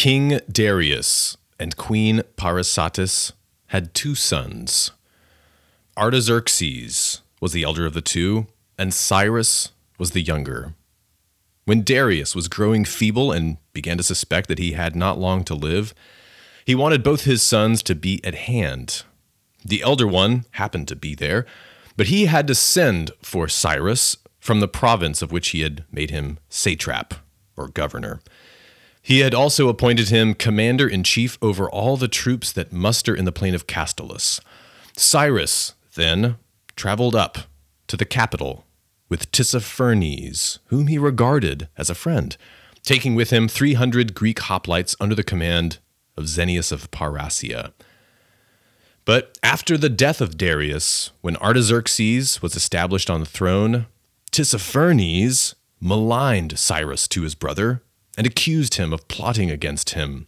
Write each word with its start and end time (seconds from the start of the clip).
King 0.00 0.40
Darius 0.50 1.36
and 1.58 1.76
Queen 1.76 2.22
Parysatis 2.38 3.32
had 3.66 3.92
two 3.92 4.14
sons. 4.14 4.92
Artaxerxes 5.94 7.20
was 7.38 7.52
the 7.52 7.64
elder 7.64 7.84
of 7.84 7.92
the 7.92 8.00
two, 8.00 8.46
and 8.78 8.94
Cyrus 8.94 9.72
was 9.98 10.12
the 10.12 10.22
younger. 10.22 10.72
When 11.66 11.82
Darius 11.82 12.34
was 12.34 12.48
growing 12.48 12.86
feeble 12.86 13.30
and 13.30 13.58
began 13.74 13.98
to 13.98 14.02
suspect 14.02 14.48
that 14.48 14.58
he 14.58 14.72
had 14.72 14.96
not 14.96 15.18
long 15.18 15.44
to 15.44 15.54
live, 15.54 15.92
he 16.64 16.74
wanted 16.74 17.02
both 17.02 17.24
his 17.24 17.42
sons 17.42 17.82
to 17.82 17.94
be 17.94 18.24
at 18.24 18.34
hand. 18.34 19.02
The 19.62 19.82
elder 19.82 20.06
one 20.06 20.46
happened 20.52 20.88
to 20.88 20.96
be 20.96 21.14
there, 21.14 21.44
but 21.98 22.06
he 22.06 22.24
had 22.24 22.46
to 22.46 22.54
send 22.54 23.10
for 23.20 23.48
Cyrus 23.48 24.16
from 24.38 24.60
the 24.60 24.66
province 24.66 25.20
of 25.20 25.30
which 25.30 25.50
he 25.50 25.60
had 25.60 25.84
made 25.92 26.08
him 26.08 26.38
satrap 26.48 27.12
or 27.54 27.68
governor. 27.68 28.22
He 29.02 29.20
had 29.20 29.34
also 29.34 29.68
appointed 29.68 30.10
him 30.10 30.34
commander 30.34 30.88
in 30.88 31.04
chief 31.04 31.38
over 31.40 31.68
all 31.70 31.96
the 31.96 32.08
troops 32.08 32.52
that 32.52 32.72
muster 32.72 33.14
in 33.14 33.24
the 33.24 33.32
plain 33.32 33.54
of 33.54 33.66
Castolus. 33.66 34.40
Cyrus, 34.96 35.74
then, 35.94 36.36
traveled 36.76 37.16
up 37.16 37.38
to 37.88 37.96
the 37.96 38.04
capital 38.04 38.66
with 39.08 39.30
Tissaphernes, 39.32 40.58
whom 40.66 40.86
he 40.86 40.98
regarded 40.98 41.68
as 41.76 41.90
a 41.90 41.94
friend, 41.94 42.36
taking 42.82 43.14
with 43.14 43.30
him 43.30 43.48
300 43.48 44.14
Greek 44.14 44.38
hoplites 44.38 44.94
under 45.00 45.14
the 45.14 45.24
command 45.24 45.78
of 46.16 46.24
Xenias 46.24 46.70
of 46.70 46.90
Parrhasia. 46.90 47.72
But 49.04 49.38
after 49.42 49.76
the 49.76 49.88
death 49.88 50.20
of 50.20 50.36
Darius, 50.36 51.10
when 51.20 51.36
Artaxerxes 51.38 52.42
was 52.42 52.54
established 52.54 53.10
on 53.10 53.20
the 53.20 53.26
throne, 53.26 53.86
Tissaphernes 54.30 55.54
maligned 55.80 56.58
Cyrus 56.58 57.08
to 57.08 57.22
his 57.22 57.34
brother 57.34 57.82
and 58.16 58.26
accused 58.26 58.74
him 58.74 58.92
of 58.92 59.08
plotting 59.08 59.50
against 59.50 59.90
him. 59.90 60.26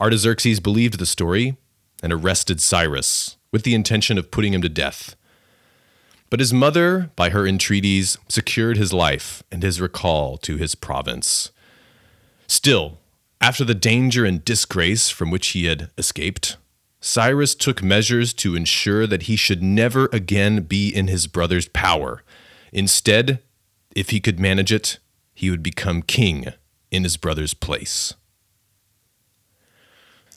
Artaxerxes 0.00 0.60
believed 0.60 0.98
the 0.98 1.06
story 1.06 1.56
and 2.02 2.12
arrested 2.12 2.60
Cyrus 2.60 3.36
with 3.52 3.62
the 3.62 3.74
intention 3.74 4.18
of 4.18 4.30
putting 4.30 4.52
him 4.52 4.62
to 4.62 4.68
death. 4.68 5.16
But 6.28 6.40
his 6.40 6.52
mother, 6.52 7.10
by 7.16 7.30
her 7.30 7.46
entreaties, 7.46 8.18
secured 8.28 8.76
his 8.76 8.92
life 8.92 9.42
and 9.50 9.62
his 9.62 9.80
recall 9.80 10.36
to 10.38 10.56
his 10.56 10.74
province. 10.74 11.50
Still, 12.46 12.98
after 13.40 13.64
the 13.64 13.74
danger 13.74 14.24
and 14.24 14.44
disgrace 14.44 15.08
from 15.08 15.30
which 15.30 15.48
he 15.48 15.66
had 15.66 15.90
escaped, 15.96 16.56
Cyrus 17.00 17.54
took 17.54 17.82
measures 17.82 18.32
to 18.34 18.56
ensure 18.56 19.06
that 19.06 19.22
he 19.22 19.36
should 19.36 19.62
never 19.62 20.08
again 20.12 20.62
be 20.62 20.88
in 20.88 21.06
his 21.06 21.26
brother's 21.26 21.68
power. 21.68 22.22
Instead, 22.72 23.40
if 23.94 24.10
he 24.10 24.20
could 24.20 24.40
manage 24.40 24.72
it, 24.72 24.98
he 25.34 25.50
would 25.50 25.62
become 25.62 26.02
king 26.02 26.52
in 26.96 27.04
his 27.04 27.16
brother's 27.16 27.54
place. 27.54 28.14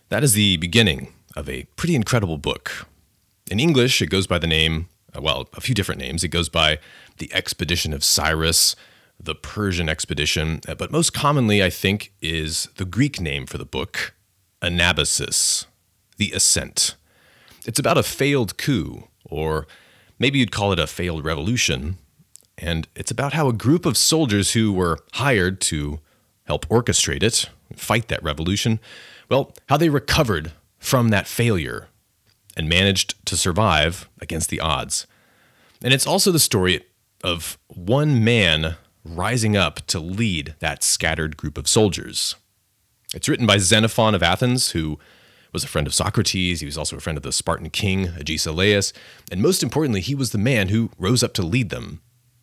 That 0.09 0.23
is 0.23 0.33
the 0.33 0.57
beginning 0.57 1.13
of 1.35 1.47
a 1.47 1.63
pretty 1.75 1.95
incredible 1.95 2.37
book. 2.37 2.87
In 3.49 3.59
English, 3.59 4.01
it 4.01 4.07
goes 4.07 4.27
by 4.27 4.37
the 4.37 4.47
name, 4.47 4.89
uh, 5.15 5.21
well, 5.21 5.47
a 5.53 5.61
few 5.61 5.73
different 5.73 6.01
names. 6.01 6.23
It 6.23 6.29
goes 6.29 6.49
by 6.49 6.79
The 7.17 7.33
Expedition 7.33 7.93
of 7.93 8.03
Cyrus, 8.03 8.75
the 9.19 9.35
Persian 9.35 9.89
Expedition, 9.89 10.61
uh, 10.67 10.75
but 10.75 10.91
most 10.91 11.13
commonly, 11.13 11.63
I 11.63 11.69
think, 11.69 12.13
is 12.21 12.69
the 12.77 12.85
Greek 12.85 13.19
name 13.19 13.45
for 13.45 13.57
the 13.57 13.65
book, 13.65 14.13
Anabasis, 14.61 15.65
The 16.17 16.31
Ascent. 16.31 16.95
It's 17.65 17.79
about 17.79 17.97
a 17.97 18.03
failed 18.03 18.57
coup, 18.57 19.07
or 19.25 19.67
maybe 20.17 20.39
you'd 20.39 20.51
call 20.51 20.71
it 20.71 20.79
a 20.79 20.87
failed 20.87 21.23
revolution, 21.23 21.97
and 22.57 22.87
it's 22.95 23.11
about 23.11 23.33
how 23.33 23.47
a 23.47 23.53
group 23.53 23.85
of 23.85 23.97
soldiers 23.97 24.53
who 24.53 24.73
were 24.73 24.99
hired 25.13 25.61
to 25.61 25.99
help 26.49 26.67
orchestrate 26.67 27.23
it, 27.23 27.49
fight 27.75 28.09
that 28.09 28.23
revolution, 28.23 28.79
well, 29.29 29.53
how 29.69 29.77
they 29.77 29.87
recovered 29.87 30.51
from 30.79 31.09
that 31.09 31.27
failure 31.27 31.87
and 32.57 32.67
managed 32.67 33.23
to 33.25 33.37
survive 33.37 34.09
against 34.19 34.49
the 34.49 34.59
odds. 34.59 35.05
And 35.83 35.93
it's 35.93 36.07
also 36.07 36.31
the 36.31 36.39
story 36.39 36.83
of 37.23 37.57
one 37.67 38.23
man 38.23 38.75
rising 39.05 39.55
up 39.55 39.85
to 39.87 39.99
lead 39.99 40.55
that 40.59 40.83
scattered 40.83 41.37
group 41.37 41.57
of 41.57 41.67
soldiers. 41.67 42.35
It's 43.13 43.29
written 43.29 43.45
by 43.45 43.59
Xenophon 43.59 44.15
of 44.15 44.23
Athens, 44.23 44.71
who 44.71 44.99
was 45.53 45.63
a 45.63 45.67
friend 45.67 45.87
of 45.87 45.93
Socrates. 45.93 46.59
He 46.59 46.65
was 46.65 46.77
also 46.77 46.97
a 46.97 46.99
friend 46.99 47.17
of 47.17 47.23
the 47.23 47.31
Spartan 47.31 47.69
king, 47.69 48.07
Agesilaus. 48.07 48.91
And 49.31 49.41
most 49.41 49.63
importantly, 49.63 50.01
he 50.01 50.15
was 50.15 50.31
the 50.31 50.37
man 50.37 50.69
who 50.69 50.89
rose 50.97 51.23
up 51.23 51.33
to 51.35 51.43
lead 51.43 51.69
them. 51.69 52.01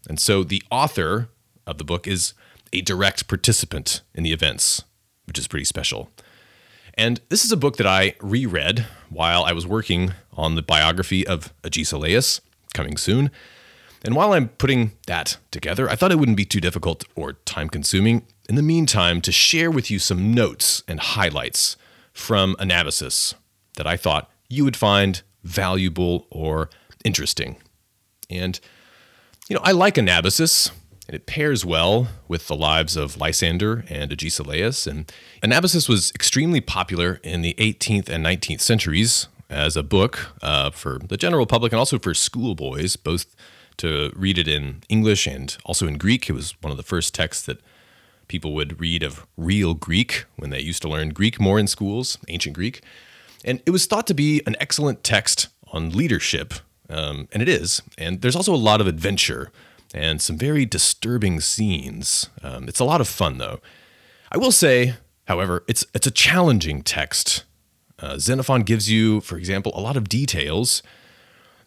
And 0.09 0.21
so 0.21 0.45
the 0.45 0.63
author 0.71 1.29
of 1.67 1.79
the 1.79 1.85
book 1.85 2.07
is 2.07 2.35
a 2.73 2.81
direct 2.81 3.29
participant 3.29 4.03
in 4.15 4.23
the 4.23 4.33
events, 4.33 4.83
which 5.27 5.39
is 5.39 5.49
pretty 5.49 5.65
special. 5.65 6.11
And 6.95 7.21
this 7.29 7.45
is 7.45 7.53
a 7.53 7.57
book 7.57 7.77
that 7.77 7.87
I 7.87 8.15
reread 8.21 8.87
while 9.11 9.45
I 9.45 9.53
was 9.53 9.67
working 9.67 10.13
on 10.33 10.55
the 10.55 10.63
biography 10.63 11.27
of 11.27 11.53
Agesilaus, 11.63 12.41
coming 12.73 12.97
soon. 12.97 13.31
And 14.05 14.15
while 14.15 14.33
I'm 14.33 14.49
putting 14.49 14.93
that 15.07 15.37
together, 15.51 15.91
I 15.91 15.97
thought 15.97 16.13
it 16.13 16.19
wouldn't 16.19 16.37
be 16.37 16.45
too 16.45 16.61
difficult 16.61 17.05
or 17.15 17.35
time 17.45 17.69
consuming 17.69 18.23
in 18.49 18.55
the 18.55 18.63
meantime 18.63 19.21
to 19.23 19.33
share 19.33 19.71
with 19.71 19.91
you 19.91 19.99
some 19.99 20.33
notes 20.33 20.83
and 20.87 21.01
highlights 21.01 21.77
from 22.13 22.55
Anabasis 22.57 23.35
that 23.77 23.87
I 23.87 23.97
thought 23.97 24.31
you 24.49 24.65
would 24.65 24.77
find 24.77 25.23
valuable 25.43 26.27
or 26.31 26.71
interesting. 27.05 27.57
And, 28.31 28.59
you 29.49 29.57
know, 29.57 29.63
I 29.65 29.73
like 29.73 29.97
Anabasis 29.97 30.71
and 31.07 31.15
it 31.15 31.27
pairs 31.27 31.65
well 31.65 32.09
with 32.29 32.49
the 32.49 32.57
lives 32.57 32.97
of 32.97 33.17
Lysander 33.17 33.85
and 33.89 34.13
Agesilaus. 34.13 34.87
And 34.87 35.11
Anabasis 35.43 35.89
was 35.89 36.11
extremely 36.15 36.61
popular 36.61 37.21
in 37.23 37.43
the 37.43 37.55
18th 37.59 38.09
and 38.09 38.25
19th 38.25 38.61
centuries 38.61 39.29
as 39.49 39.77
a 39.77 39.83
book 39.83 40.35
uh, 40.43 40.71
for 40.71 40.99
the 40.99 41.17
general 41.17 41.47
public 41.47 41.73
and 41.73 41.79
also 41.79 41.99
for 41.99 42.15
schoolboys, 42.15 42.97
both 42.97 43.37
to 43.77 44.11
read 44.17 44.39
it 44.39 44.49
in 44.49 44.83
English 44.89 45.27
and 45.27 45.57
also 45.65 45.87
in 45.87 45.99
Greek. 45.99 46.29
It 46.29 46.33
was 46.33 46.55
one 46.61 46.71
of 46.71 46.77
the 46.77 46.83
first 46.83 47.15
texts 47.15 47.47
that 47.47 47.61
people 48.29 48.55
would 48.55 48.81
read 48.81 49.03
of 49.03 49.27
real 49.37 49.75
Greek 49.75 50.25
when 50.37 50.51
they 50.51 50.61
used 50.61 50.83
to 50.83 50.89
learn 50.89 51.11
Greek 51.11 51.41
more 51.41 51.59
in 51.59 51.67
schools, 51.67 52.19
ancient 52.29 52.57
Greek. 52.57 52.83
And 53.45 53.63
it 53.65 53.71
was 53.71 53.87
thought 53.87 54.07
to 54.09 54.15
be 54.15 54.43
an 54.47 54.57
excellent 54.59 55.05
text 55.05 55.49
on 55.69 55.91
leadership, 55.91 56.55
um, 56.91 57.29
and 57.33 57.43
it 57.43 57.49
is. 57.49 57.83
And 57.97 58.23
there's 58.23 58.35
also 58.35 58.55
a 58.55 58.57
lot 58.57 58.81
of 58.81 58.87
adventure 58.87 59.53
and 59.97 60.21
some 60.21 60.37
very 60.37 60.67
disturbing 60.67 61.41
scenes. 61.41 62.29
Um, 62.43 62.69
it's 62.69 62.81
a 62.81 62.85
lot 62.85 63.01
of 63.01 63.09
fun, 63.09 63.39
though. 63.39 63.61
I 64.31 64.37
will 64.37 64.53
say, 64.53 64.95
however, 65.27 65.65
it's 65.67 65.85
it's 65.95 66.07
a 66.07 66.11
challenging 66.11 66.83
text. 66.83 67.45
Uh, 67.99 68.19
Xenophon 68.19 68.63
gives 68.63 68.91
you, 68.91 69.23
for 69.23 69.39
example, 69.39 69.73
a 69.75 69.81
lot 69.81 69.97
of 69.97 70.09
details 70.09 70.83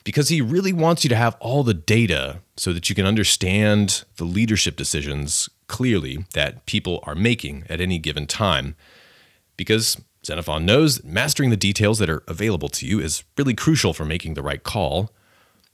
because 0.04 0.30
he 0.30 0.42
really 0.42 0.72
wants 0.72 1.04
you 1.04 1.10
to 1.10 1.16
have 1.16 1.36
all 1.40 1.64
the 1.64 1.74
data 1.74 2.42
so 2.56 2.72
that 2.72 2.88
you 2.88 2.96
can 2.96 3.06
understand 3.06 4.04
the 4.18 4.24
leadership 4.24 4.76
decisions 4.76 5.50
clearly 5.68 6.26
that 6.34 6.66
people 6.68 7.04
are 7.04 7.16
making 7.16 7.64
at 7.70 7.82
any 7.82 7.98
given 7.98 8.28
time. 8.28 8.76
Because 9.58 10.00
Xenophon 10.26 10.66
knows 10.66 11.04
mastering 11.04 11.50
the 11.50 11.58
details 11.58 11.98
that 12.00 12.10
are 12.10 12.24
available 12.28 12.70
to 12.70 12.86
you 12.86 13.00
is 13.00 13.24
really 13.38 13.56
crucial 13.56 13.94
for 13.94 14.06
making 14.06 14.36
the 14.36 14.44
right 14.44 14.64
call 14.64 15.12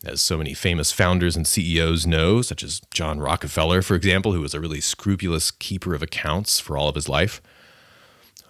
as 0.06 0.22
so 0.22 0.38
many 0.38 0.54
famous 0.54 0.92
founders 0.92 1.36
and 1.36 1.48
CEOs 1.48 2.06
know, 2.06 2.42
such 2.42 2.64
as 2.64 2.82
John 2.92 3.20
Rockefeller, 3.20 3.82
for 3.82 3.96
example, 3.96 4.34
who 4.34 4.42
was 4.42 4.54
a 4.54 4.60
really 4.60 4.82
scrupulous 4.82 5.52
keeper 5.52 5.94
of 5.94 6.02
accounts 6.02 6.60
for 6.60 6.78
all 6.78 6.90
of 6.90 6.96
his 6.96 7.10
life. 7.10 7.42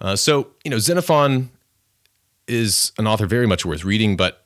Uh, 0.00 0.16
so, 0.16 0.48
you 0.64 0.70
know, 0.70 0.78
Xenophon 0.78 1.50
is 2.46 2.92
an 2.98 3.06
author 3.06 3.26
very 3.26 3.46
much 3.46 3.64
worth 3.64 3.84
reading, 3.84 4.16
but 4.16 4.44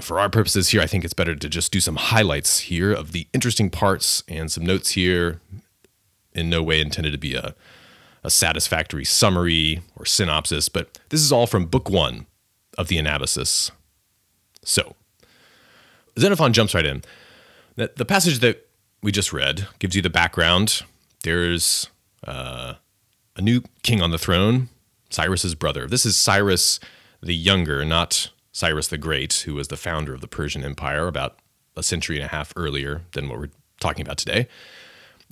for 0.00 0.18
our 0.18 0.30
purposes 0.30 0.68
here, 0.68 0.80
I 0.80 0.86
think 0.86 1.04
it's 1.04 1.12
better 1.12 1.34
to 1.34 1.48
just 1.48 1.72
do 1.72 1.80
some 1.80 1.96
highlights 1.96 2.60
here 2.60 2.92
of 2.92 3.12
the 3.12 3.26
interesting 3.32 3.68
parts 3.68 4.22
and 4.28 4.50
some 4.50 4.64
notes 4.64 4.92
here. 4.92 5.40
In 6.34 6.48
no 6.48 6.62
way 6.62 6.80
intended 6.80 7.10
to 7.10 7.18
be 7.18 7.34
a, 7.34 7.54
a 8.24 8.30
satisfactory 8.30 9.04
summary 9.04 9.82
or 9.96 10.06
synopsis, 10.06 10.70
but 10.70 10.98
this 11.10 11.20
is 11.20 11.30
all 11.30 11.46
from 11.46 11.66
book 11.66 11.90
one 11.90 12.26
of 12.78 12.88
the 12.88 12.96
Anabasis. 12.96 13.70
So, 14.64 14.96
Xenophon 16.18 16.52
jumps 16.52 16.74
right 16.74 16.84
in. 16.84 17.02
The, 17.76 17.90
the 17.96 18.04
passage 18.04 18.40
that 18.40 18.68
we 19.02 19.12
just 19.12 19.32
read 19.32 19.66
gives 19.78 19.96
you 19.96 20.02
the 20.02 20.10
background. 20.10 20.82
There's 21.24 21.88
uh, 22.26 22.74
a 23.36 23.42
new 23.42 23.62
king 23.82 24.02
on 24.02 24.10
the 24.10 24.18
throne, 24.18 24.68
Cyrus's 25.10 25.54
brother. 25.54 25.86
This 25.86 26.04
is 26.04 26.16
Cyrus 26.16 26.80
the 27.22 27.34
Younger, 27.34 27.84
not 27.84 28.30
Cyrus 28.52 28.88
the 28.88 28.98
Great, 28.98 29.32
who 29.46 29.54
was 29.54 29.68
the 29.68 29.76
founder 29.76 30.14
of 30.14 30.20
the 30.20 30.28
Persian 30.28 30.64
Empire 30.64 31.06
about 31.06 31.38
a 31.76 31.82
century 31.82 32.16
and 32.16 32.24
a 32.24 32.28
half 32.28 32.52
earlier 32.56 33.02
than 33.12 33.28
what 33.28 33.38
we're 33.38 33.50
talking 33.80 34.04
about 34.04 34.18
today. 34.18 34.48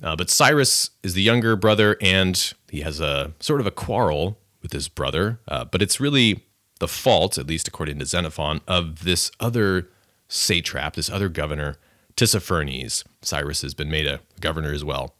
Uh, 0.01 0.15
but 0.15 0.29
Cyrus 0.29 0.89
is 1.03 1.13
the 1.13 1.21
younger 1.21 1.55
brother, 1.55 1.95
and 2.01 2.53
he 2.69 2.81
has 2.81 2.99
a 2.99 3.33
sort 3.39 3.61
of 3.61 3.67
a 3.67 3.71
quarrel 3.71 4.39
with 4.63 4.73
his 4.73 4.87
brother. 4.87 5.39
Uh, 5.47 5.65
but 5.65 5.81
it's 5.81 5.99
really 5.99 6.43
the 6.79 6.87
fault, 6.87 7.37
at 7.37 7.47
least 7.47 7.67
according 7.67 7.99
to 7.99 8.05
Xenophon, 8.05 8.61
of 8.67 9.03
this 9.03 9.31
other 9.39 9.87
satrap, 10.31 10.95
this 10.95 11.09
other 11.09 11.29
governor, 11.29 11.75
Tissaphernes. 12.15 13.03
Cyrus 13.21 13.61
has 13.61 13.73
been 13.73 13.91
made 13.91 14.07
a 14.07 14.21
governor 14.39 14.71
as 14.71 14.83
well. 14.83 15.15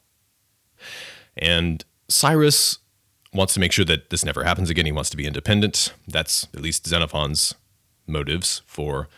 And 1.36 1.84
Cyrus 2.08 2.78
wants 3.32 3.54
to 3.54 3.60
make 3.60 3.72
sure 3.72 3.84
that 3.84 4.10
this 4.10 4.24
never 4.24 4.44
happens 4.44 4.70
again. 4.70 4.86
He 4.86 4.92
wants 4.92 5.10
to 5.10 5.16
be 5.16 5.26
independent. 5.26 5.92
That's 6.08 6.44
at 6.54 6.60
least 6.60 6.86
Xenophon's 6.86 7.54
motives 8.06 8.62
for 8.66 9.08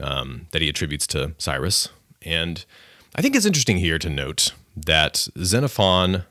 um, 0.00 0.46
that 0.52 0.62
he 0.62 0.68
attributes 0.68 1.06
to 1.08 1.34
Cyrus. 1.38 1.88
And 2.22 2.64
I 3.14 3.22
think 3.22 3.34
it's 3.34 3.46
interesting 3.46 3.78
here 3.78 3.98
to 3.98 4.10
note 4.10 4.52
that 4.76 5.28
Xenophon 5.42 6.24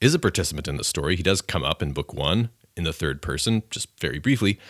is 0.00 0.14
a 0.14 0.18
participant 0.18 0.68
in 0.68 0.76
the 0.76 0.84
story. 0.84 1.16
He 1.16 1.22
does 1.22 1.40
come 1.40 1.64
up 1.64 1.82
in 1.82 1.92
book 1.92 2.12
one 2.12 2.50
in 2.76 2.84
the 2.84 2.92
third 2.92 3.20
person, 3.20 3.62
just 3.70 3.88
very 4.00 4.18
briefly, 4.18 4.60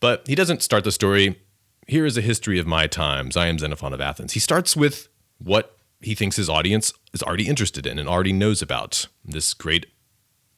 but 0.00 0.26
he 0.26 0.34
doesn't 0.34 0.62
start 0.62 0.84
the 0.84 0.92
story. 0.92 1.38
Here 1.86 2.06
is 2.06 2.16
a 2.16 2.22
history 2.22 2.58
of 2.58 2.66
my 2.66 2.86
times. 2.86 3.36
I 3.36 3.46
am 3.46 3.58
Xenophon 3.58 3.92
of 3.92 4.00
Athens. 4.00 4.32
He 4.32 4.40
starts 4.40 4.76
with 4.76 5.08
what 5.38 5.76
he 6.00 6.14
thinks 6.14 6.36
his 6.36 6.48
audience 6.48 6.92
is 7.12 7.22
already 7.22 7.46
interested 7.46 7.86
in 7.86 7.98
and 7.98 8.08
already 8.08 8.32
knows 8.32 8.62
about 8.62 9.06
this 9.24 9.54
great 9.54 9.86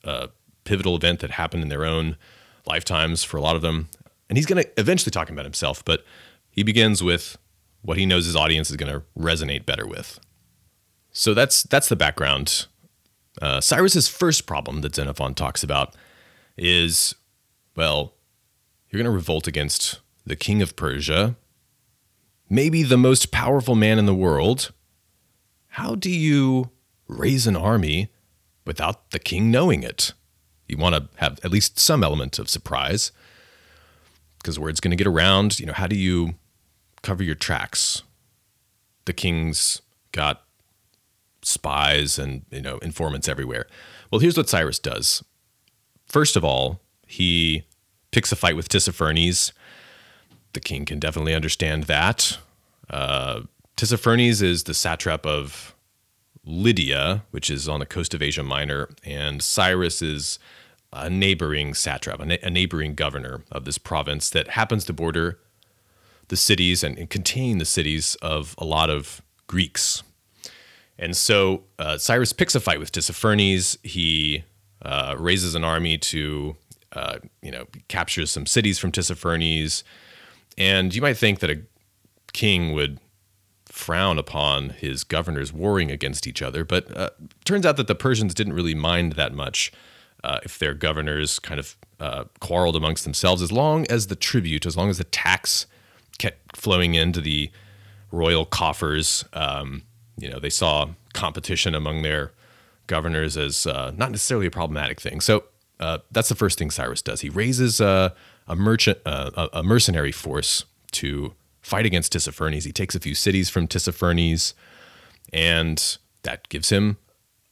uh, 0.05 0.29
pivotal 0.65 0.97
event 0.97 1.21
that 1.21 1.33
happened 1.33 1.63
in 1.63 1.69
their 1.69 1.85
own 1.85 2.17
lifetimes 2.67 3.25
for 3.25 3.37
a 3.37 3.41
lot 3.41 3.57
of 3.57 3.63
them. 3.63 3.89
And 4.29 4.37
he's 4.37 4.47
going 4.47 4.63
to 4.63 4.71
eventually 4.81 5.11
talk 5.11 5.31
about 5.31 5.45
himself, 5.45 5.85
but 5.85 6.05
he 6.51 6.63
begins 6.63 7.03
with 7.03 7.39
what 7.83 7.97
he 7.97 8.07
knows 8.07 8.27
his 8.27 8.37
audience 8.37 8.71
is 8.71 8.77
going 8.77 8.93
to 8.93 9.03
resonate 9.19 9.67
better 9.67 9.87
with. 9.87 10.19
So 11.13 11.33
that's 11.33 11.63
that's 11.63 11.89
the 11.89 11.97
background. 11.97 12.67
Uh, 13.41 13.61
Cyrus's 13.61 14.09
first 14.09 14.47
problem 14.47 14.81
that 14.81 14.95
Xenophon 14.95 15.35
talks 15.35 15.63
about 15.63 15.95
is, 16.57 17.15
well, 17.75 18.15
you're 18.91 18.99
going 18.99 19.11
to 19.11 19.15
revolt 19.15 19.47
against 19.47 20.01
the 20.27 20.37
king 20.37 20.61
of 20.61 20.77
Persia, 20.77 21.37
maybe 22.51 22.83
the 22.83 22.99
most 22.99 23.31
powerful 23.31 23.75
man 23.75 23.99
in 23.99 24.07
the 24.07 24.15
world. 24.15 24.73
How 25.69 25.95
do 25.95 26.11
you 26.11 26.71
raise 27.07 27.47
an 27.47 27.57
army 27.57 28.11
without 28.65 29.11
the 29.11 29.19
king 29.19 29.51
knowing 29.51 29.83
it? 29.83 30.13
You 30.69 30.77
want 30.77 30.97
to 30.97 31.09
have 31.17 31.39
at 31.45 31.53
least 31.53 31.79
some 31.79 32.03
element 32.03 32.39
of 32.39 32.51
surprise 32.51 33.13
because 34.39 34.59
word's 34.59 34.81
going 34.81 34.91
to 34.91 34.97
get 34.97 35.07
around. 35.07 35.61
You 35.61 35.67
know, 35.67 35.73
how 35.73 35.87
do 35.87 35.97
you 35.97 36.35
cover 37.03 37.23
your 37.23 37.35
tracks? 37.35 38.03
The 39.05 39.13
king's 39.13 39.81
got 40.13 40.43
spies 41.43 42.19
and 42.19 42.45
you 42.51 42.61
know 42.61 42.79
informants 42.79 43.29
everywhere. 43.29 43.67
Well, 44.11 44.21
here's 44.21 44.37
what 44.37 44.49
Cyrus 44.49 44.81
does. 44.81 45.23
First 46.09 46.37
of 46.37 46.45
all, 46.45 46.81
he 47.07 47.65
picks 48.11 48.33
a 48.33 48.37
fight 48.37 48.57
with 48.57 48.69
Tissaphernes. 48.69 49.53
The 50.53 50.61
king 50.61 50.85
can 50.85 50.99
definitely 50.99 51.35
understand 51.35 51.85
that. 51.85 52.39
Uh, 52.89 53.43
Tissaphernes 53.77 54.43
is 54.43 54.65
the 54.65 54.75
satrap 54.75 55.27
of 55.27 55.75
Lydia, 56.45 57.25
which 57.31 57.51
is 57.51 57.69
on 57.69 57.81
the 57.81 57.87
coast 57.87 58.15
of 58.15 58.23
Asia 58.23 58.43
Minor, 58.43 58.89
and 59.05 59.43
Cyrus 59.43 60.01
is 60.01 60.39
a 60.93 61.11
neighboring 61.11 61.75
satrap, 61.75 62.21
a, 62.21 62.25
na- 62.25 62.37
a 62.43 62.51
neighboring 62.51 62.95
governor 62.95 63.43
of 63.51 63.65
this 63.65 63.77
province 63.77 64.31
that 64.31 64.49
happens 64.49 64.85
to 64.85 64.93
border 64.93 65.39
the 66.29 66.37
cities 66.37 66.83
and, 66.83 66.97
and 66.99 67.11
contain 67.11 67.59
the 67.59 67.65
cities 67.65 68.15
of 68.23 68.55
a 68.59 68.65
lot 68.65 68.89
of 68.89 69.21
Greeks. 69.47 70.03
And 70.99 71.17
so 71.17 71.65
uh, 71.79 71.99
Cyrus 71.99 72.33
picks 72.33 72.55
a 72.55 72.61
fight 72.61 72.79
with 72.79 72.93
Tissaphernes. 72.93 73.77
He 73.85 74.45
uh, 74.83 75.17
raises 75.19 75.55
an 75.55 75.65
army 75.65 75.99
to, 75.99 76.57
uh, 76.93 77.19
you 77.43 77.51
know, 77.51 77.67
capture 77.89 78.25
some 78.27 78.47
cities 78.47 78.79
from 78.79 78.93
Tissaphernes. 78.93 79.83
And 80.59 80.95
you 80.95 81.03
might 81.03 81.17
think 81.17 81.41
that 81.41 81.51
a 81.51 81.63
king 82.33 82.73
would 82.73 83.01
frown 83.67 84.19
upon 84.19 84.71
his 84.71 85.05
governors 85.05 85.53
warring 85.53 85.91
against 85.91 86.27
each 86.27 86.41
other, 86.41 86.65
but 86.65 86.97
uh, 86.97 87.11
turns 87.45 87.67
out 87.67 87.77
that 87.77 87.87
the 87.87 87.95
Persians 87.95 88.33
didn't 88.33 88.55
really 88.55 88.75
mind 88.75 89.13
that 89.13 89.35
much 89.35 89.71
uh, 90.25 90.41
if 90.45 90.59
their 90.59 90.73
governors 90.73 91.39
kind 91.39 91.61
of 91.61 91.77
uh, 92.01 92.25
quarreled 92.41 92.75
amongst 92.75 93.05
themselves, 93.05 93.43
as 93.43 93.53
long 93.53 93.87
as 93.89 94.07
the 94.07 94.17
tribute, 94.17 94.65
as 94.65 94.77
long 94.77 94.89
as 94.89 94.99
the 94.99 95.05
tax 95.05 95.67
kept 96.19 96.57
flowing 96.57 96.95
into 96.95 97.21
the 97.21 97.51
royal 98.11 98.47
coffers. 98.47 99.25
Um, 99.35 99.83
you 100.19 100.31
know, 100.31 100.39
they 100.39 100.51
saw 100.51 100.87
competition 101.13 101.75
among 101.75 102.03
their 102.03 102.33
governors 102.87 103.37
as 103.37 103.67
uh, 103.67 103.93
not 103.97 104.11
necessarily 104.11 104.47
a 104.47 104.51
problematic 104.51 105.01
thing. 105.01 105.21
So 105.21 105.45
uh, 105.81 105.99
that's 106.11 106.29
the 106.29 106.35
first 106.35 106.59
thing 106.59 106.71
Cyrus 106.71 107.03
does. 107.03 107.21
He 107.21 107.29
raises 107.29 107.81
a, 108.47 108.57
merchant, 108.57 108.99
uh, 109.05 109.49
a 109.53 109.63
mercenary 109.63 110.13
force 110.13 110.65
to 110.93 111.35
fight 111.61 111.87
against 111.87 112.13
Tissaphernes. 112.13 112.65
He 112.65 112.73
takes 112.73 112.95
a 112.95 113.01
few 113.01 113.15
cities 113.15 113.51
from 113.51 113.67
Tissaphernes, 113.67 114.55
and 115.33 115.99
that 116.23 116.49
gives 116.49 116.71
him 116.71 116.99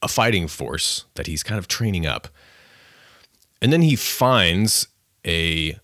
a 0.01 0.07
fighting 0.07 0.47
force 0.47 1.05
that 1.15 1.27
he's 1.27 1.43
kind 1.43 1.59
of 1.59 1.67
training 1.67 2.05
up. 2.05 2.27
And 3.61 3.73
then 3.73 3.81
he 3.81 3.95
finds 3.95 4.87
a 5.25 5.79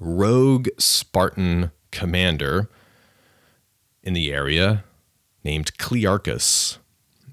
rogue 0.00 0.68
Spartan 0.78 1.70
commander 1.90 2.68
in 4.02 4.14
the 4.14 4.32
area 4.32 4.84
named 5.44 5.76
Clearchus. 5.78 6.78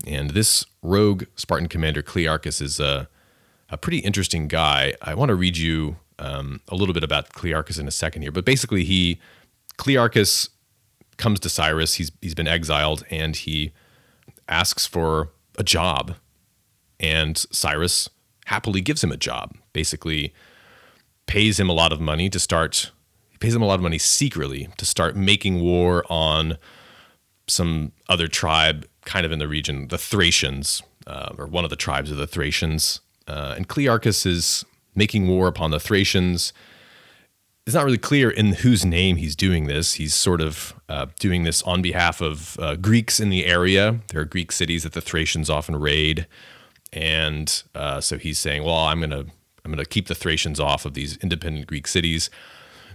And 0.05 0.31
this 0.31 0.65
rogue 0.81 1.23
Spartan 1.35 1.69
commander, 1.69 2.01
Clearchus, 2.01 2.61
is 2.61 2.79
a, 2.79 3.07
a 3.69 3.77
pretty 3.77 3.99
interesting 3.99 4.47
guy. 4.47 4.95
I 5.01 5.13
want 5.15 5.29
to 5.29 5.35
read 5.35 5.57
you 5.57 5.97
um, 6.19 6.61
a 6.67 6.75
little 6.75 6.93
bit 6.93 7.03
about 7.03 7.29
Clearchus 7.29 7.79
in 7.79 7.87
a 7.87 7.91
second 7.91 8.21
here. 8.21 8.31
But 8.31 8.45
basically, 8.45 8.83
he 8.83 9.19
Clearchus 9.77 10.49
comes 11.17 11.39
to 11.41 11.49
Cyrus. 11.49 11.95
He's 11.95 12.11
he's 12.21 12.35
been 12.35 12.47
exiled, 12.47 13.05
and 13.09 13.35
he 13.35 13.71
asks 14.47 14.85
for 14.85 15.29
a 15.57 15.63
job, 15.63 16.15
and 16.99 17.37
Cyrus 17.51 18.09
happily 18.45 18.81
gives 18.81 19.03
him 19.03 19.11
a 19.11 19.17
job. 19.17 19.55
Basically, 19.73 20.33
pays 21.25 21.59
him 21.59 21.69
a 21.69 21.73
lot 21.73 21.91
of 21.91 21.99
money 21.99 22.29
to 22.29 22.39
start. 22.39 22.91
He 23.31 23.37
pays 23.37 23.55
him 23.55 23.61
a 23.61 23.65
lot 23.65 23.75
of 23.75 23.81
money 23.81 23.97
secretly 23.97 24.69
to 24.77 24.85
start 24.85 25.15
making 25.15 25.61
war 25.61 26.03
on 26.09 26.57
some 27.47 27.91
other 28.07 28.27
tribe, 28.27 28.87
kind 29.05 29.25
of 29.25 29.31
in 29.31 29.39
the 29.39 29.47
region, 29.47 29.89
the 29.89 29.97
Thracians, 29.97 30.81
uh, 31.07 31.33
or 31.37 31.45
one 31.47 31.63
of 31.63 31.69
the 31.69 31.75
tribes 31.75 32.11
of 32.11 32.17
the 32.17 32.27
Thracians. 32.27 33.01
Uh, 33.27 33.53
and 33.55 33.67
Clearchus 33.67 34.25
is 34.25 34.65
making 34.95 35.27
war 35.27 35.47
upon 35.47 35.71
the 35.71 35.79
Thracians 35.79 36.53
it's 37.65 37.75
not 37.75 37.85
really 37.85 37.97
clear 37.97 38.29
in 38.29 38.53
whose 38.53 38.83
name 38.83 39.15
he's 39.15 39.35
doing 39.35 39.67
this. 39.67 39.93
He's 39.93 40.13
sort 40.13 40.41
of 40.41 40.73
uh, 40.89 41.07
doing 41.19 41.43
this 41.43 41.63
on 41.63 41.81
behalf 41.81 42.19
of 42.19 42.59
uh, 42.59 42.75
Greeks 42.75 43.19
in 43.19 43.29
the 43.29 43.45
area. 43.45 43.99
There 44.09 44.21
are 44.21 44.25
Greek 44.25 44.51
cities 44.51 44.83
that 44.83 44.93
the 44.93 45.01
Thracians 45.01 45.49
often 45.49 45.77
raid, 45.77 46.27
and 46.91 47.63
uh, 47.73 48.01
so 48.01 48.17
he's 48.17 48.37
saying, 48.37 48.63
"Well, 48.63 48.75
I'm 48.75 48.99
gonna 48.99 49.25
I'm 49.63 49.71
gonna 49.71 49.85
keep 49.85 50.07
the 50.07 50.15
Thracians 50.15 50.59
off 50.59 50.85
of 50.85 50.93
these 50.93 51.15
independent 51.17 51.67
Greek 51.67 51.87
cities," 51.87 52.29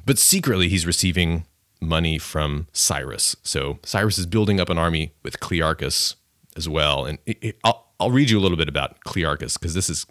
but 0.05 0.19
secretly 0.19 0.69
he's 0.69 0.87
receiving 0.87 1.47
money 1.81 2.19
from 2.19 2.67
Cyrus. 2.73 3.37
So 3.43 3.79
Cyrus 3.85 4.19
is 4.19 4.27
building 4.27 4.61
up 4.61 4.69
an 4.69 4.77
army 4.77 5.15
with 5.23 5.41
Clearchus 5.41 6.17
as 6.57 6.69
well, 6.69 7.07
and 7.07 7.19
it, 7.25 7.39
it, 7.41 7.59
I'll 7.65 7.87
I'll 7.99 8.11
read 8.11 8.29
you 8.29 8.39
a 8.39 8.43
little 8.43 8.59
bit 8.59 8.69
about 8.69 9.01
Clearchus 9.07 9.59
because 9.59 9.73
this 9.73 9.89
is 9.89 10.05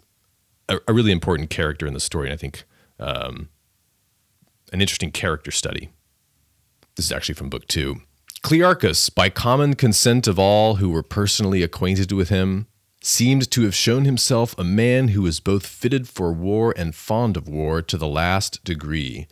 a, 0.68 0.78
a, 0.88 0.92
really 0.92 1.12
important 1.12 1.50
character 1.50 1.86
in 1.86 1.94
the 1.94 2.00
story, 2.00 2.28
and 2.28 2.34
I 2.34 2.36
think. 2.36 2.64
Um, 3.00 3.48
an 4.72 4.80
interesting 4.80 5.12
character 5.12 5.50
study. 5.50 5.90
This 6.96 7.06
is 7.06 7.12
actually 7.12 7.34
from 7.34 7.50
book 7.50 7.66
two. 7.68 8.02
Clearchus, 8.42 9.12
by 9.12 9.30
common 9.30 9.74
consent 9.74 10.26
of 10.26 10.38
all 10.38 10.76
who 10.76 10.90
were 10.90 11.02
personally 11.02 11.62
acquainted 11.62 12.12
with 12.12 12.28
him, 12.28 12.66
seemed 13.02 13.50
to 13.50 13.62
have 13.62 13.74
shown 13.74 14.04
himself 14.04 14.54
a 14.58 14.64
man 14.64 15.08
who 15.08 15.22
was 15.22 15.40
both 15.40 15.66
fitted 15.66 16.08
for 16.08 16.32
war 16.32 16.74
and 16.76 16.94
fond 16.94 17.36
of 17.36 17.48
war 17.48 17.80
to 17.82 17.96
the 17.96 18.08
last 18.08 18.62
degree. 18.64 19.26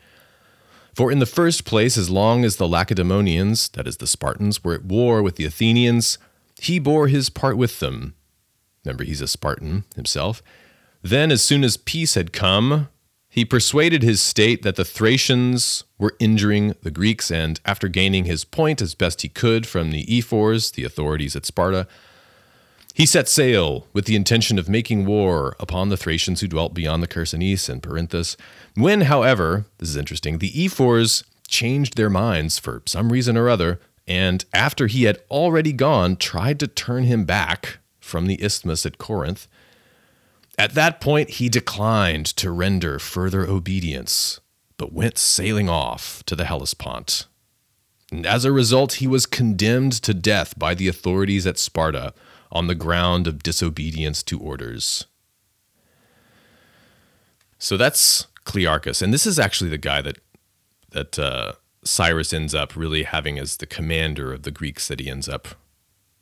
For 0.95 1.13
in 1.13 1.19
the 1.19 1.27
first 1.27 1.65
place, 1.65 1.99
as 1.99 2.09
long 2.09 2.45
as 2.45 2.57
the 2.57 2.69
Lacedaemonians, 2.69 3.69
that 3.71 3.87
is 3.87 3.99
the 3.99 4.07
Spartans, 4.07 4.65
were 4.65 4.75
at 4.75 4.85
war 4.85 5.23
with 5.23 5.37
the 5.37 5.45
Athenians, 5.45 6.19
he 6.61 6.79
bore 6.79 7.09
his 7.09 7.29
part 7.29 7.57
with 7.57 7.81
them. 7.81 8.15
Remember, 8.85 9.05
he's 9.05 9.21
a 9.21 9.29
Spartan 9.29 9.85
himself. 9.95 10.43
Then, 11.07 11.31
as 11.31 11.45
soon 11.45 11.63
as 11.63 11.77
peace 11.77 12.15
had 12.15 12.33
come, 12.33 12.89
he 13.29 13.45
persuaded 13.45 14.03
his 14.03 14.21
state 14.21 14.65
that 14.65 14.75
the 14.75 14.85
Thracians 14.85 15.85
were 15.99 16.17
injuring 16.19 16.75
the 16.83 16.91
Greeks, 16.91 17.31
and 17.31 17.61
after 17.65 17.87
gaining 17.87 18.25
his 18.25 18.45
point 18.45 18.83
as 18.83 18.97
best 18.97 19.23
he 19.23 19.29
could 19.29 19.69
from 19.69 19.93
the 19.93 20.05
ephors, 20.19 20.73
the 20.73 20.83
authorities 20.83 21.37
at 21.37 21.47
Sparta, 21.47 21.87
he 22.93 23.07
set 23.07 23.29
sail 23.29 23.87
with 23.93 24.07
the 24.07 24.17
intention 24.17 24.59
of 24.59 24.69
making 24.69 25.07
war 25.07 25.55
upon 25.61 25.91
the 25.91 25.97
Thracians 25.97 26.41
who 26.41 26.49
dwelt 26.49 26.75
beyond 26.75 27.05
the 27.05 27.09
Chersonese 27.09 27.69
and 27.69 27.85
Perinthus. 27.85 28.37
When, 28.75 29.03
however, 29.03 29.67
this 29.79 29.91
is 29.91 29.97
interesting, 29.97 30.39
the 30.39 30.65
ephors 30.65 31.23
changed 31.47 31.97
their 31.97 32.11
minds 32.11 32.59
for 32.59 32.83
some 32.85 33.13
reason 33.13 33.37
or 33.37 33.49
other, 33.49 33.79
and 34.09 34.45
after 34.53 34.89
he 34.89 35.05
had 35.05 35.21
already 35.31 35.73
gone, 35.73 36.17
tried 36.17 36.59
to 36.59 36.67
turn 36.67 37.05
him 37.05 37.25
back 37.25 37.79
from 38.01 38.27
the 38.27 38.43
isthmus 38.43 38.85
at 38.85 38.99
Corinth. 38.99 39.47
At 40.59 40.75
that 40.75 41.01
point, 41.01 41.31
he 41.31 41.49
declined 41.49 42.27
to 42.37 42.51
render 42.51 42.99
further 42.99 43.47
obedience, 43.47 44.41
but 44.79 44.93
went 44.93 45.19
sailing 45.19 45.69
off 45.69 46.23
to 46.25 46.35
the 46.35 46.47
Hellespont. 46.47 47.27
And 48.11 48.25
as 48.25 48.45
a 48.45 48.53
result, 48.53 48.95
he 48.95 49.07
was 49.07 49.27
condemned 49.27 49.93
to 49.93 50.15
death 50.15 50.59
by 50.59 50.75
the 50.75 50.89
authorities 50.89 51.47
at 51.47 51.59
Sparta 51.59 52.15
on 52.53 52.69
the 52.69 52.75
ground 52.75 53.27
of 53.27 53.43
disobedience 53.43 54.23
to 54.25 54.39
orders. 54.39 55.07
So 57.59 57.77
that's 57.77 58.27
Clearchus, 58.45 59.03
and 59.03 59.13
this 59.13 59.27
is 59.27 59.39
actually 59.39 59.71
the 59.71 59.79
guy 59.79 60.03
that 60.03 60.19
that 60.91 61.19
uh, 61.19 61.53
Cyrus 61.85 62.33
ends 62.33 62.55
up 62.55 62.77
really 62.77 63.03
having 63.03 63.39
as 63.39 63.57
the 63.57 63.67
commander 63.67 64.33
of 64.33 64.45
the 64.45 64.51
Greeks 64.51 64.89
that 64.89 65.01
he 65.01 65.11
ends 65.11 65.29
up 65.29 65.49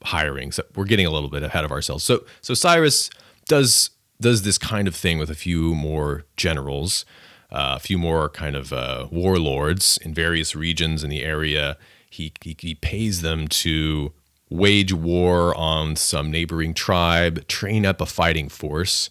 hiring. 0.05 0.53
So 0.53 0.65
we're 0.75 0.87
getting 0.87 1.07
a 1.07 1.11
little 1.11 1.29
bit 1.29 1.43
ahead 1.43 1.65
of 1.65 1.71
ourselves. 1.71 2.03
So 2.03 2.25
so 2.41 2.55
Cyrus 2.55 3.11
does 3.47 3.91
does 4.25 4.41
this 4.41 4.57
kind 4.57 4.89
of 4.89 4.97
thing 4.97 5.19
with 5.19 5.29
a 5.29 5.35
few 5.35 5.75
more 5.75 6.25
generals, 6.35 7.05
uh, 7.53 7.75
a 7.77 7.79
few 7.79 7.99
more 7.99 8.31
kind 8.31 8.57
of 8.57 8.73
uh, 8.73 9.07
warlords 9.11 9.99
in 9.99 10.15
various 10.15 10.57
regions 10.57 11.05
in 11.05 11.11
the 11.11 11.23
area. 11.23 11.77
He, 12.09 12.33
he 12.41 12.57
he 12.59 12.75
pays 12.75 13.21
them 13.21 13.49
to 13.49 14.15
wage 14.49 14.95
war 14.95 15.55
on 15.55 15.95
some 15.97 16.31
neighboring 16.31 16.73
tribe, 16.73 17.47
train 17.49 17.85
up 17.85 18.01
a 18.01 18.07
fighting 18.07 18.49
force. 18.49 19.11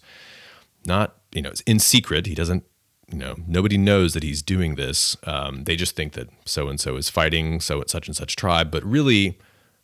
Not 0.84 1.14
you 1.32 1.42
know 1.42 1.52
in 1.64 1.78
secret. 1.78 2.26
He 2.26 2.34
doesn't 2.34 2.64
you 3.08 3.18
know 3.18 3.36
nobody 3.46 3.78
knows 3.78 4.14
that 4.14 4.24
he's 4.24 4.42
doing 4.42 4.74
this. 4.74 5.16
Um, 5.22 5.62
they 5.62 5.76
just 5.76 5.94
think 5.94 6.14
that 6.14 6.28
so 6.44 6.68
and 6.68 6.80
so 6.80 6.96
is 6.96 7.08
fighting 7.08 7.60
so 7.60 7.84
such 7.86 8.08
and 8.08 8.16
such 8.16 8.34
tribe, 8.34 8.72
but 8.72 8.82
really 8.82 9.38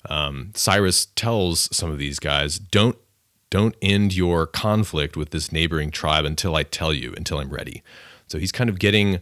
um, 0.09 0.51
Cyrus 0.57 1.07
tells 1.07 1.75
some 1.77 1.93
of 1.93 1.99
these 1.99 2.19
guys, 2.19 2.59
don't 2.59 2.99
don't 3.51 3.77
end 3.83 4.15
your 4.15 4.47
conflict 4.47 5.17
with 5.17 5.31
this 5.31 5.53
neighboring 5.53 5.91
tribe 5.91 6.25
until 6.25 6.57
I 6.57 6.63
tell 6.63 6.95
you, 6.95 7.13
until 7.17 7.39
I'm 7.39 7.51
ready. 7.51 7.83
So 8.27 8.39
he's 8.39 8.53
kind 8.53 8.71
of 8.71 8.79
getting 8.79 9.21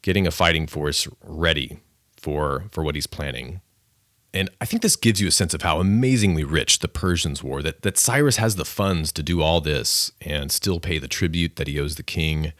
getting 0.00 0.26
a 0.26 0.30
fighting 0.30 0.66
force 0.66 1.08
ready 1.24 1.78
for 2.16 2.64
for 2.70 2.82
what 2.82 2.94
he's 2.94 3.06
planning. 3.06 3.60
And 4.34 4.50
I 4.60 4.66
think 4.66 4.82
this 4.82 4.96
gives 4.96 5.20
you 5.20 5.28
a 5.28 5.32
sense 5.32 5.54
of 5.54 5.62
how 5.62 5.80
amazingly 5.80 6.44
rich 6.44 6.80
the 6.80 6.88
Persians 6.88 7.42
were, 7.42 7.62
that, 7.62 7.80
that 7.80 7.96
Cyrus 7.96 8.36
has 8.36 8.56
the 8.56 8.64
funds 8.66 9.10
to 9.12 9.22
do 9.22 9.40
all 9.40 9.62
this 9.62 10.12
and 10.20 10.52
still 10.52 10.80
pay 10.80 10.98
the 10.98 11.08
tribute 11.08 11.56
that 11.56 11.66
he 11.66 11.80
owes 11.80 11.94
the 11.96 12.02
king. 12.02 12.52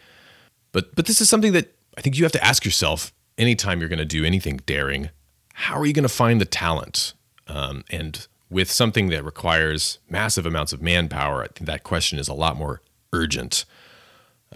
But 0.72 0.94
but 0.94 1.06
this 1.06 1.20
is 1.20 1.28
something 1.28 1.52
that 1.52 1.74
I 1.96 2.00
think 2.00 2.16
you 2.16 2.24
have 2.24 2.32
to 2.32 2.44
ask 2.44 2.64
yourself 2.64 3.12
anytime 3.36 3.80
you're 3.80 3.88
going 3.88 3.98
to 3.98 4.04
do 4.04 4.24
anything 4.24 4.60
daring. 4.66 5.10
How 5.54 5.78
are 5.78 5.86
you 5.86 5.92
going 5.92 6.04
to 6.04 6.08
find 6.08 6.40
the 6.40 6.46
talent? 6.46 7.14
Um, 7.46 7.84
and 7.90 8.26
with 8.50 8.70
something 8.70 9.08
that 9.08 9.24
requires 9.24 9.98
massive 10.08 10.46
amounts 10.46 10.72
of 10.72 10.82
manpower, 10.82 11.42
I 11.42 11.48
think 11.48 11.66
that 11.66 11.84
question 11.84 12.18
is 12.18 12.28
a 12.28 12.34
lot 12.34 12.56
more 12.56 12.80
urgent. 13.12 13.64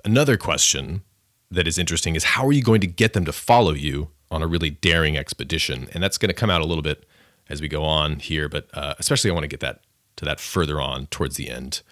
Another 0.04 0.36
question 0.36 1.02
that 1.50 1.68
is 1.68 1.78
interesting 1.78 2.16
is 2.16 2.24
how 2.24 2.46
are 2.46 2.52
you 2.52 2.62
going 2.62 2.80
to 2.80 2.86
get 2.86 3.12
them 3.12 3.24
to 3.26 3.32
follow 3.32 3.72
you 3.72 4.08
on 4.30 4.42
a 4.42 4.46
really 4.46 4.70
daring 4.70 5.16
expedition? 5.16 5.88
And 5.92 6.02
that's 6.02 6.18
going 6.18 6.30
to 6.30 6.34
come 6.34 6.50
out 6.50 6.62
a 6.62 6.64
little 6.64 6.82
bit 6.82 7.06
as 7.48 7.60
we 7.60 7.68
go 7.68 7.84
on 7.84 8.18
here, 8.18 8.48
but 8.48 8.68
uh, 8.72 8.94
especially 8.98 9.30
I 9.30 9.34
want 9.34 9.44
to 9.44 9.48
get 9.48 9.60
that 9.60 9.82
to 10.16 10.24
that 10.24 10.40
further 10.40 10.80
on 10.80 11.06
towards 11.06 11.36
the 11.36 11.50
end. 11.50 11.82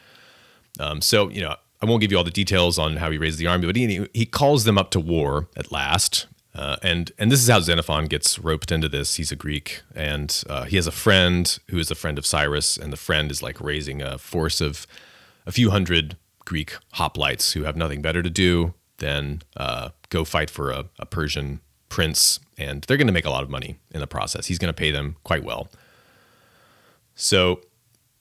Um, 0.78 1.00
so, 1.02 1.28
you 1.28 1.40
know, 1.40 1.56
I 1.82 1.86
won't 1.86 2.00
give 2.00 2.10
you 2.10 2.18
all 2.18 2.24
the 2.24 2.30
details 2.30 2.78
on 2.78 2.96
how 2.96 3.10
he 3.10 3.18
raised 3.18 3.38
the 3.38 3.46
army, 3.46 3.66
but 3.66 3.76
he, 3.76 4.06
he 4.12 4.26
calls 4.26 4.64
them 4.64 4.78
up 4.78 4.90
to 4.92 5.00
war 5.00 5.48
at 5.56 5.72
last. 5.72 6.26
Uh, 6.54 6.76
and 6.82 7.12
and 7.18 7.30
this 7.30 7.40
is 7.40 7.48
how 7.48 7.60
Xenophon 7.60 8.06
gets 8.06 8.38
roped 8.38 8.72
into 8.72 8.88
this. 8.88 9.14
He's 9.16 9.30
a 9.30 9.36
Greek, 9.36 9.82
and 9.94 10.42
uh, 10.48 10.64
he 10.64 10.76
has 10.76 10.86
a 10.86 10.92
friend 10.92 11.58
who 11.68 11.78
is 11.78 11.90
a 11.90 11.94
friend 11.94 12.18
of 12.18 12.26
Cyrus, 12.26 12.76
and 12.76 12.92
the 12.92 12.96
friend 12.96 13.30
is 13.30 13.42
like 13.42 13.60
raising 13.60 14.02
a 14.02 14.18
force 14.18 14.60
of 14.60 14.86
a 15.46 15.52
few 15.52 15.70
hundred 15.70 16.16
Greek 16.44 16.76
hoplites 16.94 17.52
who 17.52 17.62
have 17.62 17.76
nothing 17.76 18.02
better 18.02 18.22
to 18.22 18.30
do 18.30 18.74
than 18.98 19.42
uh, 19.56 19.90
go 20.08 20.24
fight 20.24 20.50
for 20.50 20.70
a, 20.70 20.86
a 20.98 21.06
Persian 21.06 21.60
prince, 21.88 22.40
and 22.58 22.82
they're 22.82 22.96
going 22.96 23.06
to 23.06 23.12
make 23.12 23.24
a 23.24 23.30
lot 23.30 23.44
of 23.44 23.50
money 23.50 23.78
in 23.92 24.00
the 24.00 24.06
process. 24.06 24.46
He's 24.46 24.58
going 24.58 24.72
to 24.72 24.76
pay 24.76 24.90
them 24.90 25.16
quite 25.22 25.44
well. 25.44 25.68
So 27.14 27.60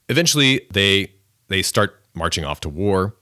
eventually, 0.07 0.67
they 0.71 1.13
they 1.47 1.63
start 1.63 1.99
marching 2.13 2.45
off 2.45 2.59
to 2.61 2.69
war. 2.69 3.15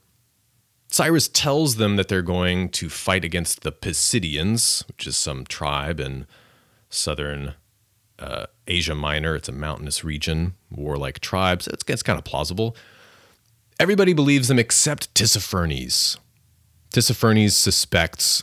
Cyrus 0.90 1.28
tells 1.28 1.76
them 1.76 1.96
that 1.96 2.08
they're 2.08 2.22
going 2.22 2.70
to 2.70 2.88
fight 2.88 3.24
against 3.24 3.62
the 3.62 3.72
Pisidians, 3.72 4.86
which 4.88 5.06
is 5.06 5.16
some 5.16 5.44
tribe 5.44 6.00
in 6.00 6.26
southern 6.88 7.54
uh, 8.18 8.46
Asia 8.66 8.94
Minor. 8.94 9.36
It's 9.36 9.48
a 9.48 9.52
mountainous 9.52 10.02
region, 10.02 10.54
warlike 10.70 11.20
tribes. 11.20 11.68
It's, 11.68 11.84
it's 11.86 12.02
kind 12.02 12.18
of 12.18 12.24
plausible. 12.24 12.74
Everybody 13.78 14.12
believes 14.12 14.48
them 14.48 14.58
except 14.58 15.12
Tissaphernes. 15.14 16.18
Tissaphernes 16.90 17.52
suspects 17.52 18.42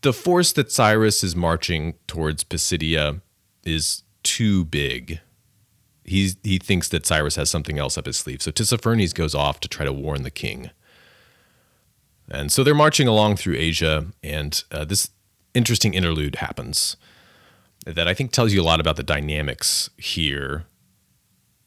the 0.00 0.12
force 0.12 0.52
that 0.54 0.72
Cyrus 0.72 1.22
is 1.22 1.36
marching 1.36 1.94
towards 2.06 2.42
Pisidia 2.42 3.20
is 3.64 4.02
too 4.22 4.64
big. 4.64 5.20
He's, 6.04 6.36
he 6.42 6.58
thinks 6.58 6.88
that 6.88 7.06
Cyrus 7.06 7.36
has 7.36 7.50
something 7.50 7.78
else 7.78 7.96
up 7.96 8.06
his 8.06 8.16
sleeve. 8.16 8.42
So 8.42 8.50
Tissaphernes 8.50 9.14
goes 9.14 9.34
off 9.34 9.60
to 9.60 9.68
try 9.68 9.84
to 9.84 9.92
warn 9.92 10.22
the 10.22 10.30
king. 10.30 10.70
And 12.30 12.50
so 12.50 12.64
they're 12.64 12.74
marching 12.74 13.08
along 13.08 13.36
through 13.36 13.56
Asia, 13.56 14.06
and 14.22 14.62
uh, 14.70 14.84
this 14.84 15.10
interesting 15.54 15.94
interlude 15.94 16.36
happens 16.36 16.96
that 17.84 18.06
I 18.06 18.14
think 18.14 18.32
tells 18.32 18.52
you 18.52 18.62
a 18.62 18.64
lot 18.64 18.80
about 18.80 18.96
the 18.96 19.02
dynamics 19.02 19.90
here. 19.96 20.64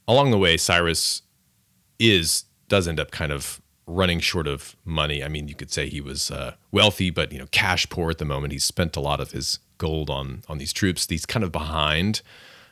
Along 0.08 0.32
the 0.32 0.38
way, 0.38 0.58
Cyrus 0.58 1.22
is 2.00 2.46
does 2.68 2.88
end 2.88 3.00
up 3.00 3.12
kind 3.12 3.32
of 3.32 3.62
running 3.88 4.20
short 4.20 4.48
of 4.48 4.76
money. 4.84 5.24
I 5.24 5.28
mean, 5.28 5.48
you 5.48 5.56
could 5.56 5.72
say 5.72 5.88
he 5.88 6.02
was 6.02 6.32
uh, 6.32 6.56
wealthy, 6.72 7.10
but 7.10 7.32
you 7.32 7.38
know, 7.38 7.48
cash 7.52 7.88
poor 7.90 8.10
at 8.10 8.18
the 8.18 8.26
moment. 8.26 8.54
He's 8.54 8.66
spent 8.66 8.96
a 8.96 9.02
lot 9.02 9.20
of 9.20 9.32
his 9.32 9.60
gold 9.78 10.10
on 10.10 10.44
on 10.48 10.58
these 10.58 10.74
troops. 10.74 11.08
He's 11.08 11.26
kind 11.26 11.44
of 11.44 11.52
behind 11.52 12.22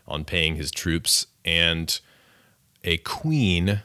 on 0.08 0.26
paying 0.26 0.56
his 0.56 0.72
troops, 0.72 1.28
and 1.46 2.00
a 2.84 2.98
queen 2.98 3.84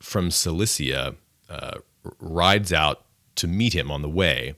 from 0.00 0.30
Cilicia 0.30 1.14
uh, 1.48 1.78
rides 2.18 2.72
out 2.72 3.04
to 3.36 3.46
meet 3.46 3.74
him 3.74 3.90
on 3.90 4.02
the 4.02 4.08
way. 4.08 4.54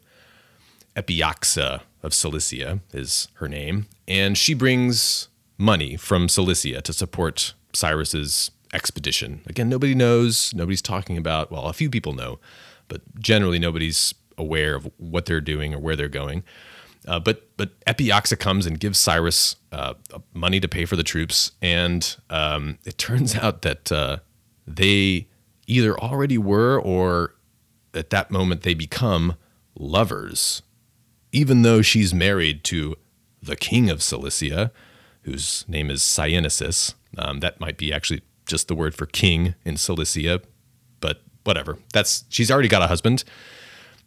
Epyaxa 0.97 1.81
of 2.03 2.15
Cilicia 2.15 2.81
is 2.93 3.29
her 3.35 3.49
name, 3.49 3.87
and 4.07 4.39
she 4.39 4.55
brings 4.55 5.29
money 5.59 5.97
from 5.97 6.29
Cilicia 6.29 6.83
to 6.83 6.93
support 6.93 7.55
Cyrus's 7.73 8.51
expedition. 8.73 9.41
Again, 9.47 9.69
nobody 9.69 9.95
knows, 9.95 10.53
nobody's 10.55 10.83
talking 10.83 11.17
about, 11.17 11.51
well, 11.51 11.67
a 11.67 11.73
few 11.73 11.91
people 11.91 12.13
know, 12.13 12.39
but 12.89 13.01
generally 13.19 13.59
nobody's 13.59 14.15
aware 14.37 14.75
of 14.75 14.91
what 14.99 15.27
they're 15.27 15.41
doing 15.41 15.75
or 15.75 15.79
where 15.79 15.97
they're 15.97 16.09
going. 16.09 16.45
Uh, 17.07 17.21
but 17.21 17.49
but 17.57 17.79
Epyaxa 17.81 18.39
comes 18.39 18.65
and 18.67 18.81
gives 18.81 18.99
Cyrus 18.99 19.57
uh, 19.73 19.95
money 20.33 20.59
to 20.61 20.69
pay 20.69 20.87
for 20.87 20.97
the 20.97 21.03
troops, 21.03 21.53
and 21.61 22.17
um, 22.31 22.79
it 22.85 22.97
turns 22.97 23.35
out 23.43 23.63
that 23.63 23.93
uh, 23.93 24.19
they 24.67 25.29
either 25.67 25.99
already 25.99 26.39
were 26.39 26.81
or 26.81 27.35
at 27.97 28.11
that 28.11 28.31
moment 28.31 28.63
they 28.63 28.75
become 28.75 29.37
lovers, 29.79 30.63
even 31.33 31.63
though 31.63 31.83
she's 31.83 32.15
married 32.15 32.65
to 32.65 32.97
the 33.43 33.57
king 33.57 33.91
of 33.91 34.03
Cilicia, 34.03 34.73
whose 35.23 35.65
name 35.69 35.91
is 35.91 36.03
Syennesis. 36.03 36.95
Um, 37.19 37.41
that 37.41 37.61
might 37.61 37.77
be 37.77 37.93
actually 37.93 38.23
just 38.47 38.69
the 38.69 38.75
word 38.75 38.95
for 38.95 39.07
king 39.07 39.55
in 39.65 39.77
Cilicia, 39.77 40.43
but 41.01 41.23
whatever. 41.45 41.79
That's 41.93 42.25
she's 42.29 42.51
already 42.51 42.69
got 42.69 42.83
a 42.83 42.87
husband, 42.87 43.25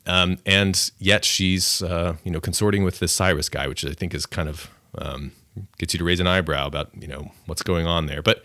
um, 0.05 0.37
and 0.45 0.91
yet 0.99 1.25
she's 1.25 1.81
uh, 1.81 2.17
you 2.23 2.31
know 2.31 2.39
consorting 2.39 2.83
with 2.83 2.99
this 2.99 3.13
Cyrus 3.13 3.49
guy, 3.49 3.67
which 3.67 3.85
I 3.85 3.93
think 3.93 4.13
is 4.13 4.25
kind 4.25 4.49
of 4.49 4.69
um, 4.97 5.31
gets 5.77 5.93
you 5.93 5.97
to 5.99 6.03
raise 6.03 6.19
an 6.19 6.27
eyebrow 6.27 6.67
about 6.67 6.89
you 6.99 7.07
know 7.07 7.31
what's 7.45 7.63
going 7.63 7.87
on 7.87 8.05
there. 8.05 8.21
But 8.21 8.43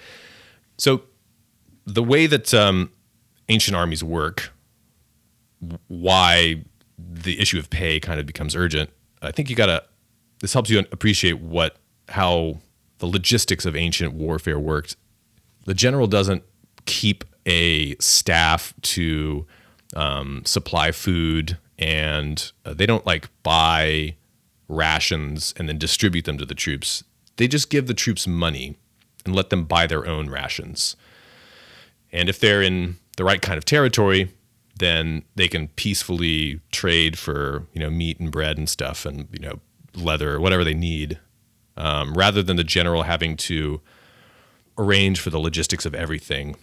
so 0.78 1.02
the 1.84 2.02
way 2.02 2.26
that 2.26 2.54
um, 2.54 2.90
ancient 3.49 3.76
armies 3.76 4.04
work 4.04 4.52
why 5.88 6.64
the 6.99 7.40
issue 7.40 7.59
of 7.59 7.71
pay 7.71 8.00
kind 8.00 8.21
of 8.21 8.26
becomes 8.26 8.54
urgent. 8.54 8.90
I 9.21 9.31
think 9.31 9.50
you 9.50 9.57
got 9.57 9.66
to 9.66 9.85
this 10.40 10.52
helps 10.52 10.71
you 10.71 10.78
appreciate 10.81 11.40
what 11.40 11.76
how 12.09 12.59
the 12.99 13.07
logistics 13.07 13.64
of 13.64 13.75
ancient 13.76 14.12
warfare 14.12 14.59
worked. 14.59 14.97
The 15.64 15.75
general 15.75 16.07
doesn't 16.07 16.42
keep 16.85 17.25
a 17.47 17.97
staff 17.97 18.75
to 18.83 19.47
um, 19.95 20.42
supply 20.45 20.92
food, 20.92 21.59
and 21.78 22.52
uh, 22.64 22.75
they 22.75 22.87
don't 22.87 23.07
like 23.07 23.28
buy 23.42 24.16
rations 24.69 25.54
and 25.57 25.69
then 25.69 25.78
distribute 25.78 26.25
them 26.25 26.38
to 26.38 26.47
the 26.47 26.54
troops. 26.54 27.04
They 27.37 27.47
just 27.49 27.71
give 27.71 27.87
the 27.87 27.95
troops 27.95 28.26
money 28.26 28.76
and 29.25 29.35
let 29.35 29.50
them 29.50 29.64
buy 29.64 29.87
their 29.87 30.07
own 30.07 30.28
rations. 30.28 30.97
And 32.11 32.28
if 32.28 32.40
they're 32.40 32.62
in 32.62 32.97
the 33.16 33.25
right 33.25 33.40
kind 33.40 33.59
of 33.59 33.64
territory, 33.64 34.33
then 34.76 35.25
they 35.35 35.49
can 35.49 35.69
peacefully 35.69 36.61
trade 36.71 37.19
for 37.19 37.67
you 37.73 37.81
know 37.81 37.91
meat 37.91 38.19
and 38.21 38.31
bread 38.31 38.59
and 38.59 38.69
stuff 38.69 39.05
and 39.05 39.29
you 39.33 39.41
know 39.41 39.61
leather 39.95 40.35
or 40.35 40.41
whatever 40.41 40.64
they 40.64 40.75
need, 40.75 41.19
um, 41.76 42.14
rather 42.14 42.43
than 42.43 42.57
the 42.57 42.64
general 42.64 43.02
having 43.02 43.37
to 43.37 43.81
arrange 44.79 45.21
for 45.21 45.31
the 45.31 45.38
logistics 45.38 45.85
of 45.85 45.95
everything. 45.95 46.57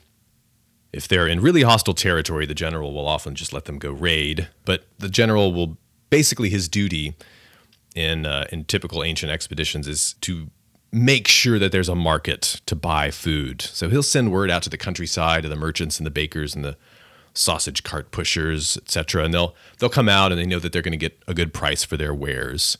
If 0.91 1.07
they're 1.07 1.27
in 1.27 1.39
really 1.39 1.61
hostile 1.61 1.93
territory, 1.93 2.47
the 2.47 2.55
general 2.55 2.93
will 2.93 3.07
often 3.07 3.35
just 3.35 3.53
let 3.53 3.65
them 3.65 3.77
go 3.77 3.91
raid. 3.91 4.47
But 4.65 4.85
the 4.97 5.09
general 5.09 5.53
will 5.53 5.77
basically 6.09 6.49
his 6.49 6.67
duty 6.67 7.15
in 7.95 8.25
uh, 8.25 8.47
in 8.51 8.65
typical 8.65 9.03
ancient 9.03 9.31
expeditions 9.31 9.87
is 9.87 10.13
to 10.21 10.49
make 10.91 11.27
sure 11.27 11.59
that 11.59 11.71
there's 11.71 11.89
a 11.89 11.95
market 11.95 12.61
to 12.65 12.75
buy 12.75 13.11
food. 13.11 13.61
So 13.61 13.89
he'll 13.89 14.01
send 14.01 14.31
word 14.31 14.49
out 14.49 14.63
to 14.63 14.69
the 14.69 14.77
countryside 14.77 15.43
to 15.43 15.49
the 15.49 15.55
merchants 15.55 15.99
and 15.99 16.05
the 16.07 16.11
bakers 16.11 16.55
and 16.55 16.65
the 16.65 16.77
sausage 17.39 17.83
cart 17.83 18.11
pushers, 18.11 18.77
etc. 18.77 19.23
And 19.23 19.33
they'll 19.33 19.55
they'll 19.79 19.89
come 19.89 20.09
out 20.09 20.31
and 20.31 20.39
they 20.39 20.45
know 20.45 20.59
that 20.59 20.71
they're 20.71 20.81
going 20.81 20.91
to 20.91 20.97
get 20.97 21.21
a 21.27 21.33
good 21.33 21.53
price 21.53 21.83
for 21.83 21.97
their 21.97 22.13
wares. 22.13 22.77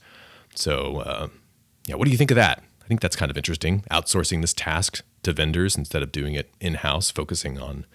So, 0.55 0.97
uh, 0.97 1.27
yeah, 1.87 1.95
what 1.95 2.05
do 2.05 2.11
you 2.11 2.17
think 2.17 2.31
of 2.31 2.35
that? 2.35 2.63
I 2.83 2.87
think 2.87 3.01
that's 3.01 3.15
kind 3.15 3.31
of 3.31 3.37
interesting. 3.37 3.83
Outsourcing 3.91 4.41
this 4.41 4.53
task 4.53 5.01
to 5.23 5.33
vendors 5.33 5.77
instead 5.77 6.03
of 6.03 6.11
doing 6.11 6.33
it 6.33 6.51
in 6.59 6.75
house, 6.75 7.11
focusing 7.11 7.59
on 7.59 7.85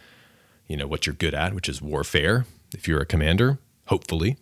you 0.67 0.77
know 0.77 0.87
what 0.87 1.07
you're 1.07 1.15
good 1.15 1.35
at, 1.35 1.55
which 1.55 1.69
is 1.69 1.83
warfare. 1.83 2.47
If 2.73 2.89
you're 2.89 3.01
a 3.01 3.07
commander, 3.07 3.59
hopefully. 3.87 4.37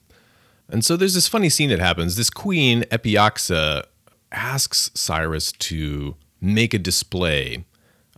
And 0.69 0.85
so 0.85 0.97
there's 0.97 1.15
this 1.15 1.29
funny 1.29 1.51
scene 1.51 1.69
that 1.69 1.81
happens. 1.81 2.17
This 2.17 2.31
queen, 2.31 2.83
Epyaxa, 2.85 3.85
asks 4.31 4.91
Cyrus 4.95 5.53
to 5.53 6.17
make 6.41 6.73
a 6.73 6.79
display 6.79 7.67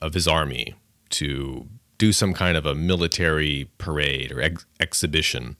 of 0.00 0.14
his 0.14 0.28
army 0.28 0.74
to 1.10 1.66
do 2.04 2.12
some 2.12 2.34
kind 2.34 2.56
of 2.56 2.66
a 2.66 2.74
military 2.74 3.70
parade 3.78 4.30
or 4.30 4.42
ex- 4.42 4.66
exhibition. 4.78 5.56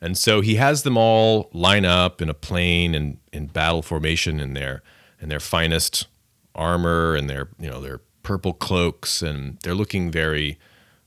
And 0.00 0.18
so 0.18 0.40
he 0.40 0.56
has 0.56 0.82
them 0.82 0.96
all 0.96 1.50
line 1.52 1.84
up 1.84 2.20
in 2.20 2.28
a 2.28 2.34
plain 2.34 2.96
and 2.96 3.18
in 3.32 3.46
battle 3.46 3.82
formation 3.82 4.40
in 4.40 4.54
their 4.54 4.82
in 5.20 5.28
their 5.28 5.40
finest 5.40 6.06
armor 6.54 7.14
and 7.14 7.30
their 7.30 7.48
you 7.60 7.70
know 7.70 7.80
their 7.80 8.00
purple 8.24 8.52
cloaks. 8.52 9.22
And 9.22 9.58
they're 9.62 9.74
looking 9.74 10.10
very 10.10 10.58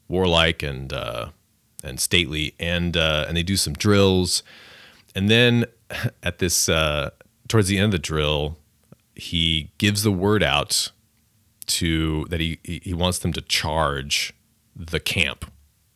warlike 0.08 0.64
and 0.64 0.94
uh, 0.94 1.32
and 1.84 2.00
stately. 2.00 2.56
And 2.58 2.96
uh, 2.96 3.26
and 3.28 3.36
they 3.36 3.44
do 3.44 3.58
some 3.58 3.74
drills. 3.74 4.44
And 5.16 5.30
then 5.30 5.66
at 6.24 6.40
this 6.40 6.70
uh, 6.70 7.10
towards 7.50 7.68
the 7.68 7.78
end 7.78 7.86
of 7.86 7.92
the 7.92 8.00
drill 8.00 8.58
he 9.16 9.70
gives 9.78 10.04
the 10.04 10.12
word 10.12 10.42
out 10.42 10.92
to 11.68 12.26
that 12.30 12.40
he 12.40 12.58
he 12.64 12.94
wants 12.94 13.20
them 13.20 13.34
to 13.34 13.42
charge 13.42 14.34
the 14.76 15.00
camp. 15.00 15.52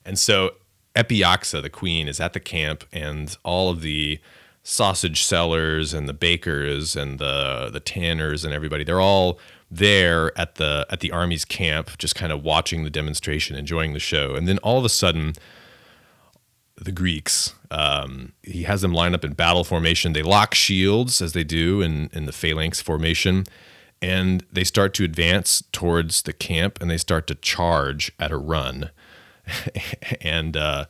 And 0.06 0.20
so 0.20 0.52
Epyaxa, 0.96 1.62
the 1.62 1.70
queen, 1.70 2.08
is 2.08 2.20
at 2.20 2.34
the 2.34 2.40
camp, 2.40 2.86
and 2.94 3.36
all 3.44 3.70
of 3.70 3.82
the 3.82 4.20
sausage 4.64 5.24
sellers 5.24 5.94
and 5.94 6.10
the 6.10 6.14
bakers 6.14 6.96
and 6.96 7.20
the 7.20 7.70
the 7.72 7.80
tanners 7.80 8.44
and 8.44 8.52
everybody 8.52 8.84
they're 8.84 9.00
all 9.00 9.38
there 9.70 10.36
at 10.40 10.56
the 10.56 10.88
at 10.90 11.02
the 11.02 11.12
army's 11.12 11.46
camp 11.46 11.96
just 12.00 12.16
kind 12.16 12.32
of 12.32 12.44
watching 12.44 12.84
the 12.84 12.90
demonstration 12.90 13.56
enjoying 13.56 13.94
the 13.94 14.00
show. 14.00 14.34
And 14.34 14.48
then 14.48 14.58
all 14.60 14.80
of 14.80 14.86
a 14.86 14.90
sudden 14.90 15.34
the 16.78 16.92
greeks 16.92 17.54
um, 17.70 18.34
he 18.42 18.64
has 18.64 18.82
them 18.82 18.92
line 18.92 19.14
up 19.14 19.24
in 19.24 19.34
battle 19.34 19.64
formation. 19.64 20.14
They 20.14 20.24
lock 20.24 20.56
shields 20.56 21.22
as 21.22 21.34
they 21.34 21.44
do 21.44 21.82
in 21.82 22.10
in 22.12 22.26
the 22.26 22.32
phalanx 22.32 22.82
formation 22.82 23.46
and 24.02 24.46
they 24.52 24.64
start 24.64 24.94
to 24.96 25.04
advance 25.04 25.64
towards 25.72 26.24
the 26.24 26.34
camp 26.34 26.80
and 26.82 26.90
they 26.90 26.98
start 26.98 27.28
to 27.28 27.36
charge 27.36 28.12
at 28.20 28.32
a 28.32 28.38
run. 28.38 28.92
and 30.22 30.58
uh, 30.58 30.86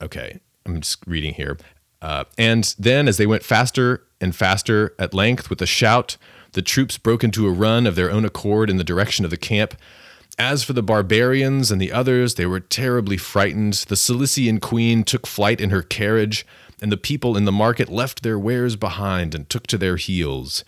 okay, 0.00 0.40
I'm 0.66 0.80
just 0.80 0.98
reading 1.06 1.34
here. 1.34 1.58
Uh, 2.00 2.24
and 2.36 2.74
then, 2.78 3.08
as 3.08 3.16
they 3.16 3.26
went 3.26 3.42
faster 3.42 4.06
and 4.20 4.36
faster, 4.36 4.94
at 4.98 5.14
length, 5.14 5.48
with 5.48 5.62
a 5.62 5.66
shout, 5.66 6.16
the 6.52 6.62
troops 6.62 6.98
broke 6.98 7.24
into 7.24 7.46
a 7.46 7.52
run 7.52 7.86
of 7.86 7.94
their 7.94 8.10
own 8.10 8.24
accord 8.24 8.68
in 8.68 8.76
the 8.76 8.84
direction 8.84 9.24
of 9.24 9.30
the 9.30 9.36
camp. 9.36 9.74
As 10.38 10.62
for 10.62 10.72
the 10.72 10.82
barbarians 10.82 11.70
and 11.70 11.80
the 11.80 11.92
others, 11.92 12.34
they 12.34 12.44
were 12.44 12.60
terribly 12.60 13.16
frightened. 13.16 13.74
The 13.88 13.96
Cilician 13.96 14.60
queen 14.60 15.04
took 15.04 15.26
flight 15.26 15.60
in 15.60 15.70
her 15.70 15.82
carriage, 15.82 16.46
and 16.82 16.92
the 16.92 16.96
people 16.96 17.36
in 17.36 17.44
the 17.44 17.52
market 17.52 17.88
left 17.88 18.22
their 18.22 18.38
wares 18.38 18.76
behind 18.76 19.34
and 19.34 19.48
took 19.48 19.66
to 19.68 19.78
their 19.78 19.96
heels 19.96 20.64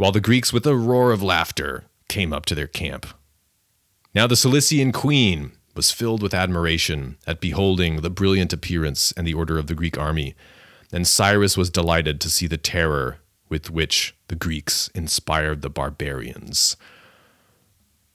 while 0.00 0.12
the 0.12 0.20
Greeks, 0.20 0.50
with 0.50 0.66
a 0.66 0.74
roar 0.74 1.12
of 1.12 1.22
laughter, 1.22 1.84
came 2.08 2.32
up 2.32 2.46
to 2.46 2.54
their 2.54 2.66
camp. 2.66 3.06
Now 4.14 4.26
the 4.26 4.34
Cilician 4.34 4.92
queen 4.92 5.52
was 5.74 5.92
filled 5.92 6.22
with 6.22 6.32
admiration 6.32 7.18
at 7.26 7.38
beholding 7.38 8.00
the 8.00 8.08
brilliant 8.08 8.54
appearance 8.54 9.12
and 9.12 9.26
the 9.26 9.34
order 9.34 9.58
of 9.58 9.66
the 9.66 9.74
Greek 9.74 9.98
army, 9.98 10.34
and 10.90 11.06
Cyrus 11.06 11.54
was 11.54 11.68
delighted 11.68 12.18
to 12.20 12.30
see 12.30 12.46
the 12.46 12.56
terror 12.56 13.18
with 13.50 13.70
which 13.70 14.16
the 14.28 14.36
Greeks 14.36 14.88
inspired 14.94 15.60
the 15.60 15.68
barbarians. 15.68 16.78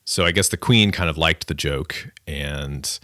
So 0.05 0.25
I 0.25 0.31
guess 0.31 0.49
the 0.49 0.57
queen 0.57 0.91
kind 0.91 1.09
of 1.09 1.19
liked 1.19 1.47
the 1.47 1.53
joke 1.53 2.11
and 2.25 2.99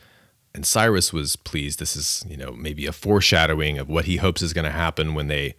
and 0.55 0.65
Cyrus 0.65 1.13
was 1.13 1.35
pleased. 1.35 1.77
This 1.77 1.95
is, 1.95 2.25
you 2.27 2.35
know, 2.35 2.51
maybe 2.51 2.87
a 2.87 2.91
foreshadowing 2.91 3.77
of 3.77 3.87
what 3.87 4.05
he 4.05 4.17
hopes 4.17 4.41
is 4.41 4.53
going 4.53 4.65
to 4.65 4.71
happen 4.71 5.13
when 5.13 5.27
they 5.27 5.53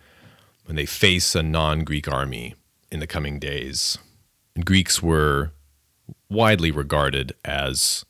when 0.64 0.74
they 0.74 0.86
face 0.86 1.36
a 1.36 1.42
non-Greek 1.42 2.08
army 2.08 2.56
in 2.92 3.00
the 3.00 3.06
coming 3.06 3.40
days. 3.40 3.98
And 4.54 4.64
Greeks 4.64 5.02
were 5.02 5.52
widely 6.28 6.70
regarded 6.70 7.34
as 7.44 8.04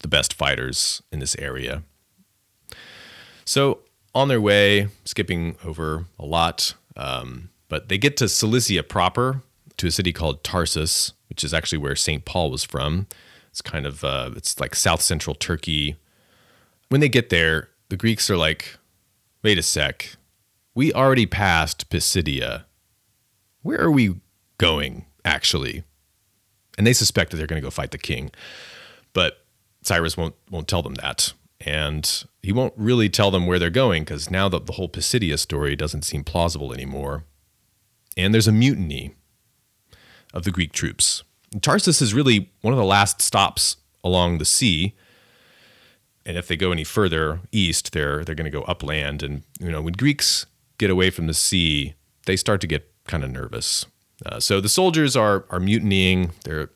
the 0.00 0.08
best 0.08 0.34
fighters 0.34 1.02
in 1.12 1.20
this 1.20 1.36
area. 1.38 1.84
So, 3.44 3.80
on 4.14 4.28
their 4.28 4.40
way, 4.40 4.88
skipping 5.04 5.56
over 5.64 6.06
a 6.18 6.26
lot, 6.26 6.74
um, 6.96 7.50
but 7.68 7.88
they 7.88 7.96
get 7.96 8.16
to 8.18 8.28
Cilicia 8.28 8.82
proper, 8.82 9.42
to 9.76 9.86
a 9.86 9.90
city 9.90 10.12
called 10.12 10.42
Tarsus, 10.42 11.12
which 11.28 11.44
is 11.44 11.54
actually 11.54 11.78
where 11.78 11.94
St. 11.94 12.24
Paul 12.24 12.50
was 12.50 12.64
from. 12.64 13.06
It's 13.50 13.62
kind 13.62 13.86
of, 13.86 14.02
uh, 14.02 14.30
it's 14.34 14.58
like 14.58 14.74
south 14.74 15.00
central 15.00 15.34
Turkey. 15.34 15.96
When 16.88 17.00
they 17.00 17.08
get 17.08 17.30
there, 17.30 17.68
the 17.88 17.96
Greeks 17.96 18.28
are 18.28 18.36
like, 18.36 18.76
wait 19.42 19.58
a 19.58 19.62
sec, 19.62 20.16
we 20.74 20.92
already 20.92 21.26
passed 21.26 21.88
Pisidia 21.90 22.64
where 23.68 23.82
are 23.82 23.90
we 23.90 24.14
going 24.56 25.04
actually? 25.26 25.84
And 26.78 26.86
they 26.86 26.94
suspect 26.94 27.30
that 27.30 27.36
they're 27.36 27.46
going 27.46 27.60
to 27.60 27.66
go 27.66 27.70
fight 27.70 27.90
the 27.90 27.98
king, 27.98 28.30
but 29.12 29.44
Cyrus 29.82 30.16
won't 30.16 30.34
won't 30.50 30.68
tell 30.68 30.80
them 30.82 30.94
that, 30.94 31.34
and 31.60 32.24
he 32.42 32.50
won't 32.50 32.72
really 32.76 33.10
tell 33.10 33.30
them 33.30 33.46
where 33.46 33.58
they're 33.58 33.68
going 33.68 34.04
because 34.04 34.30
now 34.30 34.48
that 34.48 34.64
the 34.64 34.72
whole 34.72 34.88
Pisidia 34.88 35.36
story 35.36 35.76
doesn't 35.76 36.02
seem 36.02 36.24
plausible 36.24 36.72
anymore, 36.72 37.24
and 38.16 38.32
there's 38.32 38.48
a 38.48 38.52
mutiny 38.52 39.16
of 40.32 40.44
the 40.44 40.50
Greek 40.50 40.72
troops. 40.72 41.22
And 41.52 41.62
Tarsus 41.62 42.00
is 42.00 42.14
really 42.14 42.50
one 42.62 42.72
of 42.72 42.78
the 42.78 42.84
last 42.84 43.20
stops 43.20 43.76
along 44.02 44.38
the 44.38 44.46
sea. 44.46 44.94
And 46.24 46.38
if 46.38 46.46
they 46.46 46.56
go 46.56 46.72
any 46.72 46.84
further 46.84 47.40
east, 47.52 47.92
they're 47.92 48.24
they're 48.24 48.34
going 48.34 48.50
to 48.50 48.58
go 48.58 48.62
upland. 48.62 49.22
And 49.22 49.42
you 49.60 49.70
know, 49.70 49.82
when 49.82 49.94
Greeks 49.94 50.46
get 50.78 50.90
away 50.90 51.10
from 51.10 51.26
the 51.26 51.34
sea, 51.34 51.94
they 52.24 52.36
start 52.36 52.62
to 52.62 52.66
get 52.66 52.88
kind 53.08 53.24
of 53.24 53.30
nervous. 53.30 53.86
Uh, 54.24 54.38
so 54.40 54.60
the 54.60 54.68
soldiers 54.68 55.16
are 55.16 55.44
are 55.50 55.60
mutinying. 55.60 56.32
They're 56.44 56.70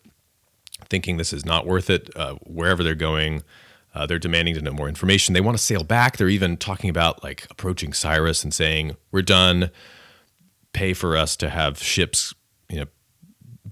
thinking 0.89 1.17
this 1.17 1.33
is 1.33 1.45
not 1.45 1.67
worth 1.67 1.91
it. 1.91 2.11
Uh, 2.17 2.35
wherever 2.47 2.83
they're 2.83 2.95
going, 2.95 3.43
uh, 3.95 4.07
they're 4.07 4.19
demanding 4.19 4.55
to 4.55 4.63
know 4.63 4.73
more 4.73 4.89
information. 4.89 5.33
They 5.33 5.41
want 5.41 5.57
to 5.57 5.63
sail 5.63 5.85
back. 5.85 6.17
They're 6.17 6.29
even 6.29 6.57
talking 6.57 6.91
about 6.91 7.23
like 7.23 7.47
approaching 7.51 7.93
Cyrus 7.93 8.43
and 8.43 8.53
saying, 8.53 8.97
"We're 9.11 9.23
done. 9.23 9.71
Pay 10.73 10.95
for 10.95 11.17
us 11.17 11.37
to 11.37 11.51
have 11.51 11.79
ships, 11.83 12.35
you 12.69 12.81
know, 12.81 12.87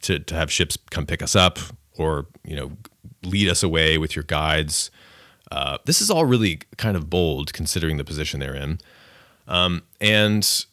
to 0.02 0.18
to 0.18 0.34
have 0.34 0.50
ships 0.52 0.76
come 0.90 1.06
pick 1.06 1.22
us 1.22 1.34
up, 1.34 1.58
or 1.96 2.26
you 2.44 2.56
know, 2.56 2.72
lead 3.24 3.48
us 3.48 3.62
away 3.62 3.98
with 3.98 4.14
your 4.14 4.24
guides." 4.24 4.90
Uh, 5.52 5.78
this 5.84 6.00
is 6.00 6.10
all 6.10 6.24
really 6.24 6.60
kind 6.76 6.96
of 6.96 7.10
bold 7.10 7.52
considering 7.52 7.96
the 7.96 8.04
position 8.04 8.38
they're 8.38 8.54
in. 8.54 8.78
Um, 9.48 9.82
and 10.00 10.64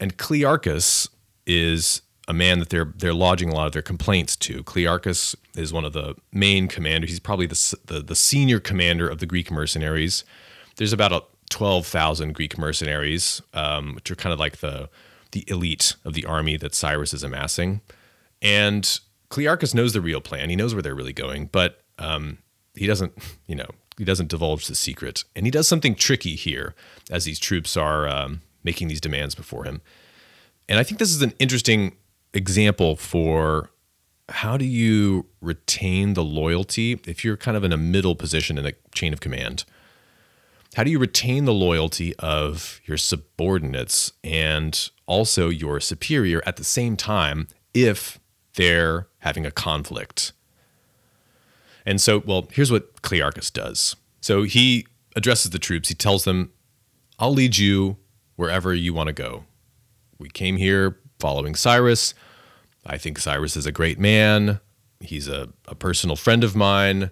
and 0.00 0.16
Clearchus 0.16 1.08
is 1.48 2.02
a 2.28 2.32
man 2.32 2.60
that 2.60 2.68
they're 2.68 2.92
they're 2.94 3.14
lodging 3.14 3.48
a 3.48 3.54
lot 3.54 3.66
of 3.66 3.72
their 3.72 3.82
complaints 3.82 4.36
to. 4.36 4.62
Clearchus 4.62 5.34
is 5.56 5.72
one 5.72 5.84
of 5.84 5.92
the 5.92 6.14
main 6.32 6.68
commanders. 6.68 7.10
He's 7.10 7.18
probably 7.18 7.46
the, 7.46 7.76
the, 7.86 8.00
the 8.00 8.14
senior 8.14 8.60
commander 8.60 9.08
of 9.08 9.18
the 9.18 9.26
Greek 9.26 9.50
mercenaries. 9.50 10.24
There's 10.76 10.92
about 10.92 11.12
a, 11.12 11.22
12,000 11.50 12.34
Greek 12.34 12.58
mercenaries, 12.58 13.40
um, 13.54 13.94
which 13.94 14.10
are 14.10 14.16
kind 14.16 14.32
of 14.32 14.38
like 14.38 14.58
the 14.58 14.88
the 15.32 15.44
elite 15.48 15.94
of 16.06 16.14
the 16.14 16.24
army 16.24 16.56
that 16.56 16.74
Cyrus 16.74 17.12
is 17.12 17.22
amassing. 17.22 17.82
And 18.40 18.98
Clearchus 19.30 19.74
knows 19.74 19.92
the 19.92 20.00
real 20.00 20.22
plan. 20.22 20.48
He 20.48 20.56
knows 20.56 20.74
where 20.74 20.82
they're 20.82 20.94
really 20.94 21.12
going, 21.12 21.50
but 21.52 21.82
um, 21.98 22.38
he 22.74 22.86
doesn't, 22.86 23.12
you 23.46 23.54
know, 23.54 23.68
he 23.98 24.04
doesn't 24.04 24.30
divulge 24.30 24.68
the 24.68 24.74
secret. 24.74 25.24
And 25.36 25.46
he 25.46 25.50
does 25.50 25.68
something 25.68 25.94
tricky 25.94 26.34
here 26.34 26.74
as 27.10 27.24
these 27.26 27.38
troops 27.38 27.76
are 27.76 28.08
um, 28.08 28.40
making 28.64 28.88
these 28.88 29.02
demands 29.02 29.34
before 29.34 29.64
him. 29.64 29.82
And 30.68 30.78
I 30.78 30.82
think 30.82 30.98
this 30.98 31.10
is 31.10 31.22
an 31.22 31.32
interesting 31.38 31.96
example 32.34 32.96
for 32.96 33.70
how 34.28 34.56
do 34.58 34.64
you 34.64 35.26
retain 35.40 36.12
the 36.14 36.24
loyalty 36.24 37.00
if 37.06 37.24
you're 37.24 37.36
kind 37.36 37.56
of 37.56 37.64
in 37.64 37.72
a 37.72 37.78
middle 37.78 38.14
position 38.14 38.58
in 38.58 38.66
a 38.66 38.72
chain 38.94 39.12
of 39.12 39.20
command? 39.20 39.64
How 40.74 40.84
do 40.84 40.90
you 40.90 40.98
retain 40.98 41.46
the 41.46 41.54
loyalty 41.54 42.14
of 42.16 42.80
your 42.84 42.98
subordinates 42.98 44.12
and 44.22 44.90
also 45.06 45.48
your 45.48 45.80
superior 45.80 46.42
at 46.44 46.56
the 46.56 46.64
same 46.64 46.96
time 46.96 47.48
if 47.72 48.20
they're 48.54 49.08
having 49.20 49.46
a 49.46 49.50
conflict? 49.50 50.32
And 51.86 51.98
so, 51.98 52.22
well, 52.26 52.48
here's 52.52 52.70
what 52.70 53.00
Clearchus 53.00 53.50
does. 53.50 53.96
So 54.20 54.42
he 54.42 54.86
addresses 55.16 55.52
the 55.52 55.58
troops. 55.58 55.88
He 55.88 55.94
tells 55.94 56.24
them, 56.24 56.52
I'll 57.18 57.32
lead 57.32 57.56
you 57.56 57.96
wherever 58.36 58.74
you 58.74 58.92
want 58.92 59.06
to 59.06 59.14
go 59.14 59.44
we 60.18 60.28
came 60.28 60.56
here 60.56 60.98
following 61.18 61.54
Cyrus. 61.54 62.14
I 62.86 62.98
think 62.98 63.18
Cyrus 63.18 63.56
is 63.56 63.66
a 63.66 63.72
great 63.72 63.98
man. 63.98 64.60
He's 65.00 65.28
a, 65.28 65.48
a 65.66 65.74
personal 65.74 66.16
friend 66.16 66.42
of 66.42 66.56
mine. 66.56 67.10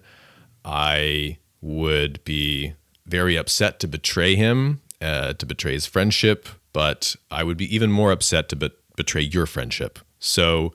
I 0.65 1.37
would 1.61 2.23
be 2.23 2.73
very 3.05 3.37
upset 3.37 3.79
to 3.79 3.87
betray 3.87 4.35
him, 4.35 4.81
uh, 5.01 5.33
to 5.33 5.45
betray 5.45 5.73
his 5.73 5.85
friendship, 5.85 6.49
but 6.73 7.15
I 7.31 7.43
would 7.43 7.57
be 7.57 7.73
even 7.73 7.91
more 7.91 8.11
upset 8.11 8.49
to 8.49 8.55
be- 8.55 8.71
betray 8.95 9.21
your 9.21 9.45
friendship. 9.45 9.99
So 10.19 10.73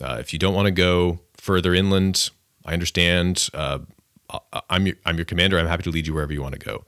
uh, 0.00 0.16
if 0.20 0.32
you 0.32 0.38
don't 0.38 0.54
want 0.54 0.66
to 0.66 0.72
go 0.72 1.20
further 1.36 1.74
inland, 1.74 2.30
I 2.64 2.72
understand. 2.72 3.48
Uh, 3.52 3.80
I'm 4.70 4.86
your, 4.86 4.96
I'm 5.04 5.16
your 5.16 5.26
commander. 5.26 5.58
I'm 5.58 5.66
happy 5.66 5.82
to 5.82 5.90
lead 5.90 6.06
you 6.06 6.14
wherever 6.14 6.32
you 6.32 6.42
want 6.42 6.54
to 6.54 6.58
go. 6.58 6.84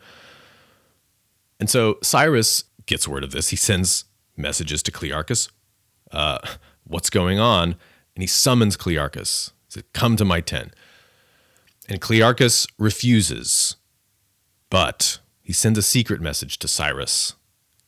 And 1.61 1.69
so 1.69 1.99
Cyrus 2.03 2.65
gets 2.87 3.07
word 3.07 3.25
of 3.25 3.33
this. 3.33 3.51
He 3.51 3.57
sends 3.57 4.05
messages 4.37 4.83
to 4.85 4.93
Clearchus. 4.93 5.51
Uh, 6.11 6.39
what's 6.85 7.11
going 7.11 7.39
on? 7.39 7.77
And 8.15 8.23
he 8.23 8.27
summons 8.27 8.77
Clearchus. 8.77 9.51
He 9.67 9.73
said, 9.73 9.93
Come 9.93 10.17
to 10.17 10.25
my 10.25 10.41
tent. 10.41 10.75
And 11.89 12.01
Clearchus 12.01 12.67
refuses, 12.79 13.77
but 14.71 15.19
he 15.43 15.53
sends 15.53 15.79
a 15.79 15.83
secret 15.83 16.21
message 16.21 16.59
to 16.59 16.69
Cyrus 16.69 17.35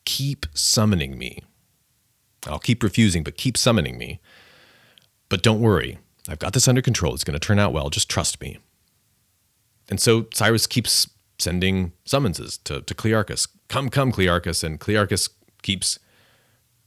Keep 0.05 0.47
summoning 0.55 1.19
me. 1.19 1.43
I'll 2.47 2.59
keep 2.59 2.83
refusing, 2.83 3.25
but 3.25 3.37
keep 3.37 3.57
summoning 3.57 3.99
me. 3.99 4.21
But 5.29 5.43
don't 5.43 5.61
worry, 5.61 5.99
I've 6.29 6.39
got 6.39 6.53
this 6.53 6.69
under 6.69 6.81
control. 6.81 7.15
It's 7.15 7.25
going 7.25 7.39
to 7.39 7.47
turn 7.47 7.59
out 7.59 7.73
well. 7.73 7.91
Just 7.91 8.09
trust 8.09 8.41
me. 8.41 8.59
And 9.91 10.01
so 10.01 10.27
Cyrus 10.33 10.67
keeps 10.67 11.11
sending 11.39 11.93
summonses 12.05 12.59
to, 12.59 12.83
to 12.83 12.95
Clearchus. 12.95 13.49
Come, 13.69 13.89
come, 13.89 14.13
Clearchus. 14.13 14.63
And 14.63 14.81
Clearchus 14.81 15.29
keeps 15.63 15.99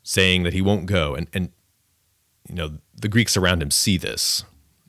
saying 0.03 0.43
that 0.43 0.53
he 0.53 0.61
won't 0.61 0.85
go. 0.85 1.15
And, 1.15 1.27
and 1.33 1.49
you 2.47 2.55
know, 2.55 2.77
the 2.93 3.09
Greeks 3.09 3.37
around 3.37 3.61
him 3.61 3.71
see 3.71 3.97
this. 3.97 4.43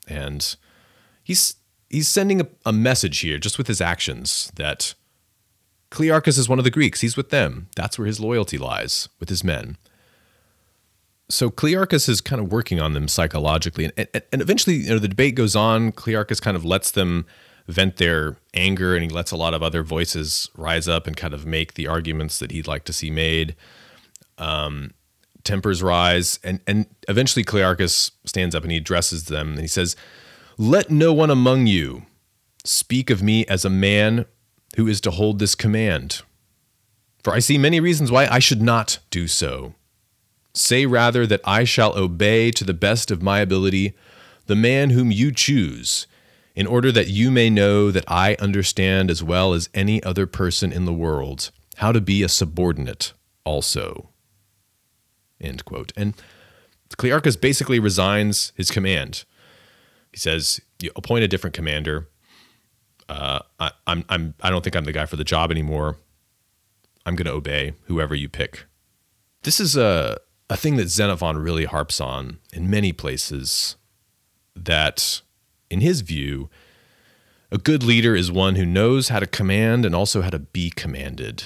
And 0.08 0.56
he's 1.22 1.56
he's 1.88 2.08
sending 2.08 2.40
a, 2.40 2.48
a 2.66 2.72
message 2.72 3.20
here 3.20 3.38
just 3.38 3.58
with 3.58 3.66
his 3.66 3.80
actions 3.80 4.50
that 4.56 4.94
Clearchus 5.90 6.38
is 6.38 6.48
one 6.48 6.58
of 6.58 6.64
the 6.64 6.70
Greeks. 6.70 7.02
He's 7.02 7.16
with 7.16 7.30
them. 7.30 7.68
That's 7.76 7.98
where 7.98 8.06
his 8.06 8.18
loyalty 8.18 8.58
lies, 8.58 9.08
with 9.20 9.28
his 9.28 9.44
men. 9.44 9.76
So 11.28 11.50
Clearchus 11.50 12.08
is 12.08 12.20
kind 12.20 12.40
of 12.40 12.50
working 12.50 12.80
on 12.80 12.94
them 12.94 13.08
psychologically. 13.08 13.84
And, 13.84 14.08
and, 14.14 14.22
and 14.32 14.42
eventually, 14.42 14.76
you 14.76 14.90
know, 14.90 14.98
the 14.98 15.08
debate 15.08 15.34
goes 15.34 15.54
on. 15.54 15.92
Clearchus 15.92 16.40
kind 16.40 16.56
of 16.56 16.64
lets 16.64 16.90
them 16.90 17.26
vent 17.68 17.96
their 17.98 18.36
anger 18.54 18.94
and 18.94 19.04
he 19.04 19.08
lets 19.08 19.30
a 19.30 19.36
lot 19.36 19.54
of 19.54 19.62
other 19.62 19.82
voices 19.82 20.50
rise 20.56 20.88
up 20.88 21.06
and 21.06 21.16
kind 21.16 21.32
of 21.32 21.46
make 21.46 21.74
the 21.74 21.86
arguments 21.86 22.38
that 22.38 22.50
he'd 22.50 22.66
like 22.66 22.84
to 22.84 22.92
see 22.92 23.10
made. 23.10 23.54
Um, 24.38 24.92
tempers 25.44 25.82
rise. 25.82 26.38
And, 26.42 26.60
and 26.66 26.86
eventually, 27.08 27.44
Clearchus 27.44 28.12
stands 28.24 28.54
up 28.54 28.62
and 28.62 28.72
he 28.72 28.78
addresses 28.78 29.24
them 29.24 29.52
and 29.52 29.60
he 29.60 29.66
says, 29.66 29.96
Let 30.58 30.90
no 30.90 31.12
one 31.12 31.30
among 31.30 31.66
you 31.66 32.06
speak 32.64 33.10
of 33.10 33.22
me 33.22 33.44
as 33.46 33.64
a 33.64 33.70
man 33.70 34.26
who 34.76 34.86
is 34.86 35.00
to 35.02 35.10
hold 35.10 35.38
this 35.38 35.54
command. 35.54 36.22
For 37.22 37.32
I 37.32 37.38
see 37.38 37.58
many 37.58 37.80
reasons 37.80 38.10
why 38.10 38.26
I 38.26 38.38
should 38.38 38.62
not 38.62 38.98
do 39.10 39.28
so. 39.28 39.74
Say 40.54 40.86
rather 40.86 41.26
that 41.26 41.40
I 41.44 41.64
shall 41.64 41.96
obey 41.96 42.50
to 42.52 42.64
the 42.64 42.74
best 42.74 43.10
of 43.10 43.22
my 43.22 43.40
ability 43.40 43.94
the 44.46 44.56
man 44.56 44.90
whom 44.90 45.10
you 45.10 45.32
choose, 45.32 46.06
in 46.54 46.66
order 46.66 46.92
that 46.92 47.08
you 47.08 47.30
may 47.30 47.48
know 47.48 47.90
that 47.90 48.04
I 48.08 48.36
understand 48.40 49.10
as 49.10 49.22
well 49.22 49.54
as 49.54 49.68
any 49.72 50.02
other 50.02 50.26
person 50.26 50.72
in 50.72 50.84
the 50.84 50.92
world 50.92 51.50
how 51.76 51.92
to 51.92 52.00
be 52.00 52.22
a 52.22 52.28
subordinate 52.28 53.12
also. 53.44 54.10
End 55.42 55.64
quote. 55.64 55.92
And 55.96 56.14
Clearchus 56.96 57.40
basically 57.40 57.78
resigns 57.78 58.52
his 58.56 58.70
command. 58.70 59.24
He 60.12 60.18
says, 60.18 60.60
"You 60.80 60.90
appoint 60.94 61.24
a 61.24 61.28
different 61.28 61.54
commander 61.54 62.08
uh, 63.12 63.40
I, 63.60 63.72
I'm 63.86 64.04
I'm 64.08 64.34
I 64.40 64.50
don't 64.50 64.64
think 64.64 64.74
I'm 64.74 64.84
the 64.84 64.92
guy 64.92 65.06
for 65.06 65.16
the 65.16 65.24
job 65.24 65.50
anymore. 65.50 65.96
I'm 67.04 67.14
going 67.14 67.26
to 67.26 67.32
obey 67.32 67.74
whoever 67.84 68.14
you 68.14 68.28
pick. 68.28 68.64
This 69.42 69.60
is 69.60 69.76
a 69.76 70.18
a 70.48 70.56
thing 70.56 70.76
that 70.76 70.88
Xenophon 70.88 71.38
really 71.38 71.66
harps 71.66 72.00
on 72.00 72.38
in 72.52 72.70
many 72.70 72.92
places. 72.92 73.76
That, 74.54 75.22
in 75.70 75.80
his 75.80 76.02
view, 76.02 76.50
a 77.50 77.56
good 77.56 77.82
leader 77.82 78.14
is 78.14 78.30
one 78.30 78.56
who 78.56 78.66
knows 78.66 79.08
how 79.08 79.18
to 79.18 79.26
command 79.26 79.86
and 79.86 79.94
also 79.94 80.20
how 80.20 80.28
to 80.28 80.38
be 80.38 80.68
commanded. 80.68 81.44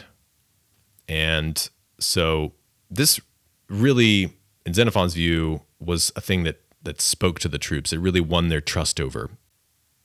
And 1.09 1.69
so 2.01 2.53
this 2.91 3.21
really, 3.69 4.33
in 4.65 4.75
Xenophon's 4.75 5.15
view, 5.15 5.63
was 5.79 6.13
a 6.17 6.21
thing 6.21 6.45
that 6.45 6.61
that 6.83 7.01
spoke 7.01 7.41
to 7.41 7.49
the 7.49 7.59
troops. 7.59 7.93
It 7.93 7.99
really 7.99 8.21
won 8.21 8.49
their 8.49 8.61
trust 8.61 9.01
over. 9.01 9.31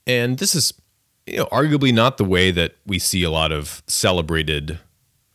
And 0.07 0.39
this 0.39 0.55
is 0.55 0.73
you 1.27 1.37
know, 1.37 1.45
arguably 1.45 1.93
not 1.93 2.17
the 2.17 2.25
way 2.25 2.51
that 2.51 2.75
we 2.85 2.99
see 2.99 3.23
a 3.23 3.29
lot 3.29 3.51
of 3.51 3.83
celebrated 3.87 4.79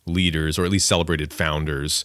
leaders 0.07 0.59
or 0.59 0.65
at 0.65 0.71
least 0.71 0.87
celebrated 0.87 1.33
founders 1.33 2.05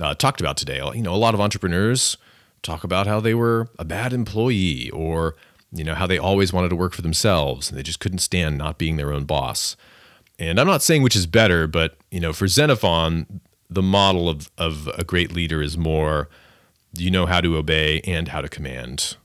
uh, 0.00 0.14
talked 0.14 0.40
about 0.40 0.56
today. 0.56 0.78
You 0.94 1.02
know, 1.02 1.14
a 1.14 1.16
lot 1.16 1.34
of 1.34 1.40
entrepreneurs 1.40 2.16
talk 2.62 2.84
about 2.84 3.06
how 3.06 3.20
they 3.20 3.34
were 3.34 3.68
a 3.78 3.84
bad 3.84 4.12
employee 4.12 4.90
or, 4.90 5.36
you 5.72 5.84
know, 5.84 5.94
how 5.94 6.06
they 6.06 6.18
always 6.18 6.52
wanted 6.52 6.70
to 6.70 6.76
work 6.76 6.94
for 6.94 7.02
themselves 7.02 7.68
and 7.68 7.78
they 7.78 7.82
just 7.82 8.00
couldn't 8.00 8.18
stand 8.18 8.58
not 8.58 8.78
being 8.78 8.96
their 8.96 9.12
own 9.12 9.24
boss. 9.24 9.76
And 10.38 10.58
I'm 10.60 10.66
not 10.66 10.82
saying 10.82 11.02
which 11.02 11.16
is 11.16 11.26
better, 11.26 11.66
but, 11.66 11.96
you 12.10 12.20
know, 12.20 12.32
for 12.32 12.46
Xenophon, 12.46 13.40
the 13.70 13.82
model 13.82 14.28
of, 14.28 14.50
of 14.56 14.88
a 14.98 15.04
great 15.04 15.32
leader 15.32 15.62
is 15.62 15.76
more 15.76 16.28
you 16.96 17.10
know 17.10 17.26
how 17.26 17.40
to 17.40 17.56
obey 17.56 18.00
and 18.00 18.28
how 18.28 18.40
to 18.40 18.48
command, 18.48 19.16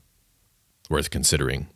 worth 0.90 1.10
considering. 1.10 1.68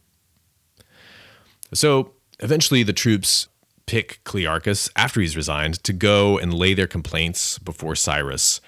So 1.72 2.12
Eventually, 2.40 2.82
the 2.82 2.92
troops 2.92 3.48
pick 3.86 4.22
Clearchus 4.24 4.90
after 4.94 5.20
he's 5.20 5.36
resigned 5.36 5.82
to 5.82 5.92
go 5.92 6.38
and 6.38 6.54
lay 6.54 6.74
their 6.74 6.86
complaints 6.86 7.58
before 7.58 7.96
Cyrus. 7.96 8.60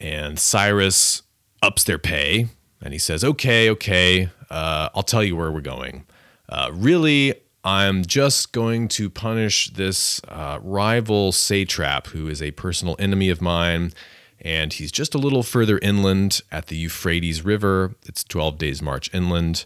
And 0.00 0.38
Cyrus 0.38 1.22
ups 1.62 1.84
their 1.84 1.98
pay 1.98 2.48
and 2.80 2.92
he 2.92 2.98
says, 2.98 3.24
Okay, 3.24 3.70
okay, 3.70 4.28
uh, 4.50 4.90
I'll 4.94 5.02
tell 5.02 5.24
you 5.24 5.34
where 5.34 5.50
we're 5.50 5.60
going. 5.60 6.06
Uh, 6.48 6.70
really, 6.72 7.34
I'm 7.66 8.04
just 8.04 8.52
going 8.52 8.86
to 8.90 9.10
punish 9.10 9.70
this 9.70 10.20
uh, 10.28 10.60
rival 10.62 11.32
satrap 11.32 12.06
who 12.06 12.28
is 12.28 12.40
a 12.40 12.52
personal 12.52 12.94
enemy 13.00 13.28
of 13.28 13.42
mine. 13.42 13.92
And 14.40 14.72
he's 14.72 14.92
just 14.92 15.16
a 15.16 15.18
little 15.18 15.42
further 15.42 15.78
inland 15.78 16.42
at 16.52 16.68
the 16.68 16.76
Euphrates 16.76 17.44
River. 17.44 17.96
It's 18.06 18.22
12 18.22 18.56
days' 18.58 18.80
march 18.80 19.12
inland. 19.12 19.64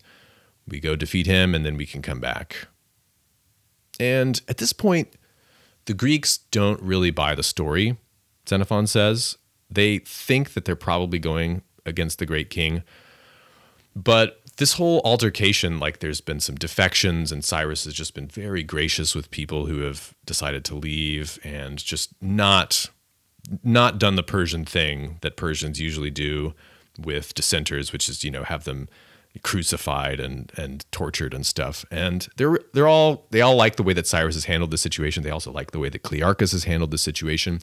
We 0.66 0.80
go 0.80 0.96
defeat 0.96 1.26
him 1.26 1.54
and 1.54 1.66
then 1.66 1.76
we 1.76 1.84
can 1.84 2.00
come 2.00 2.20
back. 2.20 2.68
And 3.98 4.40
at 4.48 4.56
this 4.56 4.72
point, 4.72 5.12
the 5.84 5.92
Greeks 5.92 6.38
don't 6.38 6.80
really 6.80 7.10
buy 7.10 7.34
the 7.34 7.42
story, 7.42 7.98
Xenophon 8.48 8.86
says. 8.86 9.36
They 9.68 9.98
think 9.98 10.54
that 10.54 10.64
they're 10.64 10.74
probably 10.74 11.18
going 11.18 11.60
against 11.84 12.18
the 12.18 12.24
great 12.24 12.48
king. 12.48 12.82
But 13.94 14.40
this 14.56 14.74
whole 14.74 15.00
altercation, 15.04 15.78
like 15.78 16.00
there's 16.00 16.20
been 16.20 16.40
some 16.40 16.56
defections, 16.56 17.32
and 17.32 17.44
Cyrus 17.44 17.84
has 17.84 17.94
just 17.94 18.14
been 18.14 18.28
very 18.28 18.62
gracious 18.62 19.14
with 19.14 19.30
people 19.30 19.66
who 19.66 19.80
have 19.80 20.14
decided 20.26 20.64
to 20.66 20.74
leave 20.74 21.38
and 21.44 21.78
just 21.78 22.10
not 22.20 22.90
not 23.64 23.98
done 23.98 24.16
the 24.16 24.22
Persian 24.22 24.64
thing 24.64 25.16
that 25.22 25.36
Persians 25.36 25.80
usually 25.80 26.10
do 26.10 26.54
with 26.98 27.34
dissenters, 27.34 27.92
which 27.92 28.08
is, 28.08 28.22
you 28.22 28.30
know, 28.30 28.44
have 28.44 28.64
them 28.64 28.88
crucified 29.42 30.18
and 30.18 30.52
and 30.56 30.84
tortured 30.92 31.32
and 31.32 31.46
stuff. 31.46 31.84
And 31.90 32.28
they're 32.36 32.58
they're 32.72 32.88
all 32.88 33.26
they 33.30 33.40
all 33.40 33.56
like 33.56 33.76
the 33.76 33.82
way 33.82 33.92
that 33.94 34.06
Cyrus 34.06 34.34
has 34.34 34.44
handled 34.44 34.70
the 34.70 34.78
situation. 34.78 35.22
They 35.22 35.30
also 35.30 35.52
like 35.52 35.70
the 35.70 35.78
way 35.78 35.88
that 35.88 36.02
Clearchus 36.02 36.52
has 36.52 36.64
handled 36.64 36.90
the 36.90 36.98
situation. 36.98 37.60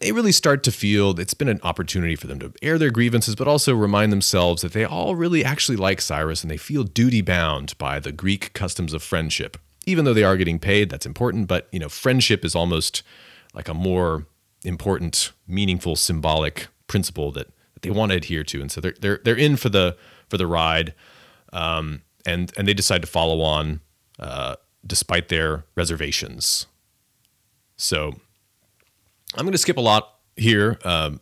They 0.00 0.12
really 0.12 0.32
start 0.32 0.62
to 0.62 0.72
feel 0.72 1.18
it's 1.18 1.34
been 1.34 1.48
an 1.48 1.60
opportunity 1.64 2.14
for 2.14 2.28
them 2.28 2.38
to 2.38 2.52
air 2.62 2.78
their 2.78 2.90
grievances, 2.90 3.34
but 3.34 3.48
also 3.48 3.74
remind 3.74 4.12
themselves 4.12 4.62
that 4.62 4.72
they 4.72 4.84
all 4.84 5.16
really 5.16 5.44
actually 5.44 5.76
like 5.76 6.00
Cyrus 6.00 6.42
and 6.42 6.50
they 6.50 6.56
feel 6.56 6.84
duty 6.84 7.20
bound 7.20 7.76
by 7.78 7.98
the 7.98 8.12
Greek 8.12 8.52
customs 8.52 8.92
of 8.92 9.02
friendship. 9.02 9.56
Even 9.86 10.04
though 10.04 10.14
they 10.14 10.22
are 10.22 10.36
getting 10.36 10.60
paid, 10.60 10.90
that's 10.90 11.06
important, 11.06 11.48
but 11.48 11.66
you 11.72 11.80
know, 11.80 11.88
friendship 11.88 12.44
is 12.44 12.54
almost 12.54 13.02
like 13.54 13.68
a 13.68 13.74
more 13.74 14.26
important, 14.64 15.32
meaningful, 15.46 15.96
symbolic 15.96 16.68
principle 16.86 17.32
that, 17.32 17.48
that 17.74 17.82
they 17.82 17.90
want 17.90 18.12
to 18.12 18.16
adhere 18.16 18.44
to. 18.44 18.60
And 18.60 18.70
so 18.70 18.80
they're 18.80 18.94
they're 19.00 19.20
they're 19.24 19.36
in 19.36 19.56
for 19.56 19.68
the 19.68 19.96
for 20.28 20.36
the 20.36 20.46
ride, 20.46 20.94
um, 21.52 22.02
and 22.26 22.52
and 22.56 22.68
they 22.68 22.74
decide 22.74 23.00
to 23.00 23.08
follow 23.08 23.40
on 23.40 23.80
uh, 24.18 24.56
despite 24.86 25.28
their 25.28 25.64
reservations. 25.74 26.66
So 27.76 28.20
I'm 29.34 29.44
going 29.44 29.52
to 29.52 29.58
skip 29.58 29.76
a 29.76 29.82
lot 29.82 30.14
here, 30.36 30.78
um, 30.84 31.20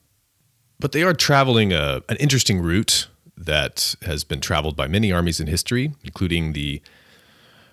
but 0.79 0.93
they 0.93 1.03
are 1.03 1.15
traveling 1.15 1.73
a, 1.73 2.03
an 2.09 2.17
interesting 2.17 2.61
route 2.61 3.09
that 3.37 3.95
has 4.03 4.25
been 4.25 4.41
traveled 4.41 4.77
by 4.77 4.87
many 4.87 5.13
armies 5.13 5.41
in 5.41 5.47
history, 5.47 5.93
including 6.05 6.53
the 6.53 6.81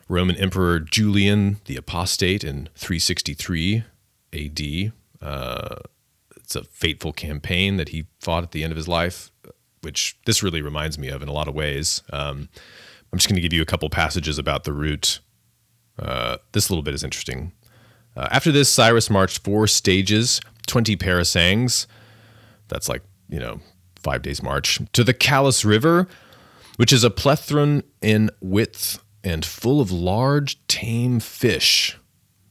Roman 0.10 0.36
Emperor 0.36 0.80
Julian 0.80 1.58
the 1.66 1.76
Apostate 1.78 2.44
in 2.44 2.70
363 2.76 3.84
AD. 4.34 4.92
Uh, 5.22 5.76
it's 6.36 6.56
a 6.56 6.64
fateful 6.66 7.14
campaign 7.14 7.78
that 7.78 7.90
he 7.90 8.06
fought 8.20 8.44
at 8.44 8.52
the 8.52 8.64
end 8.64 8.72
of 8.72 8.78
his 8.78 8.88
life 8.88 9.32
which 9.84 10.18
this 10.26 10.42
really 10.42 10.62
reminds 10.62 10.98
me 10.98 11.10
of 11.10 11.22
in 11.22 11.28
a 11.28 11.32
lot 11.32 11.48
of 11.48 11.54
ways. 11.54 12.02
Um, 12.12 12.50
I'm 13.12 13.20
just 13.20 13.28
going 13.28 13.36
to 13.36 13.42
give 13.42 13.54
you 13.54 13.62
a 13.62 13.66
couple 13.66 13.90
passages 13.90 14.40
about 14.40 14.64
the 14.64 14.74
route. 14.74 15.20
Uh, 16.00 16.38
this 16.54 16.70
little 16.70 16.84
bit 16.84 16.94
is 16.94 17.04
interesting. 17.04 17.52
Uh, 18.16 18.28
after 18.32 18.52
this, 18.52 18.70
Cyrus 18.70 19.10
marched 19.10 19.44
four 19.44 19.68
stages, 19.68 20.40
20 20.68 20.96
parasangs. 20.98 21.88
That's 22.68 22.88
like, 22.88 23.02
you 23.30 23.40
know, 23.40 23.60
five 24.02 24.22
days' 24.22 24.44
march, 24.44 24.80
to 24.94 25.04
the 25.04 25.14
Chalus 25.14 25.66
River, 25.66 26.08
which 26.78 26.94
is 26.94 27.04
a 27.04 27.10
plethron 27.10 27.84
in 28.02 28.30
width 28.42 29.04
and 29.24 29.46
full 29.46 29.80
of 29.80 29.92
large, 29.92 30.66
tame 30.68 31.20
fish. 31.20 31.98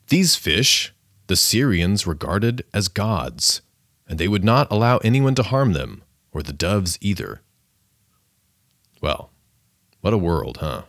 These 0.09 0.37
fish 0.37 0.93
the 1.27 1.37
Syrians 1.37 2.07
regarded 2.07 2.65
as 2.75 2.89
gods, 2.89 3.63
and 4.09 4.19
they 4.19 4.29
would 4.29 4.45
not 4.45 4.71
allow 4.71 4.99
anyone 4.99 5.35
to 5.37 5.43
harm 5.43 5.73
them, 5.73 6.03
or 6.33 6.43
the 6.43 6.53
doves 6.53 6.99
either. 7.01 7.41
Well, 9.01 9.31
what 10.01 10.13
a 10.13 10.19
world, 10.19 10.59
huh? 10.59 10.83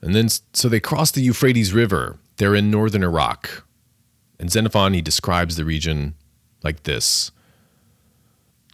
And 0.00 0.14
then, 0.14 0.28
so 0.52 0.68
they 0.68 0.80
crossed 0.80 1.14
the 1.14 1.22
Euphrates 1.22 1.72
River. 1.72 2.18
They're 2.36 2.54
in 2.54 2.70
northern 2.70 3.02
Iraq. 3.02 3.64
And 4.38 4.50
Xenophon, 4.50 4.94
he 4.94 5.00
describes 5.00 5.56
the 5.56 5.64
region 5.64 6.14
like 6.62 6.82
this 6.82 7.30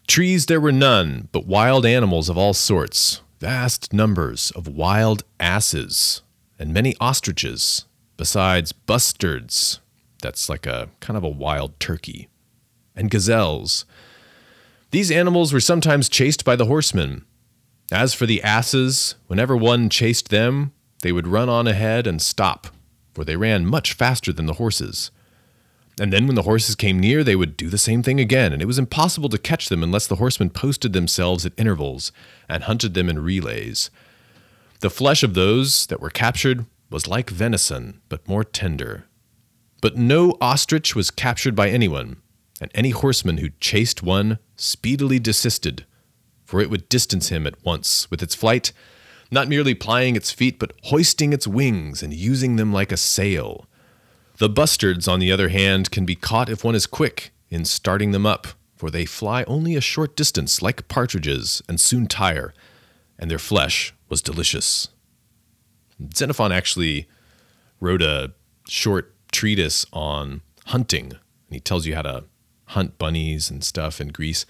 Trees 0.07 0.47
there 0.47 0.61
were 0.61 0.73
none, 0.73 1.29
but 1.33 1.47
wild 1.47 1.87
animals 1.87 2.29
of 2.29 2.37
all 2.37 2.55
sorts, 2.55 3.23
vast 3.41 3.93
numbers 3.93 4.51
of 4.53 4.69
wild 4.69 5.25
asses, 5.39 6.23
and 6.59 6.75
many 6.75 6.95
ostriches, 7.01 7.87
besides 8.17 8.73
bustards, 8.73 9.79
that's 10.21 10.49
like 10.49 10.67
a 10.67 10.89
kind 11.01 11.17
of 11.17 11.25
a 11.25 11.29
wild 11.29 11.79
turkey, 11.81 12.29
and 12.97 13.11
gazelles. 13.11 13.85
These 14.91 15.11
animals 15.11 15.53
were 15.53 15.61
sometimes 15.61 16.09
chased 16.09 16.45
by 16.45 16.57
the 16.57 16.67
horsemen. 16.67 17.25
As 17.91 18.13
for 18.13 18.27
the 18.27 18.43
asses, 18.43 19.15
whenever 19.27 19.57
one 19.57 19.89
chased 19.89 20.29
them, 20.29 20.73
they 21.03 21.13
would 21.13 21.27
run 21.27 21.49
on 21.49 21.67
ahead 21.67 22.07
and 22.07 22.21
stop, 22.21 22.69
for 23.13 23.25
they 23.25 23.37
ran 23.37 23.67
much 23.67 23.93
faster 23.93 24.33
than 24.33 24.47
the 24.47 24.55
horses. 24.55 25.11
And 26.01 26.13
then 26.13 26.27
when 26.27 26.37
the 26.37 26.43
horses 26.43 26.75
came 26.75 26.99
near, 26.99 27.23
they 27.23 27.37
would 27.37 27.57
do 27.57 27.69
the 27.69 27.79
same 27.79 28.03
thing 28.03 28.19
again, 28.19 28.53
and 28.53 28.63
it 28.63 28.67
was 28.67 28.79
impossible 28.79 29.29
to 29.29 29.39
catch 29.39 29.69
them 29.69 29.83
unless 29.83 30.07
the 30.07 30.17
horsemen 30.17 30.51
posted 30.51 30.93
themselves 30.93 31.45
at 31.45 31.53
intervals 31.59 32.13
and 32.49 32.65
hunted 32.65 32.95
them 32.95 33.09
in 33.09 33.19
relays. 33.19 33.91
The 34.81 34.91
flesh 34.91 35.23
of 35.23 35.35
those 35.35 35.87
that 35.87 36.01
were 36.01 36.11
captured 36.11 36.67
was 36.91 37.07
like 37.07 37.31
venison, 37.31 38.01
but 38.09 38.27
more 38.27 38.43
tender. 38.43 39.07
But 39.81 39.97
no 39.97 40.37
ostrich 40.41 40.95
was 40.95 41.11
captured 41.11 41.55
by 41.55 41.69
anyone, 41.69 42.17
and 42.61 42.71
any 42.75 42.91
horseman 42.91 43.39
who 43.39 43.51
chased 43.61 44.03
one 44.03 44.39
speedily 44.57 45.19
desisted, 45.19 45.85
for 46.45 46.61
it 46.61 46.71
would 46.71 46.89
distance 46.89 47.29
him 47.29 47.47
at 47.47 47.63
once 47.65 48.11
with 48.11 48.23
its 48.23 48.35
flight, 48.35 48.73
not 49.33 49.49
merely 49.49 49.75
plying 49.75 50.15
its 50.15 50.31
feet, 50.31 50.59
but 50.59 50.75
hoisting 50.85 51.33
its 51.33 51.47
wings 51.47 52.03
and 52.03 52.13
using 52.13 52.57
them 52.57 52.71
like 52.73 52.93
a 52.93 52.99
sail. 52.99 53.67
The 54.37 54.49
bustards, 54.49 55.11
on 55.11 55.21
the 55.21 55.33
other 55.33 55.49
hand, 55.49 55.91
can 55.91 56.05
be 56.05 56.15
caught 56.15 56.51
if 56.51 56.63
one 56.63 56.75
is 56.75 56.87
quick 56.87 57.33
in 57.49 57.65
starting 57.65 58.11
them 58.13 58.27
up, 58.27 58.49
for 58.77 58.91
they 58.91 59.07
fly 59.07 59.45
only 59.45 59.75
a 59.75 59.81
short 59.81 60.17
distance 60.17 60.61
like 60.61 60.87
partridges 60.87 61.63
and 61.67 61.81
soon 61.81 62.07
tire, 62.07 62.53
and 63.19 63.31
their 63.31 63.39
flesh 63.39 63.95
was 64.11 64.21
delicious. 64.21 64.89
Xenophon 66.15 66.53
actually 66.53 67.09
wrote 67.81 68.03
a 68.03 68.33
short 68.69 69.15
treatise 69.33 69.87
on 69.95 70.43
hunting, 70.67 71.07
and 71.13 71.51
he 71.51 71.61
tells 71.61 71.87
you 71.87 71.95
how 71.95 72.03
to 72.03 72.25
hunt 72.67 72.99
bunnies 72.99 73.51
and 73.51 73.65
stuff 73.65 73.99
in 73.99 74.09
Greece. 74.09 74.45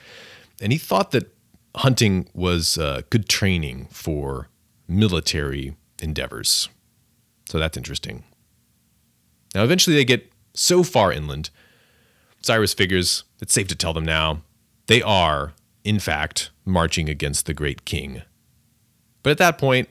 And 0.61 0.73
he 0.73 0.79
thought 0.79 1.13
that 1.13 1.33
hunting 1.77 2.29
was 2.35 2.79
uh, 2.79 3.03
good 3.11 3.29
training 3.29 3.89
for 3.91 4.49
military 4.99 5.77
endeavors. 6.01 6.69
So 7.49 7.59
that's 7.59 7.77
interesting. 7.77 8.25
Now, 9.55 9.65
eventually, 9.65 9.97
they 9.97 10.05
get 10.05 10.33
so 10.55 10.83
far 10.83 11.13
inland, 11.13 11.51
Cyrus 12.43 12.75
figures 12.75 13.25
it's 13.41 13.53
safe 13.53 13.69
to 13.69 13.75
tell 13.75 13.93
them 13.93 14.05
now 14.05 14.43
they 14.87 15.03
are, 15.03 15.55
in 15.85 15.99
fact, 15.99 16.51
marching 16.65 17.09
against 17.09 17.47
the 17.47 17.55
great 17.55 17.85
king. 17.85 18.23
But 19.23 19.31
at 19.31 19.39
that 19.39 19.59
point, 19.59 19.89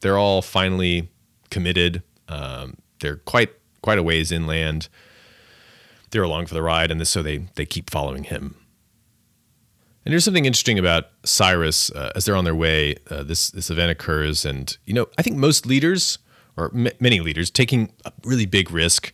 they're 0.00 0.18
all 0.18 0.42
finally 0.42 1.10
committed. 1.50 2.02
Um, 2.28 2.78
they're 3.00 3.16
quite 3.16 3.50
quite 3.82 3.98
a 3.98 4.02
ways 4.02 4.32
inland. 4.32 4.88
They're 6.10 6.22
along 6.22 6.46
for 6.46 6.54
the 6.54 6.62
ride, 6.62 6.90
and 6.90 7.00
this, 7.00 7.10
so 7.10 7.22
they 7.22 7.46
they 7.54 7.66
keep 7.66 7.90
following 7.90 8.24
him. 8.24 8.56
And 10.06 10.12
there's 10.12 10.24
something 10.24 10.44
interesting 10.44 10.78
about 10.78 11.08
Cyrus 11.24 11.90
uh, 11.90 12.12
as 12.14 12.24
they're 12.24 12.36
on 12.36 12.44
their 12.44 12.54
way. 12.54 12.94
Uh, 13.10 13.24
this 13.24 13.50
this 13.50 13.70
event 13.70 13.90
occurs, 13.90 14.44
and 14.44 14.76
you 14.86 14.94
know 14.94 15.08
I 15.18 15.22
think 15.22 15.36
most 15.36 15.66
leaders 15.66 16.18
or 16.56 16.70
m- 16.72 16.94
many 17.00 17.18
leaders 17.18 17.50
taking 17.50 17.90
a 18.04 18.12
really 18.22 18.46
big 18.46 18.70
risk, 18.70 19.12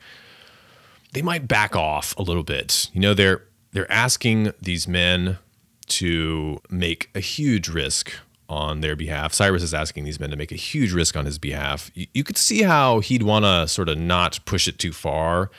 they 1.15 1.23
might 1.23 1.49
back 1.49 1.75
off 1.75 2.15
a 2.19 2.23
little 2.23 2.43
bit. 2.43 2.91
You 2.93 3.01
know 3.01 3.15
they're 3.15 3.43
they're 3.73 3.91
asking 3.91 4.53
these 4.61 4.87
men 4.87 5.39
to 5.87 6.61
make 6.69 7.09
a 7.15 7.21
huge 7.21 7.71
risk 7.71 8.13
on 8.51 8.83
their 8.83 8.95
behalf. 8.95 9.33
Cyrus 9.33 9.63
is 9.63 9.73
asking 9.73 10.05
these 10.05 10.21
men 10.21 10.29
to 10.29 10.37
make 10.37 10.53
a 10.53 10.57
huge 10.57 10.93
risk 10.93 11.17
on 11.17 11.25
his 11.25 11.39
behalf. 11.39 11.91
You, 11.95 12.07
you 12.13 12.23
could 12.23 12.37
see 12.37 12.65
how 12.65 13.01
he'd 13.01 13.23
want 13.23 13.47
to 13.47 13.67
sort 13.67 13.89
of 13.89 13.97
not 13.97 14.41
push 14.45 14.69
it 14.69 14.79
too 14.79 14.93
far 14.93 15.51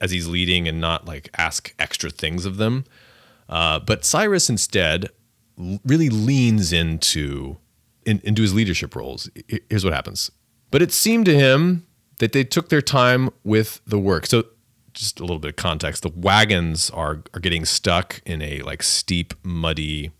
as 0.00 0.12
he's 0.12 0.28
leading 0.28 0.68
and 0.68 0.80
not 0.80 1.06
like 1.06 1.28
ask 1.36 1.74
extra 1.80 2.08
things 2.08 2.46
of 2.46 2.56
them. 2.56 2.84
Uh, 3.50 3.80
but 3.80 4.04
Cyrus 4.04 4.48
instead 4.48 5.10
really 5.84 6.08
leans 6.08 6.72
into 6.72 7.58
in, 8.06 8.20
into 8.24 8.42
his 8.42 8.54
leadership 8.54 8.96
roles. 8.96 9.28
Here's 9.68 9.84
what 9.84 9.92
happens. 9.92 10.30
But 10.70 10.80
it 10.80 10.92
seemed 10.92 11.26
to 11.26 11.34
him 11.34 11.86
that 12.18 12.32
they 12.32 12.44
took 12.44 12.68
their 12.68 12.80
time 12.80 13.30
with 13.44 13.80
the 13.84 13.98
work. 13.98 14.26
So 14.26 14.44
just 14.94 15.18
a 15.18 15.24
little 15.24 15.40
bit 15.40 15.50
of 15.50 15.56
context: 15.56 16.02
the 16.02 16.12
wagons 16.14 16.90
are 16.90 17.22
are 17.34 17.40
getting 17.40 17.64
stuck 17.64 18.22
in 18.24 18.40
a 18.40 18.60
like 18.62 18.82
steep, 18.82 19.34
muddy 19.42 20.12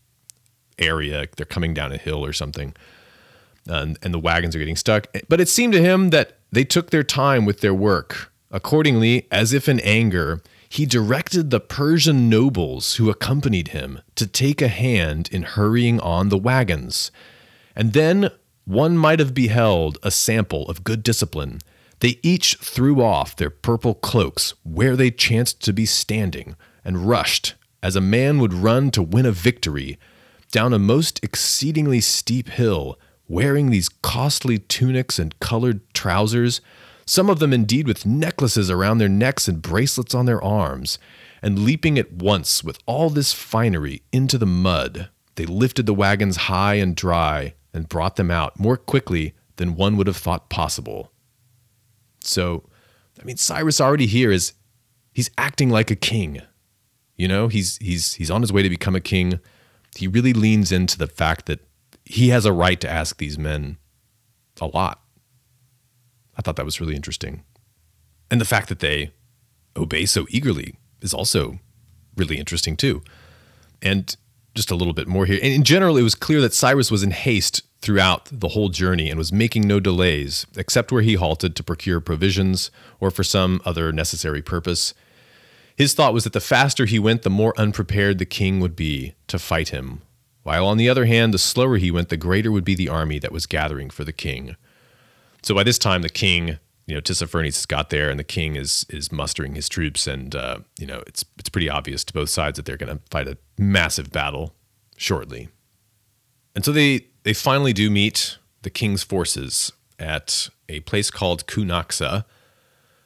area. 0.79 1.27
They're 1.37 1.47
coming 1.47 1.73
down 1.73 1.93
a 1.93 1.99
hill 1.99 2.25
or 2.25 2.33
something, 2.33 2.75
and, 3.67 3.97
and 4.03 4.13
the 4.13 4.19
wagons 4.19 4.57
are 4.57 4.59
getting 4.59 4.77
stuck. 4.77 5.07
But 5.29 5.41
it 5.41 5.49
seemed 5.49 5.73
to 5.75 5.81
him 5.81 6.11
that 6.11 6.39
they 6.51 6.65
took 6.65 6.91
their 6.91 7.05
time 7.05 7.45
with 7.45 7.61
their 7.61 7.75
work. 7.75 8.33
Accordingly, 8.51 9.29
as 9.31 9.53
if 9.53 9.69
in 9.69 9.79
anger, 9.81 10.43
he 10.71 10.87
directed 10.87 11.51
the 11.51 11.59
Persian 11.59 12.31
nobles 12.31 12.95
who 12.95 13.11
accompanied 13.11 13.69
him 13.69 14.01
to 14.15 14.25
take 14.25 14.63
a 14.63 14.69
hand 14.69 15.29
in 15.33 15.43
hurrying 15.43 15.99
on 15.99 16.29
the 16.29 16.39
wagons. 16.39 17.11
And 17.75 17.93
then 17.93 18.31
one 18.67 18.97
might 18.97 19.19
have 19.19 19.35
beheld 19.35 19.99
a 20.05 20.13
sample 20.13 20.69
of 20.69 20.85
good 20.85 21.03
discipline. 21.03 21.59
They 21.99 22.21
each 22.23 22.55
threw 22.61 23.03
off 23.03 23.35
their 23.35 23.51
purple 23.51 23.95
cloaks 23.95 24.55
where 24.63 24.95
they 24.95 25.11
chanced 25.11 25.61
to 25.65 25.73
be 25.73 25.87
standing 25.87 26.55
and 26.85 27.09
rushed, 27.09 27.55
as 27.83 27.97
a 27.97 28.01
man 28.01 28.39
would 28.39 28.55
run 28.55 28.93
to 28.93 29.03
win 29.03 29.27
a 29.27 29.33
victory, 29.33 29.99
down 30.53 30.73
a 30.73 30.79
most 30.79 31.19
exceedingly 31.25 32.01
steep 32.01 32.49
hill, 32.49 32.97
wearing 33.27 33.71
these 33.71 33.89
costly 33.89 34.59
tunics 34.59 35.19
and 35.19 35.39
colored 35.41 35.81
trousers, 35.95 36.61
some 37.11 37.29
of 37.29 37.41
them 37.41 37.53
indeed 37.53 37.89
with 37.89 38.07
necklaces 38.07 38.71
around 38.71 38.99
their 38.99 39.09
necks 39.09 39.49
and 39.49 39.61
bracelets 39.61 40.15
on 40.15 40.27
their 40.27 40.43
arms, 40.43 40.99
and 41.43 41.59
leaping 41.59 41.99
at 41.99 42.13
once 42.13 42.63
with 42.63 42.79
all 42.87 43.11
this 43.11 43.33
finery 43.33 44.03
into 44.13 44.39
the 44.39 44.47
mud, 44.47 45.11
they 45.35 45.45
lifted 45.45 45.87
the 45.87 45.95
wagons 45.95 46.37
high 46.37 46.75
and 46.75 46.95
dry 46.95 47.55
and 47.75 47.89
brought 47.89 48.15
them 48.15 48.31
out 48.31 48.61
more 48.61 48.77
quickly 48.77 49.35
than 49.57 49.75
one 49.75 49.97
would 49.97 50.07
have 50.07 50.17
thought 50.17 50.51
possible. 50.51 51.11
So, 52.23 52.69
I 53.21 53.25
mean, 53.25 53.37
Cyrus 53.37 53.81
already 53.81 54.07
here 54.07 54.31
is 54.31 54.53
he's 55.13 55.31
acting 55.37 55.71
like 55.71 55.91
a 55.91 55.97
king. 55.97 56.43
You 57.17 57.27
know, 57.27 57.49
he's 57.49 57.77
he's 57.79 58.15
he's 58.15 58.31
on 58.31 58.43
his 58.43 58.53
way 58.53 58.63
to 58.63 58.71
become 58.71 58.95
a 58.95 59.01
king 59.01 59.41
he 59.97 60.07
really 60.07 60.33
leans 60.33 60.71
into 60.73 60.97
the 60.97 61.07
fact 61.07 61.47
that 61.47 61.61
he 62.05 62.29
has 62.29 62.45
a 62.45 62.53
right 62.53 62.81
to 62.81 62.89
ask 62.91 63.17
these 63.19 63.39
men 63.39 63.79
a 64.61 64.67
lot. 64.67 65.03
I 66.41 66.43
thought 66.43 66.57
that 66.57 66.65
was 66.65 66.81
really 66.81 66.97
interesting. 66.97 67.43
And 68.31 68.41
the 68.41 68.47
fact 68.47 68.71
that 68.71 68.79
they 68.79 69.13
obey 69.77 70.07
so 70.07 70.25
eagerly 70.31 70.75
is 71.03 71.13
also 71.13 71.59
really 72.17 72.39
interesting 72.39 72.79
too. 72.79 73.03
And 73.83 74.17
just 74.55 74.71
a 74.71 74.75
little 74.75 74.95
bit 74.95 75.07
more 75.07 75.27
here. 75.27 75.39
And 75.43 75.53
in 75.53 75.65
general, 75.65 75.99
it 75.99 76.03
was 76.03 76.15
clear 76.15 76.41
that 76.41 76.55
Cyrus 76.55 76.91
was 76.91 77.03
in 77.03 77.11
haste 77.11 77.61
throughout 77.83 78.31
the 78.33 78.49
whole 78.49 78.71
journey 78.71 79.11
and 79.11 79.19
was 79.19 79.31
making 79.31 79.69
no 79.69 79.81
delays, 79.81 80.47
except 80.57 80.91
where 80.91 81.03
he 81.03 81.13
halted 81.13 81.55
to 81.57 81.63
procure 81.63 82.01
provisions 82.01 82.71
or 83.01 83.11
for 83.11 83.23
some 83.23 83.61
other 83.67 83.93
necessary 83.93 84.41
purpose. 84.41 84.95
His 85.77 85.93
thought 85.93 86.15
was 86.15 86.25
that 86.25 86.33
the 86.33 86.41
faster 86.41 86.87
he 86.87 86.99
went, 86.99 87.21
the 87.21 87.29
more 87.29 87.53
unprepared 87.59 88.17
the 88.17 88.25
king 88.25 88.61
would 88.61 88.75
be 88.75 89.13
to 89.27 89.39
fight 89.39 89.69
him, 89.69 90.01
while 90.43 90.67
on 90.67 90.79
the 90.79 90.89
other 90.89 91.05
hand, 91.05 91.35
the 91.35 91.39
slower 91.39 91.77
he 91.77 91.91
went, 91.91 92.09
the 92.09 92.17
greater 92.17 92.51
would 92.51 92.65
be 92.65 92.75
the 92.75 92.89
army 92.89 93.19
that 93.19 93.33
was 93.33 93.45
gathering 93.45 93.91
for 93.91 94.05
the 94.05 94.13
king. 94.13 94.57
So 95.43 95.55
by 95.55 95.63
this 95.63 95.79
time, 95.79 96.03
the 96.03 96.09
king, 96.09 96.59
you 96.87 96.95
know, 96.95 97.01
Tissaphernes 97.01 97.57
has 97.57 97.67
got 97.67 97.91
there, 97.91 98.11
and 98.11 98.19
the 98.19 98.25
king 98.25 98.57
is 98.57 98.85
is 98.89 99.11
mustering 99.13 99.55
his 99.55 99.69
troops, 99.69 100.07
and 100.07 100.35
uh, 100.35 100.59
you 100.79 100.87
know, 100.87 101.03
it's 101.07 101.25
it's 101.39 101.49
pretty 101.49 101.69
obvious 101.69 102.05
to 102.05 102.13
both 102.13 102.31
sides 102.31 102.57
that 102.57 102.67
they're 102.67 102.77
going 102.77 102.97
to 102.97 103.03
fight 103.11 103.29
a 103.29 103.39
massive 103.59 104.11
battle 104.11 104.55
shortly. 104.97 105.49
And 106.55 106.65
so 106.65 106.73
they 106.73 107.07
they 107.23 107.33
finally 107.33 107.73
do 107.73 107.91
meet 107.91 108.39
the 108.63 108.71
king's 108.71 109.03
forces 109.03 109.73
at 109.99 110.49
a 110.69 110.81
place 110.81 111.11
called 111.11 111.47
Cunaxa, 111.47 112.25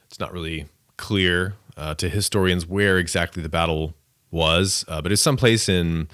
It's 0.07 0.20
not 0.20 0.33
really 0.33 0.66
clear 0.97 1.55
uh, 1.77 1.94
to 1.94 2.09
historians 2.09 2.66
where 2.66 2.99
exactly 2.99 3.42
the 3.42 3.49
battle 3.49 3.94
was, 4.31 4.85
uh, 4.88 5.01
but 5.03 5.11
it's 5.12 5.23
someplace 5.23 5.68
in 5.68 6.09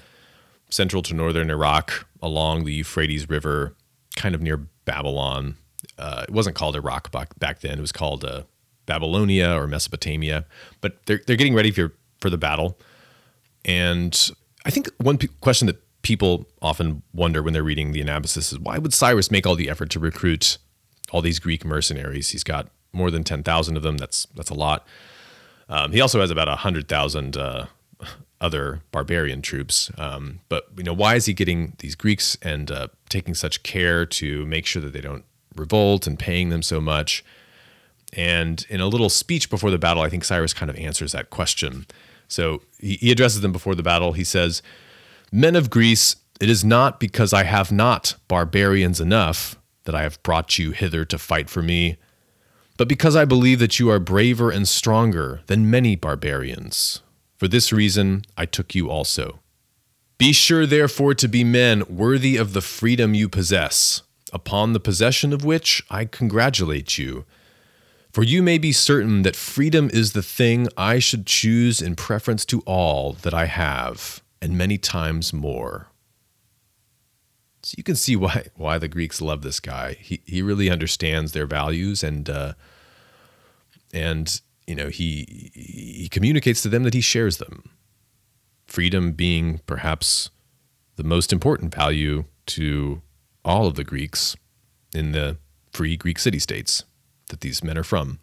central 0.69 1.01
to 1.03 1.13
northern 1.13 1.49
Iraq 1.49 2.07
along 2.21 2.65
the 2.65 2.73
Euphrates 2.73 3.29
River, 3.29 3.75
kind 4.15 4.33
of 4.33 4.41
near 4.41 4.57
Babylon. 4.85 5.57
Uh, 5.97 6.25
it 6.27 6.33
wasn't 6.33 6.55
called 6.55 6.75
Iraq 6.75 7.11
back, 7.11 7.59
then, 7.59 7.77
it 7.77 7.81
was 7.81 7.91
called 7.91 8.25
uh, 8.25 8.43
Babylonia 8.85 9.53
or 9.53 9.67
Mesopotamia, 9.67 10.45
but 10.79 11.05
they're, 11.05 11.21
they're 11.27 11.35
getting 11.35 11.53
ready 11.53 11.71
for, 11.71 11.93
for 12.19 12.29
the 12.29 12.37
battle. 12.37 12.77
And 13.65 14.31
I 14.65 14.71
think 14.71 14.89
one 14.97 15.17
p- 15.17 15.29
question 15.41 15.67
that 15.67 15.81
people 16.01 16.47
often 16.61 17.03
wonder 17.13 17.43
when 17.43 17.53
they're 17.53 17.63
reading 17.63 17.91
the 17.91 18.03
Anabasis 18.03 18.51
is 18.51 18.59
why 18.59 18.77
would 18.77 18.93
Cyrus 18.93 19.29
make 19.29 19.45
all 19.45 19.55
the 19.55 19.69
effort 19.69 19.89
to 19.91 19.99
recruit 19.99 20.57
all 21.11 21.21
these 21.21 21.39
Greek 21.39 21.63
mercenaries? 21.63 22.29
He's 22.29 22.43
got 22.43 22.69
more 22.91 23.11
than 23.11 23.23
10,000 23.23 23.77
of 23.77 23.83
them. 23.83 23.97
That's, 23.97 24.25
that's 24.35 24.49
a 24.49 24.55
lot. 24.55 24.87
Um, 25.69 25.91
he 25.91 26.01
also 26.01 26.19
has 26.19 26.31
about 26.31 26.47
100,000 26.47 27.37
uh, 27.37 27.67
other 28.41 28.81
barbarian 28.91 29.41
troops. 29.41 29.91
Um, 29.97 30.41
but 30.49 30.67
you 30.75 30.83
know, 30.83 30.93
why 30.93 31.15
is 31.15 31.25
he 31.25 31.33
getting 31.33 31.73
these 31.77 31.95
Greeks 31.95 32.37
and 32.41 32.69
uh, 32.71 32.87
taking 33.07 33.35
such 33.35 33.63
care 33.63 34.05
to 34.07 34.45
make 34.47 34.65
sure 34.65 34.81
that 34.81 34.91
they 34.91 35.01
don't 35.01 35.23
revolt 35.55 36.07
and 36.07 36.17
paying 36.17 36.49
them 36.49 36.61
so 36.61 36.81
much? 36.81 37.23
And 38.13 38.65
in 38.69 38.81
a 38.81 38.87
little 38.87 39.09
speech 39.09 39.49
before 39.49 39.71
the 39.71 39.77
battle, 39.77 40.03
I 40.03 40.09
think 40.09 40.23
Cyrus 40.23 40.53
kind 40.53 40.69
of 40.69 40.75
answers 40.77 41.13
that 41.13 41.29
question. 41.29 41.85
So 42.27 42.61
he, 42.79 42.95
he 42.95 43.11
addresses 43.11 43.41
them 43.41 43.51
before 43.51 43.75
the 43.75 43.83
battle. 43.83 44.13
He 44.13 44.23
says, 44.23 44.61
Men 45.31 45.55
of 45.55 45.69
Greece, 45.69 46.17
it 46.39 46.49
is 46.49 46.63
not 46.63 46.99
because 46.99 47.33
I 47.33 47.43
have 47.43 47.71
not 47.71 48.15
barbarians 48.27 48.99
enough 48.99 49.57
that 49.85 49.95
I 49.95 50.03
have 50.03 50.21
brought 50.23 50.59
you 50.59 50.71
hither 50.71 51.05
to 51.05 51.17
fight 51.17 51.49
for 51.49 51.61
me, 51.61 51.97
but 52.77 52.87
because 52.87 53.15
I 53.15 53.25
believe 53.25 53.59
that 53.59 53.79
you 53.79 53.89
are 53.89 53.99
braver 53.99 54.51
and 54.51 54.67
stronger 54.67 55.41
than 55.47 55.69
many 55.69 55.95
barbarians. 55.95 57.01
For 57.37 57.47
this 57.47 57.71
reason, 57.71 58.23
I 58.37 58.45
took 58.45 58.75
you 58.75 58.89
also. 58.89 59.39
Be 60.17 60.33
sure, 60.33 60.67
therefore, 60.67 61.15
to 61.15 61.27
be 61.27 61.43
men 61.43 61.83
worthy 61.89 62.37
of 62.37 62.53
the 62.53 62.61
freedom 62.61 63.15
you 63.15 63.27
possess, 63.27 64.03
upon 64.31 64.73
the 64.73 64.79
possession 64.79 65.33
of 65.33 65.43
which 65.43 65.83
I 65.89 66.05
congratulate 66.05 66.97
you. 66.97 67.25
For 68.11 68.23
you 68.23 68.43
may 68.43 68.57
be 68.57 68.73
certain 68.73 69.21
that 69.21 69.35
freedom 69.35 69.89
is 69.93 70.11
the 70.11 70.21
thing 70.21 70.67
I 70.75 70.99
should 70.99 71.25
choose 71.25 71.81
in 71.81 71.95
preference 71.95 72.43
to 72.45 72.59
all 72.61 73.13
that 73.13 73.33
I 73.33 73.45
have, 73.45 74.21
and 74.41 74.57
many 74.57 74.77
times 74.77 75.31
more. 75.31 75.87
So 77.63 77.75
you 77.77 77.83
can 77.83 77.95
see 77.95 78.15
why 78.15 78.47
why 78.55 78.77
the 78.77 78.87
Greeks 78.87 79.21
love 79.21 79.43
this 79.43 79.59
guy. 79.59 79.93
He 79.93 80.21
he 80.25 80.41
really 80.41 80.69
understands 80.69 81.31
their 81.31 81.45
values 81.45 82.03
and 82.03 82.29
uh, 82.29 82.53
and 83.93 84.41
you 84.67 84.75
know 84.75 84.89
he 84.89 85.51
he 85.53 86.09
communicates 86.09 86.61
to 86.63 86.69
them 86.69 86.83
that 86.83 86.93
he 86.93 87.01
shares 87.01 87.37
them. 87.37 87.69
Freedom 88.65 89.11
being 89.11 89.61
perhaps 89.67 90.31
the 90.95 91.03
most 91.03 91.31
important 91.31 91.73
value 91.73 92.25
to 92.47 93.01
all 93.43 93.67
of 93.67 93.75
the 93.75 93.83
Greeks 93.83 94.35
in 94.93 95.11
the 95.11 95.37
free 95.71 95.97
Greek 95.97 96.19
city 96.19 96.39
states 96.39 96.83
that 97.29 97.41
these 97.41 97.63
men 97.63 97.77
are 97.77 97.83
from. 97.83 98.19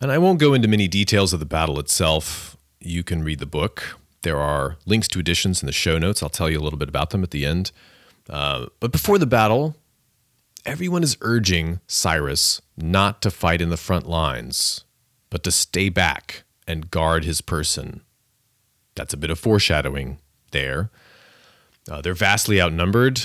And 0.00 0.10
I 0.10 0.18
won't 0.18 0.40
go 0.40 0.54
into 0.54 0.68
many 0.68 0.88
details 0.88 1.32
of 1.32 1.40
the 1.40 1.46
battle 1.46 1.78
itself. 1.78 2.56
You 2.80 3.04
can 3.04 3.22
read 3.22 3.38
the 3.38 3.46
book. 3.46 3.98
There 4.22 4.38
are 4.38 4.76
links 4.86 5.08
to 5.08 5.20
editions 5.20 5.62
in 5.62 5.66
the 5.66 5.72
show 5.72 5.98
notes. 5.98 6.22
I'll 6.22 6.28
tell 6.30 6.48
you 6.50 6.58
a 6.58 6.62
little 6.62 6.78
bit 6.78 6.88
about 6.88 7.10
them 7.10 7.22
at 7.22 7.30
the 7.30 7.44
end. 7.44 7.72
Uh, 8.28 8.66
but 8.80 8.92
before 8.92 9.18
the 9.18 9.26
battle, 9.26 9.76
everyone 10.64 11.02
is 11.02 11.16
urging 11.20 11.80
Cyrus 11.86 12.62
not 12.76 13.20
to 13.22 13.30
fight 13.30 13.60
in 13.60 13.70
the 13.70 13.76
front 13.76 14.08
lines, 14.08 14.84
but 15.28 15.42
to 15.44 15.50
stay 15.50 15.88
back 15.88 16.44
and 16.66 16.90
guard 16.90 17.24
his 17.24 17.40
person. 17.40 18.02
That's 18.94 19.14
a 19.14 19.18
bit 19.18 19.30
of 19.30 19.38
foreshadowing 19.38 20.18
there. 20.50 20.90
Uh, 21.88 22.00
they're 22.00 22.14
vastly 22.14 22.60
outnumbered. 22.60 23.22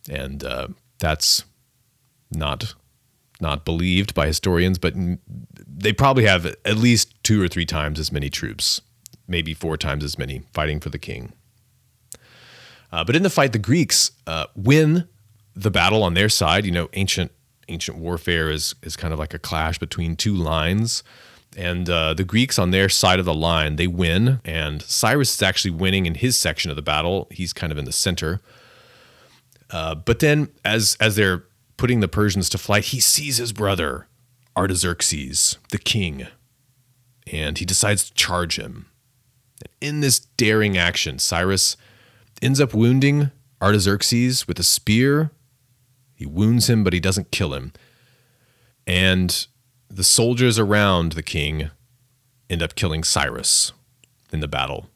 and 0.09 0.45
uh, 0.45 0.69
that's 0.99 1.45
not 2.31 2.75
not 3.41 3.65
believed 3.65 4.15
by 4.15 4.27
historians, 4.27 4.79
but 4.79 4.93
they 5.67 5.95
probably 5.95 6.27
have 6.27 6.45
at 6.47 6.77
least 6.77 7.15
two 7.25 7.43
or 7.43 7.49
three 7.49 7.65
times 7.65 7.99
as 7.99 8.13
many 8.13 8.29
troops, 8.29 8.83
maybe 9.27 9.55
four 9.55 9.79
times 9.79 10.05
as 10.05 10.19
many 10.19 10.43
fighting 10.53 10.79
for 10.79 10.91
the 10.91 10.99
king. 10.99 11.33
Uh, 12.93 13.05
but 13.05 13.15
in 13.17 13.23
the 13.23 13.31
fight, 13.31 13.53
the 13.53 13.59
Greeks 13.59 14.11
uh, 14.27 14.47
win 14.55 15.09
the 15.55 15.71
battle 15.71 16.03
on 16.03 16.15
their 16.15 16.29
side. 16.29 16.65
You 16.65 16.73
know, 16.73 16.89
ancient 16.93 17.33
ancient 17.69 17.99
warfare 17.99 18.51
is 18.51 18.75
is 18.83 18.97
kind 18.97 19.13
of 19.13 19.19
like 19.19 19.35
a 19.35 19.39
clash 19.39 19.79
between 19.79 20.17
two 20.17 20.35
lines. 20.35 21.03
And 21.57 21.91
uh, 21.91 22.15
the 22.15 22.25
Greeks 22.25 22.61
on 22.61 22.71
their 22.71 22.89
side 22.89 23.19
of 23.19 23.25
the 23.25 23.35
line, 23.35 23.75
they 23.75 23.89
win, 23.89 24.41
and 24.45 24.83
Cyrus 24.83 25.35
is 25.35 25.43
actually 25.43 25.73
winning 25.73 26.07
in 26.07 26.15
his 26.15 26.39
section 26.39 26.71
of 26.71 26.77
the 26.77 26.83
battle. 26.83 27.27
He's 27.33 27.53
kind 27.53 27.73
of 27.73 27.79
in 27.79 27.85
the 27.85 27.93
center. 27.93 28.41
Uh, 29.69 29.97
but 29.97 30.21
then, 30.21 30.49
as 30.65 30.97
as 31.01 31.17
they're 31.17 31.45
putting 31.77 32.01
the 32.01 32.09
Persians 32.09 32.49
to 32.51 32.59
flight, 32.59 32.85
he 32.87 33.01
sees 33.01 33.39
his 33.39 33.53
brother 33.53 34.07
Artaxerxes, 34.57 35.59
the 35.71 35.79
king, 35.79 36.27
and 37.33 37.59
he 37.59 37.65
decides 37.65 38.05
to 38.05 38.15
charge 38.15 38.57
him. 38.57 38.87
In 39.81 40.01
this 40.01 40.21
daring 40.21 40.77
action, 40.77 41.19
Cyrus 41.19 41.77
ends 42.43 42.61
up 42.61 42.75
wounding 42.75 43.31
Artaxerxes 43.63 44.49
with 44.49 44.59
a 44.59 44.63
spear 44.63 45.31
he 46.21 46.27
wounds 46.27 46.69
him, 46.69 46.85
but 46.85 46.93
he 46.93 47.01
doesn't 47.01 47.31
kill 47.31 47.55
him. 47.55 47.73
And 48.87 49.47
the 49.89 50.05
soldiers 50.05 50.59
around 50.59 51.13
the 51.13 51.23
king 51.23 51.71
end 52.51 52.63
up 52.63 52.75
killing 52.75 53.05
Cyrus 53.05 53.73
in 54.31 54.41
the 54.41 54.47
battle. 54.47 54.91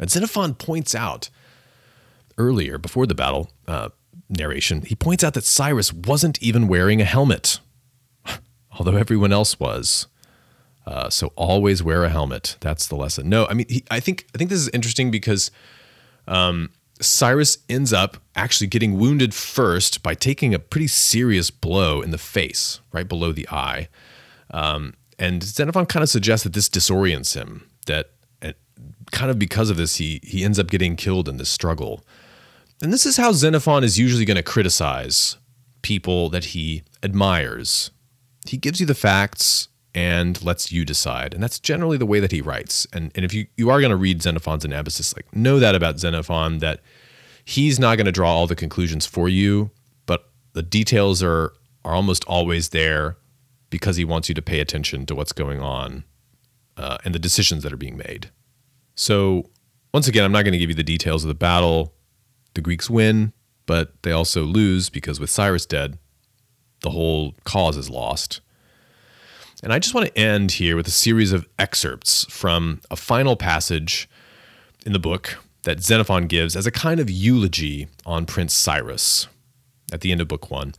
And 0.00 0.10
Xenophon 0.10 0.54
points 0.54 0.96
out 0.96 1.30
earlier, 2.36 2.76
before 2.76 3.06
the 3.06 3.14
battle 3.14 3.52
uh, 3.68 3.90
narration, 4.28 4.82
he 4.82 4.96
points 4.96 5.22
out 5.22 5.34
that 5.34 5.44
Cyrus 5.44 5.92
wasn't 5.92 6.42
even 6.42 6.66
wearing 6.66 7.00
a 7.00 7.04
helmet, 7.04 7.60
although 8.80 8.96
everyone 8.96 9.32
else 9.32 9.60
was. 9.60 10.08
Uh, 10.84 11.08
so 11.08 11.28
always 11.36 11.84
wear 11.84 12.02
a 12.02 12.08
helmet. 12.08 12.56
That's 12.58 12.88
the 12.88 12.96
lesson. 12.96 13.28
No, 13.28 13.46
I 13.46 13.54
mean, 13.54 13.66
he, 13.68 13.84
I 13.92 14.00
think 14.00 14.26
I 14.34 14.38
think 14.38 14.50
this 14.50 14.58
is 14.58 14.70
interesting 14.70 15.12
because 15.12 15.52
um, 16.30 16.70
Cyrus 17.00 17.58
ends 17.68 17.92
up 17.92 18.16
actually 18.34 18.68
getting 18.68 18.98
wounded 18.98 19.34
first 19.34 20.02
by 20.02 20.14
taking 20.14 20.54
a 20.54 20.58
pretty 20.58 20.86
serious 20.86 21.50
blow 21.50 22.00
in 22.00 22.10
the 22.10 22.18
face, 22.18 22.80
right 22.92 23.08
below 23.08 23.32
the 23.32 23.48
eye. 23.50 23.88
Um, 24.50 24.94
and 25.18 25.42
Xenophon 25.42 25.84
kind 25.86 26.02
of 26.02 26.08
suggests 26.08 26.44
that 26.44 26.54
this 26.54 26.68
disorients 26.68 27.34
him, 27.34 27.68
that 27.86 28.10
kind 29.10 29.30
of 29.30 29.38
because 29.38 29.70
of 29.70 29.76
this, 29.76 29.96
he, 29.96 30.20
he 30.22 30.44
ends 30.44 30.58
up 30.58 30.68
getting 30.68 30.96
killed 30.96 31.28
in 31.28 31.36
this 31.36 31.50
struggle. 31.50 32.04
And 32.82 32.92
this 32.92 33.06
is 33.06 33.16
how 33.16 33.32
Xenophon 33.32 33.84
is 33.84 33.98
usually 33.98 34.24
going 34.24 34.36
to 34.36 34.42
criticize 34.42 35.36
people 35.82 36.30
that 36.30 36.46
he 36.46 36.82
admires. 37.02 37.90
He 38.46 38.56
gives 38.56 38.80
you 38.80 38.86
the 38.86 38.94
facts 38.94 39.68
and 39.94 40.42
lets 40.42 40.70
you 40.70 40.84
decide. 40.84 41.34
And 41.34 41.42
that's 41.42 41.58
generally 41.58 41.96
the 41.96 42.06
way 42.06 42.20
that 42.20 42.32
he 42.32 42.40
writes. 42.40 42.86
And, 42.92 43.10
and 43.14 43.24
if 43.24 43.34
you, 43.34 43.46
you 43.56 43.70
are 43.70 43.80
going 43.80 43.90
to 43.90 43.96
read 43.96 44.22
Xenophon's 44.22 44.64
Anabasis, 44.64 45.16
like 45.16 45.34
know 45.34 45.58
that 45.58 45.74
about 45.74 45.98
Xenophon, 45.98 46.58
that 46.58 46.80
he's 47.44 47.78
not 47.78 47.96
going 47.96 48.06
to 48.06 48.12
draw 48.12 48.32
all 48.32 48.46
the 48.46 48.56
conclusions 48.56 49.06
for 49.06 49.28
you, 49.28 49.70
but 50.06 50.30
the 50.52 50.62
details 50.62 51.22
are, 51.22 51.52
are 51.84 51.94
almost 51.94 52.24
always 52.24 52.68
there 52.68 53.16
because 53.70 53.96
he 53.96 54.04
wants 54.04 54.28
you 54.28 54.34
to 54.34 54.42
pay 54.42 54.60
attention 54.60 55.06
to 55.06 55.14
what's 55.14 55.32
going 55.32 55.60
on 55.60 56.04
uh, 56.76 56.98
and 57.04 57.14
the 57.14 57.18
decisions 57.18 57.62
that 57.62 57.72
are 57.72 57.78
being 57.78 57.96
made. 57.96 58.30
So, 58.94 59.50
once 59.92 60.06
again, 60.06 60.24
I'm 60.24 60.32
not 60.32 60.42
going 60.42 60.52
to 60.52 60.58
give 60.58 60.70
you 60.70 60.76
the 60.76 60.82
details 60.84 61.24
of 61.24 61.28
the 61.28 61.34
battle. 61.34 61.94
The 62.54 62.60
Greeks 62.60 62.90
win, 62.90 63.32
but 63.66 64.02
they 64.02 64.12
also 64.12 64.42
lose 64.42 64.90
because 64.90 65.18
with 65.18 65.30
Cyrus 65.30 65.66
dead, 65.66 65.98
the 66.82 66.90
whole 66.90 67.34
cause 67.44 67.76
is 67.76 67.90
lost. 67.90 68.40
And 69.62 69.72
I 69.72 69.78
just 69.78 69.94
want 69.94 70.06
to 70.06 70.18
end 70.18 70.52
here 70.52 70.76
with 70.76 70.86
a 70.88 70.92
series 70.92 71.32
of 71.32 71.46
excerpts 71.58 72.24
from 72.30 72.80
a 72.90 72.96
final 72.96 73.36
passage 73.36 74.08
in 74.86 74.92
the 74.92 74.98
book 74.98 75.38
that 75.64 75.82
Xenophon 75.82 76.26
gives 76.26 76.56
as 76.56 76.66
a 76.66 76.70
kind 76.70 77.00
of 77.00 77.10
eulogy 77.10 77.88
on 78.06 78.24
Prince 78.24 78.54
Cyrus 78.54 79.28
at 79.92 80.00
the 80.00 80.12
end 80.12 80.22
of 80.22 80.28
book 80.28 80.50
one. 80.50 80.74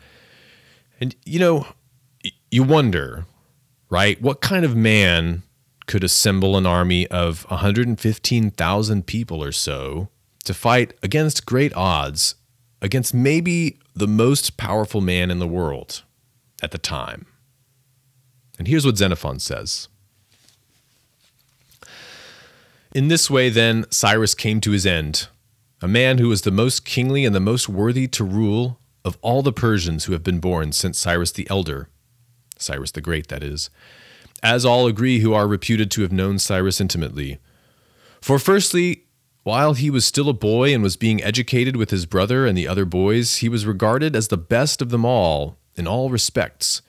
And, 0.99 1.15
you 1.25 1.39
know, 1.39 1.67
you 2.49 2.63
wonder, 2.63 3.25
right? 3.89 4.19
What 4.21 4.41
kind 4.41 4.65
of 4.65 4.75
man 4.75 5.43
could 5.86 6.03
assemble 6.03 6.57
an 6.57 6.65
army 6.65 7.07
of 7.07 7.43
115,000 7.49 9.05
people 9.05 9.43
or 9.43 9.51
so 9.51 10.09
to 10.45 10.53
fight 10.53 10.93
against 11.03 11.45
great 11.45 11.75
odds 11.75 12.36
against 12.82 13.13
maybe 13.13 13.77
the 13.93 14.07
most 14.07 14.57
powerful 14.57 15.01
man 15.01 15.29
in 15.29 15.38
the 15.38 15.47
world 15.47 16.01
at 16.63 16.71
the 16.71 16.77
time? 16.79 17.27
And 18.62 18.68
here's 18.68 18.86
what 18.86 18.95
Xenophon 18.95 19.39
says 19.39 19.88
In 22.93 23.07
this 23.07 23.28
way, 23.28 23.49
then, 23.49 23.88
Cyrus 23.89 24.36
came 24.36 24.62
to 24.62 24.70
his 24.70 24.86
end, 24.86 25.30
a 25.82 25.88
man 25.88 26.20
who 26.20 26.28
was 26.28 26.43
the 26.43 26.51
most 26.51 26.86
kingly 26.86 27.26
and 27.26 27.34
the 27.34 27.39
most 27.39 27.68
worthy 27.68 28.07
to 28.09 28.24
rule 28.24 28.78
of 29.03 29.18
all 29.24 29.41
the 29.41 29.51
Persians 29.51 30.05
who 30.05 30.14
have 30.14 30.24
been 30.24 30.38
born 30.38 30.74
since 30.74 30.99
Cyrus 30.99 31.32
the 31.32 31.49
Elder, 31.49 31.89
Cyrus 32.59 32.91
the 32.91 33.01
Great, 33.01 33.30
that 33.30 33.41
is, 33.41 33.72
as 34.43 34.64
all 34.64 34.86
agree 34.86 35.22
who 35.22 35.34
are 35.34 35.47
reputed 35.47 35.89
to 35.89 36.03
have 36.03 36.12
known 36.12 36.38
Cyrus 36.38 36.80
intimately. 36.80 37.39
For 38.22 38.38
firstly, 38.38 39.05
while 39.41 39.74
he 39.74 39.89
was 39.89 40.05
still 40.05 40.30
a 40.30 40.34
boy 40.34 40.72
and 40.72 40.84
was 40.84 40.97
being 40.97 41.24
educated 41.24 41.78
with 41.78 41.89
his 41.89 42.05
brother 42.05 42.45
and 42.45 42.55
the 42.55 42.68
other 42.68 42.86
boys, 42.86 43.38
he 43.38 43.49
was 43.49 43.66
regarded 43.66 44.16
as 44.16 44.28
the 44.28 44.38
best 44.38 44.84
of 44.84 44.91
them 44.91 45.03
all 45.03 45.57
in 45.76 45.88
all 45.88 46.12
respects. 46.12 46.84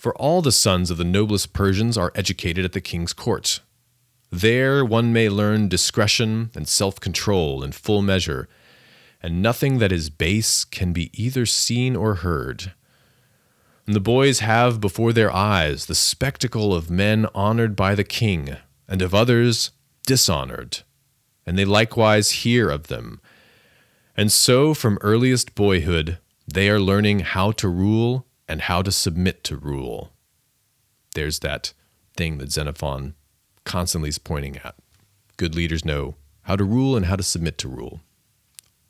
For 0.00 0.16
all 0.16 0.40
the 0.40 0.50
sons 0.50 0.90
of 0.90 0.96
the 0.96 1.04
noblest 1.04 1.52
Persians 1.52 1.98
are 1.98 2.10
educated 2.14 2.64
at 2.64 2.72
the 2.72 2.80
king's 2.80 3.12
court. 3.12 3.60
There 4.30 4.82
one 4.82 5.12
may 5.12 5.28
learn 5.28 5.68
discretion 5.68 6.50
and 6.54 6.66
self 6.66 6.98
control 7.00 7.62
in 7.62 7.72
full 7.72 8.00
measure, 8.00 8.48
and 9.22 9.42
nothing 9.42 9.76
that 9.76 9.92
is 9.92 10.08
base 10.08 10.64
can 10.64 10.94
be 10.94 11.10
either 11.12 11.44
seen 11.44 11.96
or 11.96 12.14
heard. 12.14 12.72
And 13.86 13.94
the 13.94 14.00
boys 14.00 14.38
have 14.38 14.80
before 14.80 15.12
their 15.12 15.30
eyes 15.30 15.84
the 15.84 15.94
spectacle 15.94 16.74
of 16.74 16.90
men 16.90 17.26
honored 17.34 17.76
by 17.76 17.94
the 17.94 18.02
king, 18.02 18.56
and 18.88 19.02
of 19.02 19.14
others 19.14 19.72
dishonored 20.06 20.78
and 21.44 21.58
they 21.58 21.64
likewise 21.64 22.30
hear 22.30 22.70
of 22.70 22.86
them. 22.86 23.20
And 24.16 24.30
so, 24.30 24.72
from 24.72 24.98
earliest 25.00 25.56
boyhood, 25.56 26.18
they 26.46 26.70
are 26.70 26.78
learning 26.78 27.20
how 27.20 27.50
to 27.52 27.68
rule 27.68 28.24
and 28.50 28.62
how 28.62 28.82
to 28.82 28.90
submit 28.90 29.44
to 29.44 29.56
rule. 29.56 30.12
There's 31.14 31.38
that 31.38 31.72
thing 32.16 32.38
that 32.38 32.50
Xenophon 32.50 33.14
constantly 33.64 34.08
is 34.08 34.18
pointing 34.18 34.56
at. 34.56 34.74
Good 35.36 35.54
leaders 35.54 35.84
know 35.84 36.16
how 36.42 36.56
to 36.56 36.64
rule 36.64 36.96
and 36.96 37.06
how 37.06 37.14
to 37.14 37.22
submit 37.22 37.58
to 37.58 37.68
rule. 37.68 38.00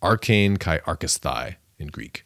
archein 0.03 0.59
kai 0.59 0.79
archesthai 0.79 1.57
in 1.79 1.89
Greek. 1.89 2.25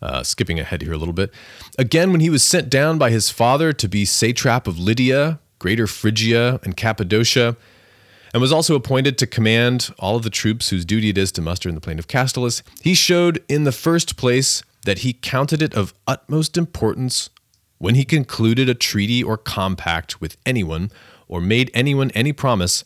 Uh, 0.00 0.22
skipping 0.22 0.58
ahead 0.58 0.80
here 0.80 0.94
a 0.94 0.96
little 0.96 1.12
bit. 1.12 1.30
Again, 1.78 2.10
when 2.10 2.22
he 2.22 2.30
was 2.30 2.42
sent 2.42 2.70
down 2.70 2.96
by 2.96 3.10
his 3.10 3.28
father 3.28 3.74
to 3.74 3.86
be 3.86 4.06
satrap 4.06 4.66
of 4.66 4.78
Lydia, 4.78 5.40
Greater 5.58 5.86
Phrygia, 5.86 6.58
and 6.64 6.74
Cappadocia, 6.74 7.54
and 8.32 8.40
was 8.40 8.52
also 8.52 8.74
appointed 8.74 9.18
to 9.18 9.26
command 9.26 9.92
all 9.98 10.16
of 10.16 10.22
the 10.22 10.30
troops 10.30 10.70
whose 10.70 10.86
duty 10.86 11.10
it 11.10 11.18
is 11.18 11.30
to 11.32 11.42
muster 11.42 11.68
in 11.68 11.74
the 11.74 11.82
plain 11.82 11.98
of 11.98 12.08
Castolus, 12.08 12.62
he 12.80 12.94
showed 12.94 13.44
in 13.46 13.64
the 13.64 13.72
first 13.72 14.16
place 14.16 14.62
that 14.84 15.00
he 15.00 15.12
counted 15.12 15.62
it 15.62 15.74
of 15.74 15.94
utmost 16.06 16.56
importance 16.56 17.30
when 17.78 17.94
he 17.94 18.04
concluded 18.04 18.68
a 18.68 18.74
treaty 18.74 19.22
or 19.22 19.36
compact 19.36 20.20
with 20.20 20.36
anyone 20.44 20.90
or 21.28 21.40
made 21.40 21.70
anyone 21.72 22.10
any 22.12 22.32
promise 22.32 22.84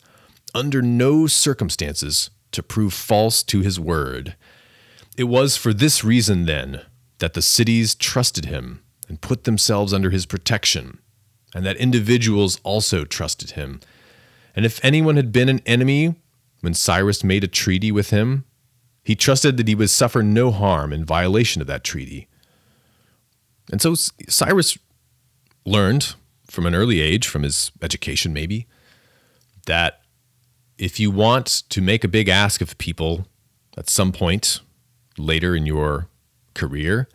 under 0.54 0.82
no 0.82 1.26
circumstances 1.26 2.30
to 2.52 2.62
prove 2.62 2.94
false 2.94 3.42
to 3.42 3.60
his 3.60 3.80
word. 3.80 4.36
It 5.16 5.24
was 5.24 5.56
for 5.56 5.72
this 5.72 6.04
reason, 6.04 6.46
then, 6.46 6.82
that 7.18 7.34
the 7.34 7.42
cities 7.42 7.94
trusted 7.94 8.44
him 8.44 8.82
and 9.08 9.20
put 9.20 9.44
themselves 9.44 9.92
under 9.92 10.10
his 10.10 10.26
protection, 10.26 10.98
and 11.54 11.64
that 11.66 11.76
individuals 11.76 12.60
also 12.64 13.04
trusted 13.04 13.52
him 13.52 13.80
and 14.54 14.64
if 14.64 14.82
anyone 14.84 15.16
had 15.16 15.32
been 15.32 15.48
an 15.48 15.60
enemy 15.66 16.14
when 16.60 16.74
Cyrus 16.74 17.24
made 17.24 17.44
a 17.44 17.48
treaty 17.48 17.90
with 17.90 18.10
him, 18.10 18.44
he 19.04 19.14
trusted 19.14 19.56
that 19.58 19.68
he 19.68 19.74
would 19.74 19.90
suffer 19.90 20.22
no 20.22 20.50
harm 20.50 20.92
in 20.92 21.04
violation 21.04 21.60
of 21.60 21.68
that 21.68 21.84
treaty. 21.84 22.26
And 23.70 23.80
so 23.80 23.94
Cyrus 23.94 24.78
learned 25.64 26.14
from 26.50 26.66
an 26.66 26.74
early 26.74 27.00
age, 27.00 27.26
from 27.26 27.42
his 27.42 27.70
education 27.82 28.32
maybe, 28.32 28.66
that 29.66 30.00
if 30.78 30.98
you 30.98 31.10
want 31.10 31.46
to 31.68 31.80
make 31.80 32.04
a 32.04 32.08
big 32.08 32.28
ask 32.28 32.60
of 32.60 32.76
people 32.78 33.26
at 33.76 33.88
some 33.88 34.12
point 34.12 34.60
later 35.18 35.54
in 35.54 35.66
your 35.66 36.08
career, 36.54 37.08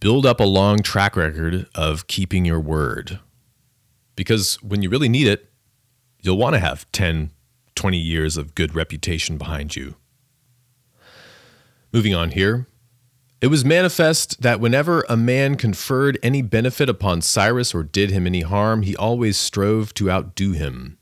build 0.00 0.26
up 0.26 0.40
a 0.40 0.44
long 0.44 0.78
track 0.78 1.16
record 1.16 1.66
of 1.74 2.06
keeping 2.06 2.44
your 2.44 2.60
word. 2.60 3.18
Because 4.14 4.62
when 4.62 4.82
you 4.82 4.90
really 4.90 5.08
need 5.08 5.26
it, 5.26 5.50
you'll 6.22 6.38
want 6.38 6.54
to 6.54 6.60
have 6.60 6.90
10, 6.92 7.30
20 7.74 7.98
years 7.98 8.36
of 8.36 8.54
good 8.54 8.74
reputation 8.74 9.36
behind 9.36 9.76
you. 9.76 9.96
Moving 11.96 12.14
on 12.14 12.32
here. 12.32 12.66
It 13.40 13.46
was 13.46 13.64
manifest 13.64 14.42
that 14.42 14.60
whenever 14.60 15.06
a 15.08 15.16
man 15.16 15.54
conferred 15.56 16.18
any 16.22 16.42
benefit 16.42 16.90
upon 16.90 17.22
Cyrus 17.22 17.74
or 17.74 17.84
did 17.84 18.10
him 18.10 18.26
any 18.26 18.42
harm, 18.42 18.82
he 18.82 18.94
always 18.94 19.38
strove 19.38 19.94
to 19.94 20.10
outdo 20.10 20.52
him. 20.52 20.98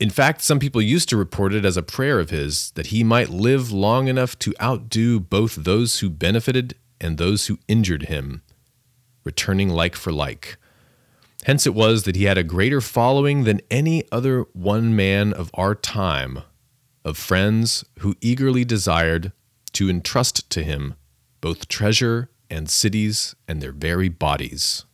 In 0.00 0.08
fact, 0.08 0.40
some 0.40 0.58
people 0.58 0.80
used 0.80 1.10
to 1.10 1.18
report 1.18 1.52
it 1.52 1.66
as 1.66 1.76
a 1.76 1.82
prayer 1.82 2.18
of 2.18 2.30
his 2.30 2.70
that 2.76 2.86
he 2.86 3.04
might 3.04 3.28
live 3.28 3.72
long 3.72 4.08
enough 4.08 4.38
to 4.38 4.54
outdo 4.58 5.20
both 5.20 5.54
those 5.54 5.98
who 5.98 6.08
benefited 6.08 6.76
and 6.98 7.18
those 7.18 7.48
who 7.48 7.58
injured 7.68 8.04
him, 8.04 8.40
returning 9.22 9.68
like 9.68 9.96
for 9.96 10.12
like. 10.12 10.56
Hence 11.42 11.66
it 11.66 11.74
was 11.74 12.04
that 12.04 12.16
he 12.16 12.24
had 12.24 12.38
a 12.38 12.42
greater 12.42 12.80
following 12.80 13.44
than 13.44 13.60
any 13.70 14.02
other 14.10 14.46
one 14.54 14.96
man 14.96 15.34
of 15.34 15.50
our 15.52 15.74
time, 15.74 16.38
of 17.04 17.18
friends 17.18 17.84
who 17.98 18.14
eagerly 18.22 18.64
desired 18.64 19.30
to 19.74 19.90
entrust 19.90 20.48
to 20.50 20.62
him 20.62 20.94
both 21.40 21.68
treasure 21.68 22.30
and 22.48 22.70
cities 22.70 23.34
and 23.46 23.60
their 23.60 23.72
very 23.72 24.08
bodies. 24.08 24.84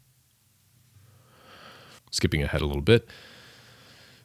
Skipping 2.10 2.42
ahead 2.42 2.60
a 2.60 2.66
little 2.66 2.82
bit. 2.82 3.08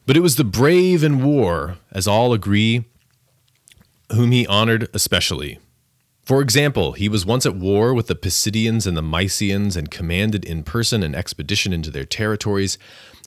But 0.06 0.16
it 0.16 0.20
was 0.20 0.36
the 0.36 0.44
brave 0.44 1.02
in 1.04 1.22
war, 1.22 1.78
as 1.92 2.08
all 2.08 2.32
agree, 2.32 2.84
whom 4.12 4.32
he 4.32 4.46
honored 4.46 4.88
especially. 4.94 5.58
For 6.24 6.40
example, 6.40 6.92
he 6.92 7.08
was 7.08 7.24
once 7.24 7.46
at 7.46 7.54
war 7.54 7.94
with 7.94 8.08
the 8.08 8.16
Pisidians 8.16 8.86
and 8.86 8.96
the 8.96 9.02
Mysians 9.02 9.76
and 9.76 9.90
commanded 9.90 10.44
in 10.44 10.64
person 10.64 11.04
an 11.04 11.14
expedition 11.14 11.72
into 11.72 11.90
their 11.90 12.04
territories. 12.04 12.78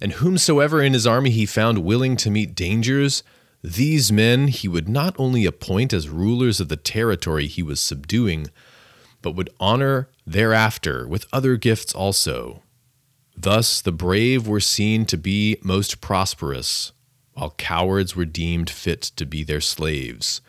And 0.02 0.14
whomsoever 0.14 0.82
in 0.82 0.92
his 0.92 1.08
army 1.08 1.30
he 1.30 1.46
found 1.46 1.80
willing 1.80 2.18
to 2.18 2.30
meet 2.30 2.56
dangers, 2.56 3.24
these 3.62 4.12
men 4.12 4.48
he 4.48 4.68
would 4.68 4.88
not 4.88 5.16
only 5.18 5.46
appoint 5.46 5.92
as 5.94 6.10
rulers 6.10 6.60
of 6.60 6.70
the 6.70 6.78
territory 6.78 7.48
he 7.48 7.62
was 7.62 7.80
subduing, 7.80 8.48
but 9.22 9.36
would 9.36 9.50
honor 9.60 10.10
thereafter 10.26 11.08
with 11.08 11.28
other 11.34 11.58
gifts 11.58 11.94
also. 11.94 12.64
Thus 13.36 13.82
the 13.82 13.92
brave 13.92 14.48
were 14.48 14.60
seen 14.60 15.06
to 15.06 15.18
be 15.18 15.58
most 15.62 16.02
prosperous, 16.02 16.94
while 17.34 17.54
cowards 17.58 18.16
were 18.16 18.26
deemed 18.26 18.70
fit 18.70 19.02
to 19.02 19.26
be 19.26 19.44
their 19.44 19.62
slaves. 19.62 20.42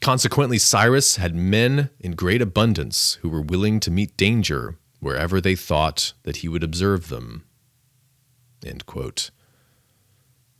Consequently, 0.00 0.58
Cyrus 0.58 1.16
had 1.16 1.34
men 1.34 1.90
in 1.98 2.12
great 2.12 2.42
abundance 2.42 3.18
who 3.22 3.28
were 3.28 3.40
willing 3.40 3.80
to 3.80 3.90
meet 3.90 4.16
danger 4.16 4.76
wherever 5.00 5.40
they 5.40 5.56
thought 5.56 6.12
that 6.24 6.38
he 6.38 6.48
would 6.48 6.62
observe 6.62 7.08
them. 7.08 7.44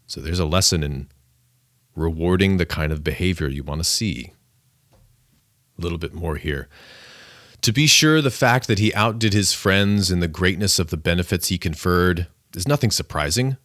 So 0.06 0.20
there's 0.20 0.38
a 0.38 0.46
lesson 0.46 0.82
in 0.82 1.08
rewarding 1.96 2.56
the 2.56 2.66
kind 2.66 2.92
of 2.92 3.02
behavior 3.02 3.48
you 3.48 3.64
want 3.64 3.80
to 3.80 3.84
see. 3.84 4.32
A 5.78 5.82
little 5.82 5.98
bit 5.98 6.14
more 6.14 6.36
here. 6.36 6.68
To 7.62 7.72
be 7.72 7.88
sure, 7.88 8.22
the 8.22 8.30
fact 8.30 8.68
that 8.68 8.78
he 8.78 8.94
outdid 8.94 9.32
his 9.32 9.52
friends 9.52 10.10
in 10.10 10.20
the 10.20 10.28
greatness 10.28 10.78
of 10.78 10.90
the 10.90 10.96
benefits 10.96 11.48
he 11.48 11.58
conferred 11.58 12.28
is 12.54 12.68
nothing 12.68 12.90
surprising, 12.90 13.56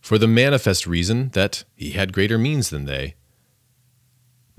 for 0.00 0.16
the 0.16 0.28
manifest 0.28 0.86
reason 0.86 1.30
that 1.30 1.64
he 1.74 1.90
had 1.90 2.12
greater 2.12 2.38
means 2.38 2.70
than 2.70 2.84
they 2.84 3.14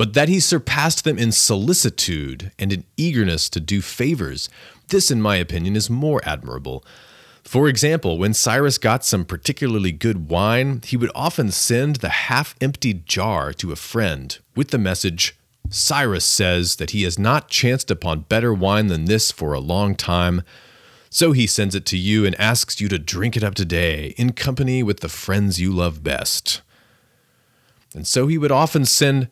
but 0.01 0.15
that 0.15 0.29
he 0.29 0.39
surpassed 0.39 1.03
them 1.03 1.19
in 1.19 1.31
solicitude 1.31 2.51
and 2.57 2.73
in 2.73 2.83
eagerness 2.97 3.47
to 3.47 3.59
do 3.59 3.81
favors. 3.83 4.49
This, 4.87 5.11
in 5.11 5.21
my 5.21 5.35
opinion, 5.35 5.75
is 5.75 5.91
more 5.91 6.21
admirable. 6.23 6.83
For 7.43 7.67
example, 7.67 8.17
when 8.17 8.33
Cyrus 8.33 8.77
got 8.77 9.03
some 9.03 9.25
particularly 9.25 9.91
good 9.91 10.29
wine, 10.29 10.81
he 10.85 10.95
would 10.95 11.11
often 11.13 11.51
send 11.51 11.97
the 11.97 12.09
half 12.09 12.55
emptied 12.61 13.05
jar 13.05 13.51
to 13.53 13.71
a 13.71 13.75
friend 13.75 14.37
with 14.55 14.69
the 14.69 14.77
message 14.77 15.35
Cyrus 15.71 16.25
says 16.25 16.75
that 16.75 16.89
he 16.89 17.03
has 17.03 17.17
not 17.17 17.47
chanced 17.47 17.89
upon 17.89 18.21
better 18.21 18.53
wine 18.53 18.87
than 18.87 19.05
this 19.05 19.31
for 19.31 19.53
a 19.53 19.59
long 19.59 19.95
time. 19.95 20.43
So 21.09 21.31
he 21.31 21.47
sends 21.47 21.75
it 21.75 21.85
to 21.87 21.97
you 21.97 22.25
and 22.25 22.39
asks 22.39 22.81
you 22.81 22.89
to 22.89 22.99
drink 22.99 23.37
it 23.37 23.43
up 23.43 23.55
today 23.55 24.13
in 24.17 24.33
company 24.33 24.83
with 24.83 24.99
the 24.99 25.09
friends 25.09 25.61
you 25.61 25.71
love 25.71 26.03
best. 26.03 26.61
And 27.95 28.05
so 28.05 28.27
he 28.27 28.37
would 28.37 28.51
often 28.51 28.85
send 28.85 29.29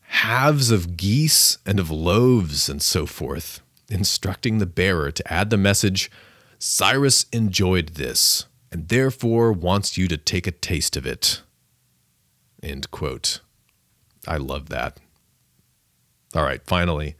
halves 0.00 0.70
of 0.70 0.96
geese 0.96 1.58
and 1.66 1.78
of 1.78 1.90
loaves 1.90 2.68
and 2.68 2.80
so 2.80 3.04
forth, 3.04 3.60
instructing 3.90 4.58
the 4.58 4.66
bearer 4.66 5.10
to 5.10 5.32
add 5.32 5.50
the 5.50 5.56
message 5.56 6.10
Cyrus 6.58 7.26
enjoyed 7.32 7.90
this 7.90 8.46
and 8.72 8.88
therefore 8.88 9.52
wants 9.52 9.96
you 9.96 10.08
to 10.08 10.16
take 10.16 10.46
a 10.46 10.52
taste 10.52 10.96
of 10.96 11.06
it. 11.06 11.42
End 12.62 12.90
quote. 12.90 13.40
I 14.26 14.38
love 14.38 14.68
that. 14.70 14.98
All 16.34 16.42
right, 16.42 16.60
finally. 16.66 17.14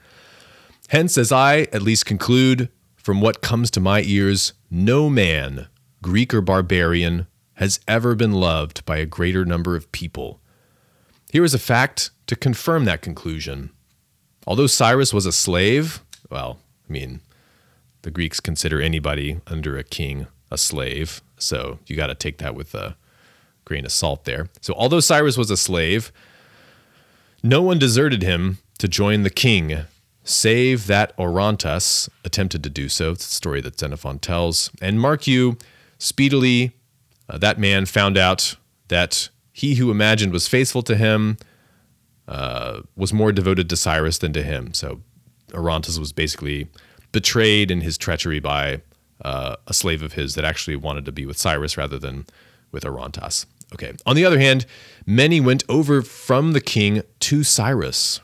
Hence, 0.88 1.16
as 1.16 1.32
I 1.32 1.60
at 1.72 1.82
least 1.82 2.06
conclude, 2.06 2.68
from 2.96 3.20
what 3.20 3.40
comes 3.40 3.70
to 3.72 3.80
my 3.80 4.02
ears, 4.02 4.52
no 4.70 5.08
man, 5.08 5.68
Greek 6.02 6.34
or 6.34 6.40
barbarian, 6.40 7.26
has 7.54 7.80
ever 7.88 8.14
been 8.14 8.32
loved 8.32 8.84
by 8.84 8.98
a 8.98 9.06
greater 9.06 9.44
number 9.44 9.76
of 9.76 9.90
people. 9.92 10.40
Here 11.32 11.44
is 11.44 11.54
a 11.54 11.58
fact 11.58 12.10
to 12.26 12.36
confirm 12.36 12.84
that 12.84 13.02
conclusion. 13.02 13.70
Although 14.46 14.66
Cyrus 14.66 15.14
was 15.14 15.26
a 15.26 15.32
slave, 15.32 16.02
well, 16.30 16.58
I 16.88 16.92
mean, 16.92 17.20
the 18.06 18.12
Greeks 18.12 18.38
consider 18.38 18.80
anybody 18.80 19.40
under 19.48 19.76
a 19.76 19.82
king 19.82 20.28
a 20.48 20.56
slave, 20.56 21.20
so 21.38 21.80
you 21.88 21.96
got 21.96 22.06
to 22.06 22.14
take 22.14 22.38
that 22.38 22.54
with 22.54 22.72
a 22.72 22.96
grain 23.64 23.84
of 23.84 23.90
salt 23.90 24.24
there. 24.26 24.48
So, 24.60 24.74
although 24.74 25.00
Cyrus 25.00 25.36
was 25.36 25.50
a 25.50 25.56
slave, 25.56 26.12
no 27.42 27.60
one 27.62 27.80
deserted 27.80 28.22
him 28.22 28.58
to 28.78 28.86
join 28.86 29.24
the 29.24 29.28
king, 29.28 29.78
save 30.22 30.86
that 30.86 31.14
Orontes 31.18 32.08
attempted 32.24 32.62
to 32.62 32.70
do 32.70 32.88
so. 32.88 33.10
It's 33.10 33.28
a 33.28 33.34
story 33.34 33.60
that 33.62 33.76
Xenophon 33.76 34.20
tells. 34.20 34.70
And 34.80 35.00
mark 35.00 35.26
you, 35.26 35.58
speedily 35.98 36.76
uh, 37.28 37.38
that 37.38 37.58
man 37.58 37.86
found 37.86 38.16
out 38.16 38.54
that 38.86 39.30
he 39.52 39.74
who 39.74 39.90
imagined 39.90 40.32
was 40.32 40.46
faithful 40.46 40.82
to 40.82 40.94
him 40.94 41.38
uh, 42.28 42.82
was 42.94 43.12
more 43.12 43.32
devoted 43.32 43.68
to 43.70 43.76
Cyrus 43.76 44.18
than 44.18 44.32
to 44.32 44.44
him. 44.44 44.74
So 44.74 45.00
Orontes 45.52 45.98
was 45.98 46.12
basically 46.12 46.68
betrayed 47.16 47.70
in 47.70 47.80
his 47.80 47.96
treachery 47.96 48.40
by 48.40 48.82
uh, 49.22 49.56
a 49.66 49.72
slave 49.72 50.02
of 50.02 50.12
his 50.12 50.34
that 50.34 50.44
actually 50.44 50.76
wanted 50.76 51.06
to 51.06 51.10
be 51.10 51.24
with 51.24 51.38
Cyrus 51.38 51.78
rather 51.78 51.98
than 51.98 52.26
with 52.72 52.84
Orontes. 52.84 53.46
Okay. 53.72 53.94
On 54.04 54.14
the 54.14 54.26
other 54.26 54.38
hand, 54.38 54.66
many 55.06 55.40
went 55.40 55.64
over 55.66 56.02
from 56.02 56.52
the 56.52 56.60
king 56.60 57.00
to 57.20 57.42
Cyrus 57.42 58.20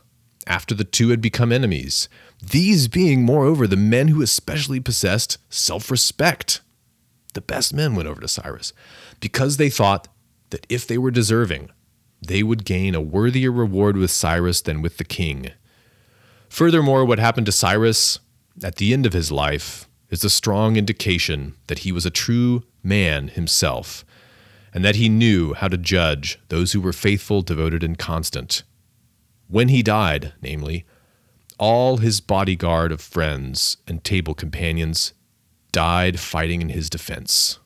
after 0.47 0.75
the 0.75 0.85
two 0.85 1.09
had 1.09 1.23
become 1.23 1.53
enemies. 1.53 2.07
These 2.43 2.87
being, 2.87 3.23
moreover, 3.25 3.67
the 3.67 3.79
men 3.79 4.09
who 4.09 4.21
especially 4.21 4.79
possessed 4.79 5.39
self 5.49 5.91
respect. 5.91 6.61
The 7.33 7.41
best 7.41 7.73
men 7.73 7.95
went 7.95 8.11
over 8.11 8.21
to 8.21 8.29
Cyrus 8.29 8.75
because 9.21 9.57
they 9.57 9.71
thought 9.71 10.07
that 10.51 10.67
if 10.69 10.87
they 10.87 10.99
were 10.99 11.11
deserving, 11.11 11.71
they 12.21 12.43
would 12.43 12.67
gain 12.67 12.95
a 12.95 13.01
worthier 13.01 13.51
reward 13.51 13.97
with 13.97 14.11
Cyrus 14.11 14.61
than 14.61 14.83
with 14.83 14.99
the 14.99 15.05
king. 15.05 15.53
Furthermore, 16.51 17.07
what 17.07 17.19
happened 17.19 17.47
to 17.47 17.53
Cyrus 17.53 18.19
at 18.63 18.77
the 18.77 18.93
end 18.93 19.07
of 19.07 19.13
his 19.13 19.33
life 19.33 19.89
is 20.11 20.25
a 20.25 20.31
strong 20.31 20.77
indication 20.77 21.55
that 21.69 21.81
he 21.81 21.93
was 21.93 22.05
a 22.05 22.11
true 22.11 22.63
man 22.83 23.29
himself, 23.29 24.05
and 24.75 24.85
that 24.85 24.97
he 24.97 25.09
knew 25.09 25.55
how 25.55 25.69
to 25.69 25.79
judge 25.79 26.39
those 26.49 26.73
who 26.73 26.81
were 26.81 26.93
faithful, 26.93 27.43
devoted, 27.43 27.83
and 27.83 27.99
constant. 27.99 28.63
When 29.49 29.69
he 29.69 29.83
died, 29.83 30.35
namely, 30.43 30.85
all 31.59 31.99
his 31.99 32.21
bodyguard 32.21 32.93
of 32.93 33.01
friends 33.01 33.77
and 33.87 34.03
table 34.03 34.35
companions 34.35 35.13
died 35.71 36.19
fighting 36.19 36.61
in 36.61 36.71
his 36.71 36.91
defense. 36.91 37.59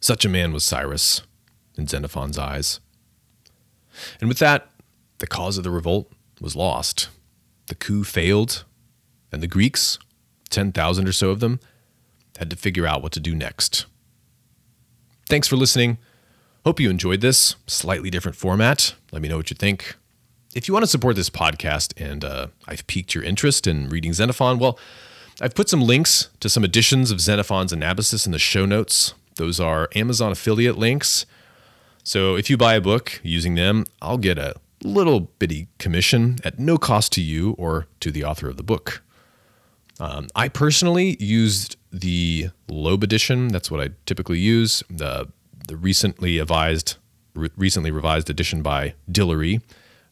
Such 0.00 0.24
a 0.24 0.30
man 0.30 0.52
was 0.52 0.64
Cyrus 0.64 1.22
in 1.76 1.86
Xenophon's 1.86 2.38
eyes. 2.38 2.80
And 4.20 4.28
with 4.28 4.38
that, 4.38 4.70
the 5.18 5.26
cause 5.26 5.58
of 5.58 5.64
the 5.64 5.70
revolt 5.70 6.10
was 6.40 6.56
lost. 6.56 7.08
The 7.66 7.74
coup 7.74 8.04
failed, 8.04 8.64
and 9.32 9.42
the 9.42 9.46
Greeks, 9.46 9.98
10,000 10.50 11.08
or 11.08 11.12
so 11.12 11.30
of 11.30 11.40
them, 11.40 11.60
had 12.38 12.50
to 12.50 12.56
figure 12.56 12.86
out 12.86 13.02
what 13.02 13.12
to 13.12 13.20
do 13.20 13.34
next. 13.34 13.86
Thanks 15.28 15.46
for 15.46 15.56
listening. 15.56 15.98
Hope 16.64 16.80
you 16.80 16.90
enjoyed 16.90 17.20
this 17.20 17.56
slightly 17.66 18.10
different 18.10 18.36
format. 18.36 18.94
Let 19.12 19.22
me 19.22 19.28
know 19.28 19.36
what 19.36 19.50
you 19.50 19.56
think. 19.56 19.94
If 20.54 20.66
you 20.66 20.74
want 20.74 20.82
to 20.82 20.90
support 20.90 21.16
this 21.16 21.30
podcast 21.30 21.92
and 22.00 22.24
uh, 22.24 22.48
I've 22.66 22.86
piqued 22.86 23.14
your 23.14 23.22
interest 23.22 23.66
in 23.66 23.88
reading 23.88 24.12
Xenophon, 24.12 24.58
well, 24.58 24.78
I've 25.40 25.54
put 25.54 25.68
some 25.68 25.80
links 25.80 26.28
to 26.40 26.48
some 26.48 26.64
editions 26.64 27.10
of 27.10 27.20
Xenophon's 27.20 27.72
Anabasis 27.72 28.26
in 28.26 28.32
the 28.32 28.38
show 28.38 28.66
notes. 28.66 29.14
Those 29.36 29.60
are 29.60 29.88
Amazon 29.94 30.32
affiliate 30.32 30.76
links. 30.76 31.24
So 32.02 32.34
if 32.36 32.50
you 32.50 32.56
buy 32.56 32.74
a 32.74 32.80
book 32.80 33.20
using 33.22 33.54
them, 33.54 33.84
I'll 34.02 34.18
get 34.18 34.36
a 34.36 34.56
little 34.82 35.20
bitty 35.38 35.68
commission 35.78 36.38
at 36.44 36.58
no 36.58 36.76
cost 36.76 37.12
to 37.12 37.22
you 37.22 37.52
or 37.52 37.86
to 38.00 38.10
the 38.10 38.24
author 38.24 38.48
of 38.48 38.56
the 38.56 38.62
book. 38.62 39.02
Um, 40.00 40.28
I 40.34 40.48
personally 40.48 41.16
used 41.22 41.76
the 41.92 42.48
Loeb 42.68 43.04
edition. 43.04 43.48
That's 43.48 43.70
what 43.70 43.80
I 43.80 43.90
typically 44.06 44.38
use. 44.38 44.82
The 44.90 45.28
the 45.68 45.76
recently 45.76 46.38
revised 46.38 46.96
re- 47.34 47.50
recently 47.56 47.90
revised 47.90 48.30
edition 48.30 48.62
by 48.62 48.94
Dillery. 49.10 49.62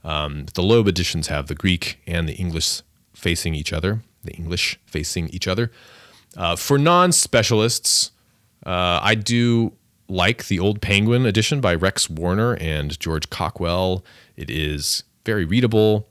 Um, 0.05 0.47
the 0.55 0.63
Loeb 0.63 0.87
editions 0.87 1.29
have 1.29 1.49
the 1.49 1.55
Greek 1.55 2.01
and 2.07 2.29
the 2.29 2.35
English 2.35 2.83
facing 3.15 3.55
each 3.55 3.73
other. 3.73 4.03
The 4.23 4.33
English 4.33 4.79
facing 4.87 5.29
each 5.31 5.49
other. 5.49 5.73
Uh, 6.37 6.55
for 6.55 6.79
non 6.79 7.11
specialists, 7.11 8.11
uh, 8.67 9.01
I 9.03 9.15
do 9.15 9.73
like 10.09 10.47
the 10.47 10.59
old 10.59 10.81
Penguin 10.81 11.27
edition 11.27 11.61
by 11.61 11.75
Rex 11.75 12.09
Warner 12.09 12.55
and 12.57 12.99
George 13.01 13.31
Cawkwell. 13.31 14.05
It 14.37 14.51
is 14.51 15.05
very 15.25 15.45
readable. 15.45 16.09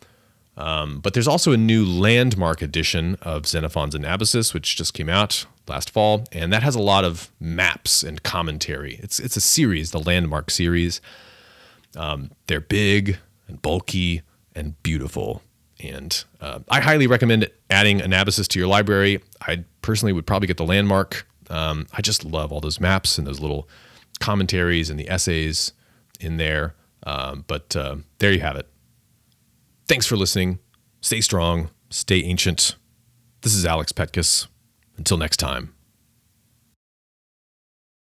Um, 0.57 0.99
but 0.99 1.13
there's 1.13 1.27
also 1.27 1.51
a 1.51 1.57
new 1.57 1.85
landmark 1.85 2.63
edition 2.63 3.15
of 3.21 3.45
Xenophon's 3.45 3.93
Anabasis, 3.93 4.53
which 4.53 4.75
just 4.75 4.93
came 4.93 5.07
out 5.07 5.45
last 5.67 5.91
fall, 5.91 6.25
and 6.31 6.51
that 6.51 6.63
has 6.63 6.73
a 6.75 6.81
lot 6.81 7.05
of 7.05 7.29
maps 7.39 8.01
and 8.01 8.23
commentary. 8.23 8.95
It's 8.95 9.19
it's 9.19 9.37
a 9.37 9.41
series, 9.41 9.91
the 9.91 9.99
landmark 9.99 10.49
series. 10.49 10.99
Um, 11.95 12.31
they're 12.47 12.59
big 12.59 13.17
and 13.47 13.61
bulky 13.61 14.23
and 14.55 14.81
beautiful, 14.81 15.43
and 15.79 16.23
uh, 16.41 16.59
I 16.69 16.81
highly 16.81 17.05
recommend 17.05 17.47
adding 17.69 17.99
Anabasis 17.99 18.47
to 18.47 18.59
your 18.59 18.67
library. 18.67 19.21
I 19.41 19.63
personally 19.83 20.13
would 20.13 20.25
probably 20.25 20.47
get 20.47 20.57
the 20.57 20.65
landmark. 20.65 21.27
Um, 21.51 21.85
I 21.93 22.01
just 22.01 22.25
love 22.25 22.51
all 22.51 22.61
those 22.61 22.79
maps 22.79 23.19
and 23.19 23.27
those 23.27 23.39
little 23.39 23.69
commentaries 24.19 24.89
and 24.89 24.99
the 24.99 25.07
essays 25.07 25.73
in 26.19 26.37
there. 26.37 26.73
Um, 27.03 27.45
but 27.47 27.75
uh, 27.75 27.97
there 28.17 28.31
you 28.31 28.39
have 28.39 28.55
it. 28.55 28.67
Thanks 29.87 30.05
for 30.05 30.17
listening. 30.17 30.59
Stay 30.99 31.21
strong, 31.21 31.69
stay 31.89 32.21
ancient. 32.23 32.75
This 33.41 33.55
is 33.55 33.65
Alex 33.65 33.93
Petkus. 33.93 34.47
Until 34.97 35.17
next 35.17 35.37
time. 35.37 35.76